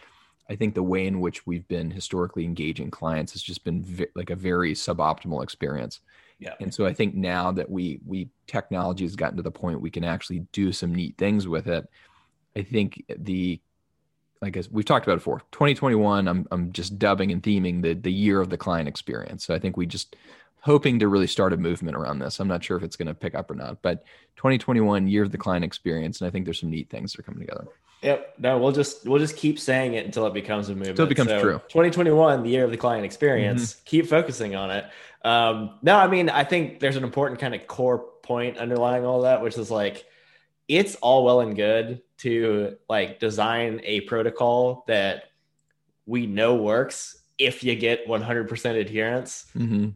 I 0.49 0.55
think 0.55 0.75
the 0.75 0.83
way 0.83 1.07
in 1.07 1.21
which 1.21 1.47
we've 1.47 1.67
been 1.67 1.91
historically 1.91 2.45
engaging 2.45 2.91
clients 2.91 3.33
has 3.33 3.43
just 3.43 3.65
been 3.65 3.83
vi- 3.83 4.07
like 4.15 4.31
a 4.31 4.37
very 4.37 4.75
suboptimal 4.75 5.43
experience. 5.43 6.01
Yeah. 6.39 6.55
And 6.61 6.73
so 6.73 6.87
I 6.87 6.93
think 6.93 7.15
now 7.15 7.51
that 7.53 7.71
we 7.71 8.01
we 8.07 8.29
technology 8.47 9.05
has 9.05 9.17
gotten 9.17 9.37
to 9.39 9.43
the 9.43 9.51
point 9.51 9.81
we 9.81 9.91
can 9.91 10.05
actually 10.05 10.41
do 10.53 10.73
some 10.73 10.95
neat 10.95 11.17
things 11.17 11.49
with 11.49 11.67
it. 11.67 11.89
I 12.57 12.63
think 12.63 13.05
the 13.09 13.61
like 14.43 14.57
as 14.57 14.71
we've 14.71 14.85
talked 14.85 15.07
about 15.07 15.15
it 15.15 15.17
before, 15.17 15.41
2021, 15.53 16.29
I'm 16.29 16.47
I'm 16.51 16.73
just 16.73 16.99
dubbing 16.99 17.31
and 17.31 17.43
theming 17.43 17.83
the 17.83 17.95
the 17.95 18.13
year 18.13 18.41
of 18.41 18.51
the 18.51 18.57
client 18.57 18.89
experience. 18.89 19.45
So 19.45 19.55
I 19.55 19.59
think 19.59 19.77
we 19.77 19.87
just 19.87 20.17
hoping 20.61 20.99
to 20.99 21.09
really 21.09 21.27
start 21.29 21.53
a 21.53 21.57
movement 21.57 21.97
around 21.97 22.19
this. 22.19 22.41
I'm 22.41 22.49
not 22.49 22.65
sure 22.65 22.77
if 22.77 22.83
it's 22.83 22.97
going 22.97 23.07
to 23.07 23.15
pick 23.15 23.37
up 23.37 23.51
or 23.53 23.55
not, 23.55 23.83
but 23.83 24.05
2021 24.35 25.07
year 25.07 25.23
of 25.23 25.31
the 25.31 25.39
client 25.39 25.65
experience, 25.65 26.21
and 26.21 26.27
I 26.27 26.31
think 26.33 26.45
there's 26.45 26.59
some 26.59 26.71
neat 26.71 26.91
things 26.91 27.13
that 27.13 27.21
are 27.21 27.23
coming 27.23 27.41
together. 27.41 27.69
Yep. 28.03 28.35
No, 28.39 28.59
we'll 28.59 28.73
just 28.73 29.07
we'll 29.07 29.19
just 29.19 29.37
keep 29.37 29.59
saying 29.59 29.95
it 29.95 30.05
until 30.05 30.27
it 30.27 30.35
becomes 30.35 30.69
a 30.69 30.73
movement. 30.73 30.91
Until 30.91 31.07
it 31.07 31.11
becomes 31.11 31.31
so, 31.31 31.41
true. 31.41 31.59
2021, 31.69 32.43
the 32.43 32.51
year 32.51 32.65
of 32.65 32.71
the 32.71 32.77
client 32.77 33.05
experience. 33.05 33.75
Mm-hmm. 33.75 33.85
Keep 33.85 34.07
focusing 34.07 34.55
on 34.55 34.71
it. 34.71 34.85
Um, 35.25 35.79
no, 35.83 35.97
I 35.97 36.07
mean, 36.07 36.29
I 36.29 36.45
think 36.45 36.81
there's 36.81 36.97
an 36.97 37.05
important 37.05 37.41
kind 37.41 37.55
of 37.55 37.67
core 37.67 37.99
point 38.23 38.59
underlying 38.59 39.05
all 39.05 39.23
that, 39.23 39.43
which 39.43 39.57
is 39.57 39.71
like 39.71 40.05
it's 40.69 40.95
all 40.97 41.25
well 41.25 41.41
and 41.41 41.57
good 41.57 42.03
to 42.19 42.77
like 42.89 43.21
design 43.21 43.81
a 43.85 44.01
protocol 44.03 44.85
that 44.89 45.25
we 46.07 46.27
know 46.27 46.57
works 46.57 47.19
if 47.39 47.63
you 47.63 47.75
get 47.75 48.07
100% 48.07 48.81
adherence. 48.81 49.47
Mm-hmm. 49.55 49.91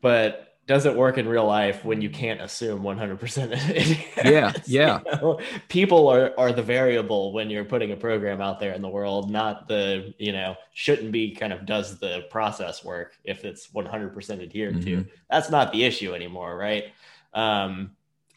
But 0.00 0.48
does 0.68 0.84
it 0.84 0.94
work 0.94 1.16
in 1.16 1.26
real 1.26 1.46
life 1.46 1.82
when 1.82 2.02
you 2.02 2.10
can't 2.10 2.42
assume 2.42 2.82
100% 2.82 4.24
yeah 4.24 4.52
yeah 4.66 5.00
you 5.04 5.12
know? 5.12 5.40
people 5.68 6.08
are, 6.08 6.32
are 6.38 6.52
the 6.52 6.62
variable 6.62 7.32
when 7.32 7.48
you're 7.48 7.64
putting 7.64 7.90
a 7.90 7.96
program 7.96 8.40
out 8.40 8.60
there 8.60 8.74
in 8.74 8.82
the 8.82 8.88
world 8.88 9.30
not 9.30 9.66
the 9.66 10.14
you 10.18 10.30
know 10.30 10.54
shouldn't 10.74 11.10
be 11.10 11.34
kind 11.34 11.52
of 11.54 11.64
does 11.64 11.98
the 11.98 12.26
process 12.30 12.84
work 12.84 13.16
if 13.24 13.44
it's 13.44 13.68
100% 13.68 14.42
adhered 14.42 14.74
mm-hmm. 14.74 14.84
to 14.84 15.06
that's 15.30 15.50
not 15.50 15.72
the 15.72 15.84
issue 15.84 16.14
anymore 16.14 16.56
right 16.56 16.92
um, 17.32 17.92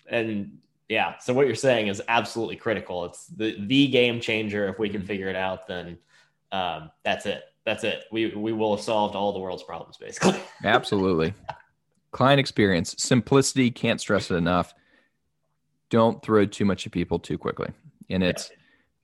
and 0.10 0.58
yeah 0.92 1.18
so 1.18 1.34
what 1.34 1.48
you're 1.48 1.56
saying 1.56 1.88
is 1.88 2.02
absolutely 2.08 2.56
critical 2.56 3.06
it's 3.06 3.28
the 3.28 3.56
the 3.68 3.88
game 3.88 4.20
changer 4.20 4.68
if 4.68 4.78
we 4.78 4.90
can 4.90 5.00
mm-hmm. 5.00 5.08
figure 5.08 5.28
it 5.28 5.36
out 5.36 5.68
then 5.68 5.98
um, 6.52 6.92
that's 7.04 7.26
it 7.26 7.44
that's 7.66 7.84
it 7.84 8.04
we 8.12 8.28
we 8.36 8.52
will 8.52 8.76
have 8.76 8.84
solved 8.84 9.16
all 9.16 9.32
the 9.34 9.40
world's 9.40 9.64
problems 9.64 9.98
basically 9.98 10.40
absolutely 10.64 11.34
client 12.12 12.40
experience, 12.40 12.96
simplicity, 12.98 13.72
can't 13.72 14.00
stress 14.00 14.30
it 14.30 14.36
enough. 14.36 14.74
Don't 15.90 16.22
throw 16.22 16.46
too 16.46 16.66
much 16.66 16.86
at 16.86 16.92
people 16.92 17.20
too 17.20 17.38
quickly. 17.38 17.70
And 18.10 18.24
it's, 18.24 18.50
yeah. 18.50 18.58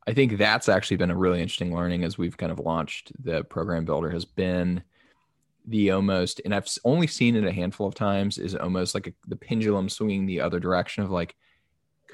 I 0.08 0.13
think 0.13 0.38
that's 0.38 0.69
actually 0.69 0.97
been 0.97 1.12
a 1.12 1.15
really 1.15 1.41
interesting 1.41 1.73
learning 1.73 2.04
as 2.04 2.17
we've 2.17 2.38
kind 2.38 2.52
of 2.52 2.60
launched 2.60 3.12
the 3.23 3.43
program 3.43 3.86
builder 3.86 4.10
has 4.10 4.26
been 4.26 4.84
the 5.65 5.91
almost, 5.91 6.39
and 6.45 6.56
I've 6.56 6.67
only 6.86 7.08
seen 7.08 7.36
it 7.36 7.43
a 7.43 7.52
handful 7.52 7.88
of 7.88 7.95
times, 7.95 8.38
is 8.38 8.56
almost 8.56 8.93
like 8.93 9.08
a, 9.08 9.13
the 9.28 9.36
pendulum 9.36 9.89
swinging 9.89 10.26
the 10.26 10.39
other 10.39 10.60
direction 10.60 11.04
of 11.04 11.12
like 11.12 11.36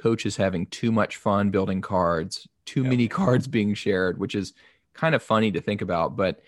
coaches 0.03 0.35
having 0.35 0.65
too 0.67 0.91
much 0.91 1.15
fun 1.15 1.49
building 1.49 1.81
cards, 1.81 2.47
too 2.65 2.83
Yeah. 2.83 2.89
many 2.89 3.07
cards 3.21 3.47
being 3.47 3.73
shared, 3.73 4.19
which 4.19 4.35
is 4.35 4.53
kind 4.93 5.15
of 5.15 5.23
funny 5.23 5.51
to 5.53 5.61
think 5.61 5.81
about. 5.81 6.17
But 6.17 6.41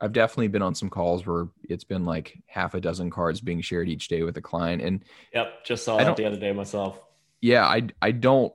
I've 0.00 0.12
definitely 0.12 0.48
been 0.48 0.62
on 0.62 0.74
some 0.74 0.90
calls 0.90 1.26
where 1.26 1.48
it's 1.64 1.84
been 1.84 2.04
like 2.04 2.38
half 2.46 2.74
a 2.74 2.80
dozen 2.80 3.10
cards 3.10 3.40
being 3.40 3.62
shared 3.62 3.88
each 3.88 4.08
day 4.08 4.22
with 4.22 4.36
a 4.36 4.42
client. 4.42 4.82
And 4.82 5.04
Yep, 5.34 5.64
just 5.64 5.84
saw 5.84 5.96
that 5.98 6.16
the 6.16 6.26
other 6.26 6.36
day 6.38 6.52
myself. 6.52 7.00
yeah, 7.40 7.64
I 7.64 7.88
I 8.02 8.10
don't 8.12 8.52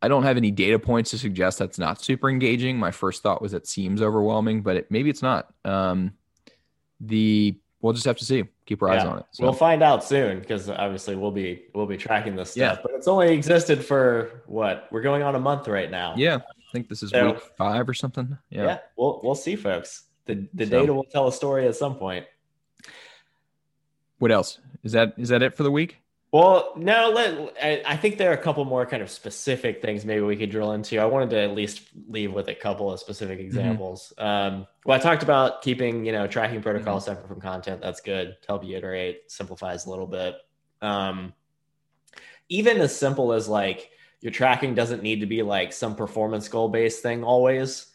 I 0.00 0.08
don't 0.08 0.24
have 0.24 0.36
any 0.36 0.50
data 0.50 0.78
points 0.78 1.10
to 1.10 1.18
suggest 1.18 1.58
that's 1.58 1.78
not 1.78 2.02
super 2.02 2.28
engaging. 2.28 2.78
My 2.78 2.90
first 2.90 3.22
thought 3.22 3.42
was 3.42 3.54
it 3.54 3.66
seems 3.66 4.02
overwhelming, 4.02 4.62
but 4.62 4.76
it, 4.76 4.90
maybe 4.90 5.10
it's 5.10 5.22
not. 5.22 5.52
Um, 5.64 6.14
the 7.00 7.58
we'll 7.80 7.92
just 7.92 8.06
have 8.06 8.18
to 8.18 8.24
see. 8.24 8.44
Keep 8.66 8.82
our 8.82 8.90
eyes 8.90 9.02
Yeah. 9.02 9.10
on 9.10 9.18
it. 9.18 9.24
So, 9.32 9.42
We'll 9.44 9.52
find 9.52 9.82
out 9.82 10.04
soon 10.04 10.38
because 10.40 10.68
obviously 10.70 11.16
we'll 11.16 11.32
be 11.32 11.64
we'll 11.74 11.86
be 11.86 11.96
tracking 11.96 12.36
this 12.36 12.52
stuff. 12.52 12.76
Yeah. 12.76 12.80
But 12.82 12.92
it's 12.92 13.08
only 13.08 13.32
existed 13.34 13.84
for 13.84 14.42
what 14.46 14.86
we're 14.92 15.02
going 15.02 15.22
on 15.22 15.34
a 15.34 15.40
month 15.40 15.66
right 15.68 15.90
now. 15.90 16.14
yeah, 16.16 16.36
I 16.36 16.72
think 16.72 16.88
this 16.88 17.02
is 17.02 17.10
So- 17.10 17.32
week 17.32 17.40
five 17.58 17.88
or 17.88 17.94
something. 17.94 18.38
yeah. 18.50 18.64
Yeah. 18.64 18.78
we'll 18.96 19.20
we'll 19.22 19.34
see, 19.34 19.56
folks. 19.56 20.04
The 20.26 20.46
the 20.54 20.66
So- 20.66 20.70
data 20.80 20.94
will 20.94 21.04
tell 21.04 21.26
a 21.26 21.32
story 21.32 21.66
at 21.66 21.74
some 21.74 21.96
point. 21.96 22.24
What 24.18 24.30
else 24.30 24.60
is 24.84 24.92
that? 24.92 25.14
Is 25.18 25.30
that 25.30 25.42
it 25.42 25.54
for 25.56 25.64
the 25.64 25.70
week? 25.70 25.98
Well, 26.32 26.72
no, 26.76 27.10
let, 27.10 27.54
I, 27.62 27.82
I 27.84 27.96
think 27.98 28.16
there 28.16 28.30
are 28.30 28.34
a 28.34 28.42
couple 28.42 28.64
more 28.64 28.86
kind 28.86 29.02
of 29.02 29.10
specific 29.10 29.82
things 29.82 30.06
maybe 30.06 30.22
we 30.22 30.34
could 30.34 30.50
drill 30.50 30.72
into. 30.72 30.98
I 30.98 31.04
wanted 31.04 31.28
to 31.30 31.40
at 31.40 31.54
least 31.54 31.82
leave 32.08 32.32
with 32.32 32.48
a 32.48 32.54
couple 32.54 32.90
of 32.90 32.98
specific 32.98 33.38
examples. 33.38 34.14
Um, 34.16 34.66
well, 34.86 34.96
I 34.96 35.00
talked 35.00 35.22
about 35.22 35.60
keeping, 35.60 36.06
you 36.06 36.12
know, 36.12 36.26
tracking 36.26 36.62
protocol 36.62 37.00
separate 37.00 37.28
from 37.28 37.42
content. 37.42 37.82
That's 37.82 38.00
good 38.00 38.36
to 38.40 38.46
help 38.48 38.64
you 38.64 38.78
iterate, 38.78 39.30
simplifies 39.30 39.84
a 39.84 39.90
little 39.90 40.06
bit. 40.06 40.36
Um, 40.80 41.34
even 42.48 42.78
as 42.78 42.96
simple 42.96 43.34
as 43.34 43.46
like 43.46 43.90
your 44.22 44.32
tracking 44.32 44.74
doesn't 44.74 45.02
need 45.02 45.20
to 45.20 45.26
be 45.26 45.42
like 45.42 45.74
some 45.74 45.94
performance 45.94 46.48
goal 46.48 46.70
based 46.70 47.02
thing 47.02 47.24
always 47.24 47.88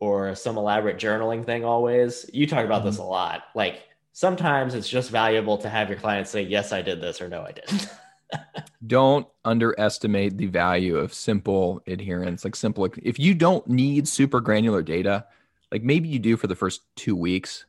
or 0.00 0.34
some 0.34 0.58
elaborate 0.58 0.98
journaling 0.98 1.46
thing 1.46 1.64
always. 1.64 2.28
You 2.32 2.48
talk 2.48 2.64
about 2.64 2.84
this 2.84 2.98
a 2.98 3.04
lot. 3.04 3.42
Like 3.54 3.84
sometimes 4.14 4.74
it's 4.74 4.88
just 4.88 5.10
valuable 5.10 5.58
to 5.58 5.68
have 5.68 5.90
your 5.90 5.98
clients 5.98 6.30
say, 6.30 6.40
yes, 6.40 6.72
I 6.72 6.80
did 6.80 7.02
this 7.02 7.20
or 7.20 7.28
no, 7.28 7.42
I 7.42 7.52
didn't. 7.52 7.90
Don't 8.86 9.26
underestimate 9.44 10.38
the 10.38 10.46
value 10.46 10.96
of 10.96 11.12
simple 11.12 11.82
adherence. 11.86 12.44
Like 12.44 12.56
simple, 12.56 12.88
if 13.02 13.18
you 13.18 13.34
don't 13.34 13.66
need 13.68 14.08
super 14.08 14.40
granular 14.40 14.82
data, 14.82 15.26
like 15.70 15.82
maybe 15.82 16.08
you 16.08 16.18
do 16.18 16.36
for 16.36 16.46
the 16.46 16.54
first 16.54 16.82
two 16.96 17.14
weeks. 17.14 17.66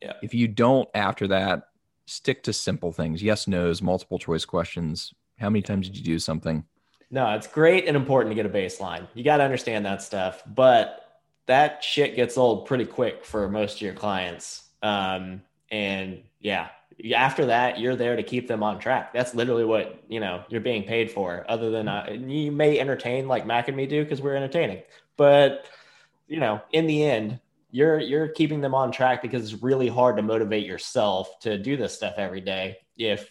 Yeah. 0.00 0.14
If 0.22 0.34
you 0.34 0.48
don't 0.48 0.88
after 0.94 1.28
that, 1.28 1.68
stick 2.06 2.42
to 2.44 2.52
simple 2.52 2.92
things. 2.92 3.22
Yes, 3.22 3.46
no's, 3.46 3.82
multiple 3.82 4.18
choice 4.18 4.44
questions. 4.44 5.12
How 5.38 5.50
many 5.50 5.62
times 5.62 5.88
did 5.88 5.96
you 5.96 6.04
do 6.04 6.18
something? 6.18 6.64
No, 7.10 7.32
it's 7.34 7.46
great 7.46 7.86
and 7.86 7.96
important 7.96 8.34
to 8.34 8.34
get 8.40 8.46
a 8.46 8.54
baseline. 8.54 9.06
You 9.14 9.24
got 9.24 9.38
to 9.38 9.44
understand 9.44 9.86
that 9.86 10.02
stuff, 10.02 10.42
but 10.46 11.20
that 11.46 11.82
shit 11.82 12.16
gets 12.16 12.36
old 12.36 12.66
pretty 12.66 12.84
quick 12.84 13.24
for 13.24 13.48
most 13.48 13.76
of 13.76 13.82
your 13.82 13.94
clients. 13.94 14.64
Um, 14.82 15.42
and 15.70 16.22
yeah, 16.40 16.68
after 17.14 17.46
that, 17.46 17.78
you're 17.78 17.96
there 17.96 18.16
to 18.16 18.22
keep 18.22 18.48
them 18.48 18.62
on 18.62 18.78
track. 18.78 19.12
That's 19.12 19.34
literally 19.34 19.64
what 19.64 20.02
you 20.08 20.20
know 20.20 20.42
you're 20.48 20.60
being 20.60 20.84
paid 20.84 21.10
for. 21.10 21.44
Other 21.48 21.70
than 21.70 21.88
uh, 21.88 22.06
you 22.10 22.52
may 22.52 22.78
entertain 22.78 23.28
like 23.28 23.46
Mac 23.46 23.68
and 23.68 23.76
me 23.76 23.86
do 23.86 24.02
because 24.02 24.20
we're 24.20 24.36
entertaining, 24.36 24.82
but 25.16 25.66
you 26.26 26.40
know, 26.40 26.60
in 26.72 26.86
the 26.86 27.04
end, 27.04 27.40
you're 27.70 27.98
you're 28.00 28.28
keeping 28.28 28.60
them 28.60 28.74
on 28.74 28.90
track 28.90 29.22
because 29.22 29.52
it's 29.52 29.62
really 29.62 29.88
hard 29.88 30.16
to 30.16 30.22
motivate 30.22 30.66
yourself 30.66 31.38
to 31.40 31.58
do 31.58 31.76
this 31.76 31.94
stuff 31.94 32.14
every 32.16 32.40
day. 32.40 32.78
If 32.96 33.30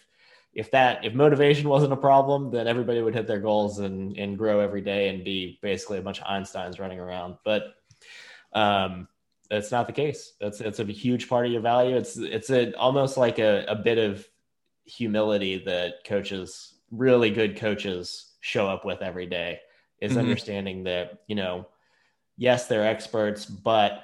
if 0.54 0.70
that 0.70 1.04
if 1.04 1.14
motivation 1.14 1.68
wasn't 1.68 1.92
a 1.92 1.96
problem, 1.96 2.50
then 2.50 2.66
everybody 2.66 3.02
would 3.02 3.14
hit 3.14 3.26
their 3.26 3.40
goals 3.40 3.80
and 3.80 4.16
and 4.16 4.38
grow 4.38 4.60
every 4.60 4.80
day 4.80 5.08
and 5.08 5.24
be 5.24 5.58
basically 5.62 5.98
a 5.98 6.02
bunch 6.02 6.20
of 6.20 6.26
Einsteins 6.26 6.80
running 6.80 6.98
around. 6.98 7.36
But 7.44 7.74
um, 8.52 9.08
that's 9.50 9.70
not 9.70 9.86
the 9.86 9.92
case. 9.92 10.34
That's 10.40 10.60
it's 10.60 10.78
a 10.78 10.84
huge 10.84 11.28
part 11.28 11.46
of 11.46 11.52
your 11.52 11.62
value. 11.62 11.96
It's 11.96 12.16
it's 12.16 12.50
a 12.50 12.72
almost 12.74 13.16
like 13.16 13.38
a, 13.38 13.64
a 13.66 13.76
bit 13.76 13.98
of 13.98 14.26
humility 14.84 15.58
that 15.64 16.04
coaches, 16.04 16.74
really 16.90 17.30
good 17.30 17.56
coaches, 17.56 18.34
show 18.40 18.66
up 18.66 18.84
with 18.84 19.02
every 19.02 19.26
day. 19.26 19.60
Is 20.00 20.12
Mhm. 20.12 20.18
understanding 20.20 20.84
that 20.84 21.22
you 21.26 21.34
know, 21.34 21.66
yes, 22.36 22.66
they're 22.68 22.86
experts, 22.86 23.46
but 23.46 24.02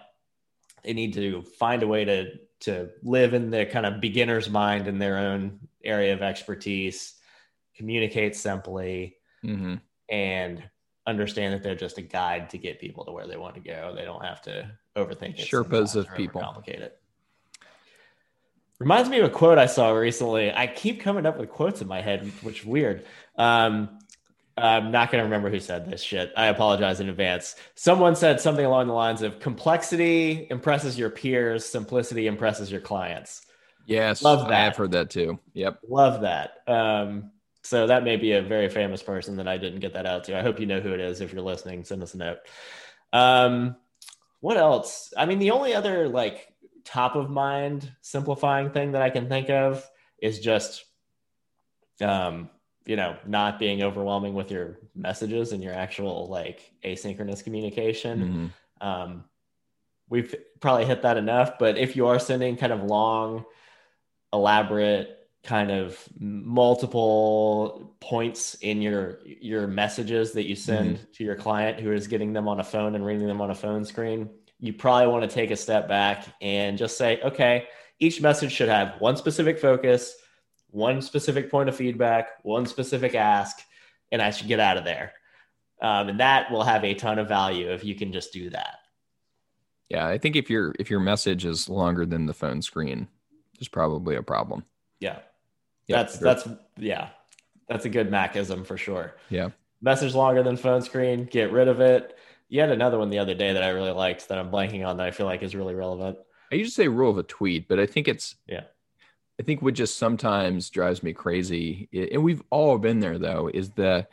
they 0.83 0.93
need 0.93 1.15
to 1.15 1.43
find 1.43 1.83
a 1.83 1.87
way 1.89 2.05
to 2.05 2.31
to 2.61 2.91
live 3.03 3.35
in 3.35 3.51
the 3.51 3.67
kind 3.67 3.85
of 3.85 4.01
beginner's 4.01 4.49
mind 4.49 4.89
in 4.89 4.99
their 4.99 5.19
own 5.19 5.61
area 5.85 6.15
of 6.15 6.23
expertise, 6.23 7.15
communicate 7.77 8.35
simply, 8.37 9.17
Mm-hmm. 9.45 9.75
and 10.09 10.63
understand 11.07 11.55
that 11.55 11.63
they're 11.63 11.75
just 11.75 11.99
a 11.99 12.03
guide 12.03 12.51
to 12.51 12.59
get 12.59 12.81
people 12.81 13.05
to 13.05 13.13
where 13.13 13.27
they 13.27 13.37
want 13.37 13.55
to 13.55 13.61
go. 13.61 13.93
They 13.95 14.05
don't 14.05 14.25
have 14.25 14.43
to 14.43 14.71
overthink 14.97 15.39
it. 15.39 15.49
Sherpas 15.49 15.97
of 15.97 16.13
people. 16.15 16.41
Complicate 16.41 16.81
it. 16.81 16.99
Reminds 18.79 19.09
me 19.09 19.19
of 19.19 19.25
a 19.25 19.31
quote 19.31 19.59
I 19.59 19.67
saw 19.67 19.93
recently. 19.93 20.53
I 20.53 20.67
keep 20.67 21.01
coming 21.01 21.27
up 21.27 21.39
with 21.39 21.49
quotes 21.49 21.81
in 21.81 21.89
my 21.89 22.01
head, 22.01 22.31
which 22.43 22.61
is 22.61 22.67
weird. 22.67 23.05
Um, 23.37 23.99
I'm 24.57 24.91
not 24.91 25.11
going 25.11 25.21
to 25.21 25.25
remember 25.25 25.51
who 25.51 25.61
said 25.61 25.91
this 25.91 26.03
shit. 26.03 26.33
I 26.37 26.47
apologize 26.47 27.01
in 27.01 27.09
advance. 27.09 27.57
Someone 27.75 28.15
said 28.15 28.41
something 28.41 28.65
along 28.65 28.87
the 28.87 28.93
lines 28.93 29.23
of 29.23 29.41
complexity 29.41 30.47
impresses 30.51 30.99
your 30.99 31.11
peers, 31.11 31.65
simplicity 31.65 32.27
impresses 32.27 32.71
your 32.71 32.81
clients. 32.81 33.43
Yes, 33.87 34.23
Love 34.23 34.49
that. 34.49 34.69
I've 34.69 34.77
heard 34.77 34.93
that 34.93 35.11
too. 35.11 35.39
Yep. 35.55 35.81
Love 35.89 36.23
that. 36.23 36.63
Um, 36.67 37.33
so 37.65 37.87
that 37.87 38.05
may 38.05 38.17
be 38.17 38.33
a 38.33 38.43
very 38.43 38.69
famous 38.69 39.03
person 39.03 39.37
that 39.37 39.49
I 39.49 39.57
didn't 39.59 39.81
get 39.81 39.95
that 39.95 40.07
out 40.07 40.25
to. 40.25 40.39
I 40.39 40.43
hope 40.43 40.61
you 40.61 40.67
know 40.67 40.81
who 40.81 40.93
it 40.93 41.01
is. 41.01 41.21
If 41.21 41.33
you're 41.33 41.43
listening, 41.43 41.83
send 41.85 42.03
us 42.03 42.15
a 42.15 42.19
note. 42.19 42.39
Um, 43.13 43.77
what 44.41 44.57
else? 44.57 45.13
I 45.17 45.25
mean, 45.25 45.39
the 45.39 45.51
only 45.53 45.75
other 45.75 46.09
like 46.09 46.53
top 46.85 47.17
of 47.17 47.31
mind 47.31 47.91
simplifying 48.03 48.71
thing 48.71 48.93
that 48.93 49.03
I 49.03 49.09
can 49.11 49.29
think 49.29 49.49
of 49.49 49.89
is 50.19 50.41
just, 50.41 50.85
um, 52.01 52.51
you 52.85 52.97
know, 52.97 53.17
not 53.27 53.59
being 53.59 53.83
overwhelming 53.83 54.35
with 54.35 54.51
your 54.51 54.79
messages 54.95 55.53
and 55.53 55.63
your 55.63 55.73
actual 55.73 56.29
like 56.29 56.71
asynchronous 56.85 57.43
communication 57.43 58.53
Mhm. 58.81 58.87
um, 58.87 59.25
we've 60.11 60.35
probably 60.61 60.85
hit 60.85 61.01
that 61.03 61.17
enough 61.17 61.59
but 61.59 61.79
if 61.79 61.97
you 61.97 62.07
are 62.07 62.19
sending 62.19 62.57
kind 62.57 62.73
of 62.73 62.83
long 62.83 63.45
elaborate 64.33 65.24
kind 65.45 65.71
of 65.71 66.03
multiple 66.19 67.95
points 68.01 68.55
in 68.55 68.81
your 68.81 69.19
your 69.25 69.67
messages 69.67 70.33
that 70.33 70.49
you 70.49 70.57
send 70.57 70.99
to 71.13 71.23
your 71.23 71.35
client 71.35 71.79
who 71.79 71.93
is 71.93 72.07
getting 72.07 72.33
them 72.33 72.49
on 72.49 72.61
a 72.61 72.65
phone 72.65 72.95
and 72.95 73.05
reading 73.05 73.27
them 73.27 73.41
on 73.41 73.51
a 73.51 73.55
phone 73.55 73.85
screen 73.85 74.31
you 74.59 74.73
probably 74.73 75.07
want 75.07 75.23
to 75.29 75.33
take 75.33 75.51
a 75.51 75.57
step 75.57 75.87
back 75.87 76.25
and 76.41 76.79
just 76.79 76.97
say 76.97 77.21
okay 77.23 77.67
each 78.01 78.21
message 78.23 78.53
should 78.53 78.69
have 78.69 78.95
one 79.01 79.17
specific 79.17 79.59
focus 79.59 80.15
one 80.71 81.03
specific 81.03 81.51
point 81.51 81.69
of 81.69 81.77
feedback 81.77 82.43
one 82.43 82.65
specific 82.65 83.15
ask 83.15 83.59
and 84.11 84.23
i 84.23 84.31
should 84.31 84.49
get 84.49 84.61
out 84.61 84.79
of 84.79 84.85
there 84.85 85.13
um, 85.83 86.09
and 86.09 86.21
that 86.21 86.51
will 86.51 86.65
have 86.65 86.85
a 86.85 86.95
ton 86.95 87.19
of 87.19 87.29
value 87.29 87.71
if 87.71 87.85
you 87.85 87.95
can 87.95 88.13
just 88.13 88.33
do 88.33 88.49
that 88.49 88.79
Yeah, 89.91 90.07
I 90.07 90.19
think 90.19 90.37
if 90.37 90.49
your 90.49 90.75
if 90.79 90.91
your 90.91 91.01
message 91.01 91.45
is 91.45 91.69
longer 91.69 92.07
than 92.07 92.27
the 92.27 92.35
phone 92.35 92.63
screen, 92.63 93.09
there's 93.59 93.69
probably 93.69 94.17
a 94.17 94.23
problem. 94.23 94.65
Yeah. 95.01 95.19
Yeah, 95.87 96.03
that's 96.03 96.19
sure. 96.19 96.25
that's 96.25 96.49
yeah. 96.79 97.11
That's 97.69 97.85
a 97.85 97.89
good 97.89 98.11
Macism 98.11 98.67
for 98.67 98.77
sure. 98.77 99.17
Yeah. 99.31 99.51
Message 99.81 100.15
longer 100.15 100.43
than 100.43 100.57
phone 100.57 100.83
screen, 100.83 101.25
get 101.25 101.51
rid 101.53 101.69
of 101.69 101.81
it. 101.81 102.17
You 102.49 102.61
had 102.61 102.71
another 102.71 102.99
one 102.99 103.11
the 103.11 103.19
other 103.19 103.35
day 103.35 103.53
that 103.53 103.63
I 103.63 103.71
really 103.71 103.91
liked 103.91 104.29
that 104.29 104.39
I'm 104.39 104.51
blanking 104.51 104.87
on 104.87 104.99
that 104.99 105.07
I 105.07 105.11
feel 105.11 105.27
like 105.27 105.43
is 105.43 105.57
really 105.57 105.75
relevant. 105.75 106.19
I 106.53 106.57
usually 106.57 106.71
say 106.71 106.89
rule 106.89 107.11
of 107.11 107.19
a 107.19 107.23
tweet, 107.23 107.69
but 107.69 107.81
I 107.81 107.87
think 107.87 108.07
it's 108.07 108.37
Yeah. 108.47 108.65
I 109.41 109.43
think 109.43 109.63
what 109.63 109.75
just 109.75 109.99
sometimes 109.99 110.71
drives 110.71 111.03
me 111.03 111.13
crazy, 111.13 111.89
and 111.93 112.23
we've 112.23 112.43
all 112.51 112.79
been 112.79 113.01
there 113.01 113.19
though, 113.19 113.51
is 113.53 113.71
the 113.71 114.07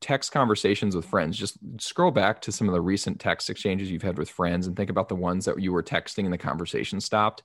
text 0.00 0.32
conversations 0.32 0.94
with 0.94 1.06
friends. 1.06 1.38
Just 1.38 1.56
scroll 1.78 2.10
back 2.10 2.42
to 2.42 2.52
some 2.52 2.68
of 2.68 2.74
the 2.74 2.80
recent 2.80 3.20
text 3.20 3.48
exchanges 3.50 3.90
you've 3.90 4.02
had 4.02 4.18
with 4.18 4.28
friends 4.28 4.66
and 4.66 4.76
think 4.76 4.90
about 4.90 5.08
the 5.08 5.14
ones 5.14 5.44
that 5.46 5.58
you 5.60 5.72
were 5.72 5.82
texting 5.82 6.24
and 6.24 6.32
the 6.32 6.38
conversation 6.38 7.00
stopped. 7.00 7.42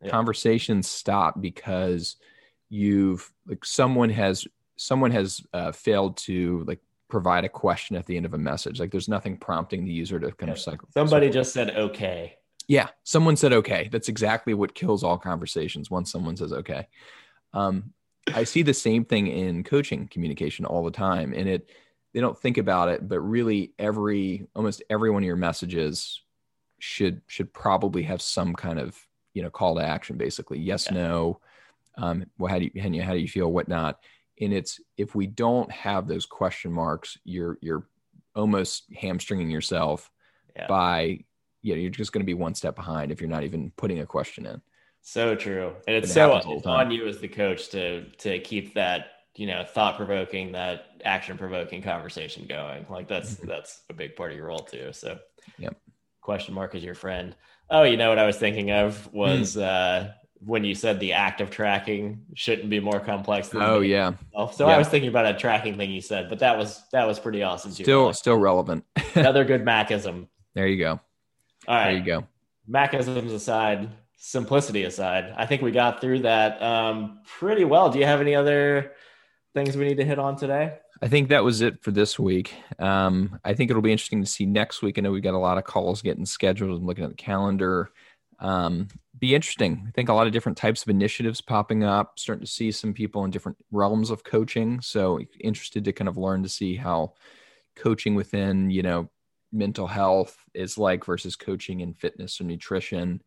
Yeah. 0.00 0.10
Conversations 0.10 0.88
stop 0.88 1.40
because 1.40 2.16
you've 2.72 3.30
like 3.46 3.64
someone 3.66 4.08
has 4.08 4.46
someone 4.76 5.10
has 5.10 5.42
uh, 5.52 5.72
failed 5.72 6.16
to 6.16 6.64
like 6.66 6.80
provide 7.08 7.44
a 7.44 7.48
question 7.48 7.94
at 7.96 8.06
the 8.06 8.16
end 8.16 8.24
of 8.24 8.32
a 8.32 8.38
message. 8.38 8.80
Like 8.80 8.90
there's 8.90 9.08
nothing 9.08 9.36
prompting 9.36 9.84
the 9.84 9.92
user 9.92 10.18
to 10.18 10.32
kind 10.32 10.50
of 10.50 10.58
cycle. 10.58 10.88
Somebody 10.94 11.28
just 11.28 11.52
said 11.52 11.76
okay. 11.76 12.36
Yeah, 12.68 12.88
someone 13.04 13.36
said 13.36 13.52
okay. 13.52 13.90
That's 13.92 14.08
exactly 14.08 14.54
what 14.54 14.74
kills 14.74 15.04
all 15.04 15.18
conversations 15.18 15.90
once 15.90 16.10
someone 16.10 16.36
says 16.36 16.52
okay. 16.52 16.88
Um, 17.52 17.92
I 18.32 18.44
see 18.44 18.62
the 18.62 18.72
same 18.72 19.04
thing 19.04 19.26
in 19.26 19.64
coaching 19.64 20.08
communication 20.08 20.64
all 20.64 20.82
the 20.82 20.90
time, 20.90 21.34
and 21.34 21.46
it 21.48 21.68
they 22.14 22.20
don't 22.20 22.38
think 22.38 22.56
about 22.56 22.88
it, 22.88 23.06
but 23.06 23.20
really 23.20 23.74
every 23.78 24.46
almost 24.56 24.82
every 24.88 25.10
one 25.10 25.22
of 25.22 25.26
your 25.26 25.36
messages 25.36 26.22
should 26.78 27.20
should 27.26 27.52
probably 27.52 28.04
have 28.04 28.22
some 28.22 28.54
kind 28.54 28.78
of 28.78 28.98
you 29.34 29.42
know 29.42 29.50
call 29.50 29.74
to 29.76 29.82
action 29.82 30.16
basically 30.16 30.58
yes 30.58 30.88
yeah. 30.90 30.98
no 30.98 31.40
um 31.98 32.24
well 32.38 32.50
how 32.50 32.58
do 32.58 32.70
you 32.72 33.02
how 33.02 33.12
do 33.12 33.18
you 33.18 33.28
feel 33.28 33.50
whatnot? 33.50 33.98
And 34.40 34.52
it's 34.52 34.80
if 34.96 35.14
we 35.14 35.26
don't 35.26 35.70
have 35.70 36.08
those 36.08 36.26
question 36.26 36.72
marks 36.72 37.18
you're 37.24 37.58
you're 37.60 37.86
almost 38.34 38.84
hamstringing 38.94 39.50
yourself 39.50 40.10
yeah. 40.56 40.66
by 40.66 41.24
you 41.62 41.74
know 41.74 41.80
you're 41.80 41.90
just 41.90 42.12
going 42.12 42.22
to 42.22 42.26
be 42.26 42.34
one 42.34 42.54
step 42.54 42.74
behind 42.74 43.12
if 43.12 43.20
you're 43.20 43.30
not 43.30 43.44
even 43.44 43.72
putting 43.76 44.00
a 44.00 44.06
question 44.06 44.46
in. 44.46 44.60
So 45.02 45.34
true. 45.34 45.74
And 45.86 45.96
it's 45.96 46.10
it 46.10 46.14
so 46.14 46.36
it's 46.36 46.66
on 46.66 46.90
you 46.90 47.06
as 47.06 47.18
the 47.18 47.28
coach 47.28 47.70
to 47.70 48.04
to 48.04 48.38
keep 48.40 48.74
that 48.74 49.06
you 49.36 49.46
know 49.46 49.64
thought 49.64 49.96
provoking 49.96 50.52
that 50.52 50.86
action 51.04 51.38
provoking 51.38 51.82
conversation 51.82 52.46
going. 52.46 52.86
Like 52.88 53.08
that's 53.08 53.34
mm-hmm. 53.34 53.48
that's 53.48 53.82
a 53.90 53.94
big 53.94 54.16
part 54.16 54.30
of 54.30 54.36
your 54.36 54.46
role 54.46 54.60
too. 54.60 54.90
So 54.92 55.18
yep. 55.58 55.76
question 56.20 56.54
mark 56.54 56.74
is 56.74 56.84
your 56.84 56.94
friend. 56.94 57.34
Oh 57.70 57.84
you 57.84 57.96
know 57.96 58.10
what 58.10 58.18
i 58.18 58.26
was 58.26 58.36
thinking 58.36 58.70
of 58.70 59.10
was 59.14 59.56
mm. 59.56 59.62
uh 59.62 60.10
when 60.44 60.64
you 60.64 60.74
said 60.74 60.98
the 61.00 61.12
act 61.12 61.40
of 61.40 61.50
tracking 61.50 62.24
shouldn't 62.34 62.68
be 62.68 62.80
more 62.80 63.00
complex 63.00 63.48
than 63.48 63.62
oh 63.62 63.80
yeah. 63.80 64.12
so 64.52 64.66
yeah. 64.66 64.74
i 64.74 64.78
was 64.78 64.88
thinking 64.88 65.08
about 65.08 65.26
a 65.26 65.38
tracking 65.38 65.76
thing 65.76 65.90
you 65.90 66.00
said 66.00 66.28
but 66.28 66.38
that 66.38 66.56
was 66.58 66.82
that 66.92 67.06
was 67.06 67.18
pretty 67.18 67.42
awesome 67.42 67.72
too. 67.72 67.84
Still 67.84 68.12
still 68.12 68.36
relevant. 68.36 68.84
Another 69.14 69.44
good 69.44 69.64
macism. 69.64 70.28
There 70.54 70.66
you 70.66 70.78
go. 70.78 71.00
All 71.68 71.74
right. 71.74 71.84
there 71.84 71.98
you 71.98 72.04
go. 72.04 72.26
Macisms 72.66 73.32
aside 73.32 73.88
simplicity 74.24 74.84
aside 74.84 75.34
i 75.36 75.44
think 75.44 75.62
we 75.62 75.72
got 75.72 76.00
through 76.00 76.20
that 76.20 76.62
um 76.62 77.20
pretty 77.38 77.64
well. 77.64 77.90
Do 77.90 77.98
you 77.98 78.06
have 78.06 78.20
any 78.20 78.34
other 78.34 78.92
things 79.54 79.76
we 79.76 79.86
need 79.86 79.96
to 79.96 80.04
hit 80.04 80.18
on 80.18 80.36
today? 80.36 80.74
I 81.02 81.08
think 81.08 81.30
that 81.30 81.42
was 81.42 81.60
it 81.60 81.82
for 81.82 81.90
this 81.90 82.16
week. 82.16 82.54
Um, 82.78 83.40
I 83.44 83.54
think 83.54 83.70
it'll 83.70 83.82
be 83.82 83.90
interesting 83.90 84.22
to 84.22 84.30
see 84.30 84.46
next 84.46 84.82
week. 84.82 84.98
I 84.98 85.00
know 85.00 85.10
we've 85.10 85.22
got 85.22 85.34
a 85.34 85.38
lot 85.38 85.58
of 85.58 85.64
calls 85.64 86.00
getting 86.00 86.24
scheduled 86.24 86.78
and 86.78 86.86
looking 86.86 87.02
at 87.02 87.10
the 87.10 87.16
calendar. 87.16 87.90
Um, 88.38 88.86
be 89.22 89.36
interesting. 89.36 89.84
I 89.86 89.92
think 89.92 90.08
a 90.08 90.12
lot 90.12 90.26
of 90.26 90.32
different 90.32 90.58
types 90.58 90.82
of 90.82 90.88
initiatives 90.88 91.40
popping 91.40 91.84
up, 91.84 92.18
starting 92.18 92.44
to 92.44 92.50
see 92.50 92.72
some 92.72 92.92
people 92.92 93.24
in 93.24 93.30
different 93.30 93.56
realms 93.70 94.10
of 94.10 94.24
coaching. 94.24 94.80
So 94.80 95.20
interested 95.38 95.84
to 95.84 95.92
kind 95.92 96.08
of 96.08 96.16
learn 96.16 96.42
to 96.42 96.48
see 96.48 96.74
how 96.74 97.14
coaching 97.76 98.16
within, 98.16 98.68
you 98.68 98.82
know, 98.82 99.08
mental 99.52 99.86
health 99.86 100.36
is 100.54 100.76
like 100.76 101.04
versus 101.04 101.36
coaching 101.36 101.80
in 101.82 101.94
fitness 101.94 102.40
or 102.40 102.44
nutrition. 102.44 103.22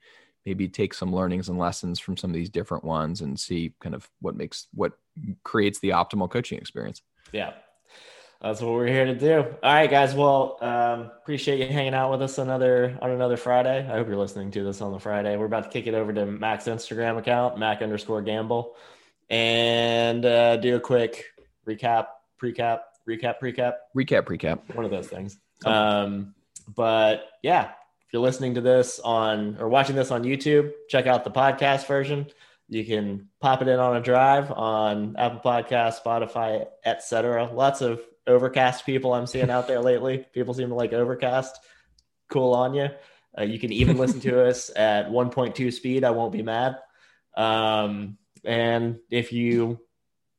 Maybe 0.46 0.68
take 0.68 0.94
some 0.94 1.16
learnings 1.16 1.48
and 1.48 1.58
lessons 1.58 1.98
from 1.98 2.18
some 2.18 2.30
of 2.30 2.36
these 2.36 2.50
different 2.50 2.84
ones 2.84 3.22
and 3.22 3.40
see 3.40 3.74
kind 3.80 3.96
of 3.96 4.10
what 4.20 4.36
makes 4.36 4.68
what 4.74 4.92
creates 5.46 5.80
the 5.80 5.92
optimal 5.92 6.30
coaching 6.30 6.58
experience. 6.58 7.02
Yeah, 7.32 7.54
that's 8.42 8.62
what 8.62 8.74
we're 8.74 8.88
here 8.88 9.06
to 9.06 9.16
do. 9.16 9.38
All 9.64 9.74
right, 9.74 9.90
guys. 9.90 10.14
Well, 10.14 10.58
um, 10.62 11.12
appreciate 11.22 11.60
you 11.60 11.74
hanging 11.74 11.94
out 11.94 12.12
with 12.12 12.22
us 12.22 12.38
another 12.38 12.98
on 13.02 13.12
another 13.12 13.38
Friday. 13.38 13.80
I 13.80 13.94
hope 13.94 14.08
you're 14.08 14.18
listening 14.18 14.52
to 14.52 14.64
this 14.64 14.82
on 14.82 14.92
the 14.92 15.00
Friday. 15.00 15.36
We're 15.38 15.46
about 15.46 15.64
to 15.64 15.70
kick 15.70 15.88
it 15.88 15.94
over 15.94 16.14
to 16.14 16.26
Mac's 16.26 16.66
Instagram 16.66 17.18
account, 17.18 17.58
Mac 17.58 17.82
underscore 17.82 18.22
Gamble, 18.22 18.76
and 19.30 20.26
uh, 20.26 20.58
do 20.58 20.76
a 20.76 20.80
quick 20.80 21.26
recap, 21.68 22.08
precap, 22.42 22.80
recap, 23.08 23.36
precap, 23.42 23.74
recap, 23.96 24.26
precap. 24.26 24.76
One 24.76 24.86
of 24.86 24.92
those 24.92 25.08
things. 25.08 25.38
Um, 25.66 26.36
but 26.76 27.30
yeah, 27.42 27.72
if 28.06 28.14
you're 28.14 28.22
listening 28.22 28.56
to 28.56 28.62
this 28.62 29.00
on 29.00 29.58
or 29.60 29.70
watching 29.70 29.96
this 29.96 30.12
on 30.12 30.24
YouTube, 30.24 30.72
check 30.90 31.08
out 31.08 31.24
the 31.24 31.32
podcast 31.32 31.88
version. 31.88 32.28
You 32.68 32.84
can 32.84 33.30
pop 33.40 33.62
it 33.62 33.68
in 33.68 33.80
on 33.80 33.96
a 33.96 34.02
drive 34.02 34.52
on 34.52 35.16
Apple 35.18 35.40
Podcast, 35.40 36.02
Spotify, 36.04 36.68
etc. 36.84 37.52
Lots 37.54 37.82
of 37.82 38.02
overcast 38.28 38.86
people 38.86 39.14
I'm 39.14 39.28
seeing 39.28 39.50
out 39.50 39.68
there 39.68 39.82
lately. 39.82 40.26
People 40.34 40.54
seem 40.54 40.70
to 40.70 40.76
like 40.76 40.94
overcast. 40.94 41.60
Cool 42.30 42.54
on 42.54 42.74
you. 42.74 42.90
Uh, 43.38 43.44
you 43.44 43.60
can 43.60 43.72
even 43.72 43.98
listen 43.98 44.20
to 44.22 44.48
us 44.48 44.70
at 44.76 45.10
1.2 45.10 45.74
speed. 45.74 46.04
I 46.04 46.12
won't 46.12 46.32
be 46.32 46.42
mad. 46.42 46.78
Um, 47.36 48.18
and 48.44 49.00
if 49.10 49.34
you 49.34 49.80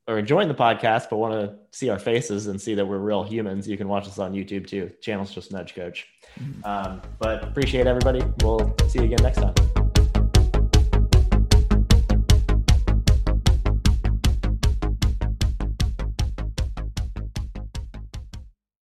are 0.09 0.19
enjoying 0.19 0.49
the 0.49 0.55
podcast 0.55 1.11
but 1.11 1.17
want 1.17 1.35
to 1.35 1.57
see 1.77 1.89
our 1.89 1.99
faces 1.99 2.47
and 2.47 2.61
see 2.61 2.75
that 2.75 2.87
we're 2.87 2.99
real 2.99 3.25
humans, 3.25 3.69
you 3.69 3.77
can 3.77 3.89
watch 3.89 4.07
us 4.07 4.19
on 4.19 4.33
YouTube 4.33 4.67
too. 4.67 4.91
Channel's 5.01 5.33
just 5.33 5.53
Nudge 5.53 5.75
Coach. 5.75 6.07
Mm-hmm. 6.41 6.65
Um, 6.65 7.03
but 7.19 7.43
appreciate 7.43 7.87
everybody. 7.87 8.23
We'll 8.43 8.75
see 8.89 9.01
you 9.01 9.07
again 9.07 9.23
next 9.23 9.39
time. 9.39 9.76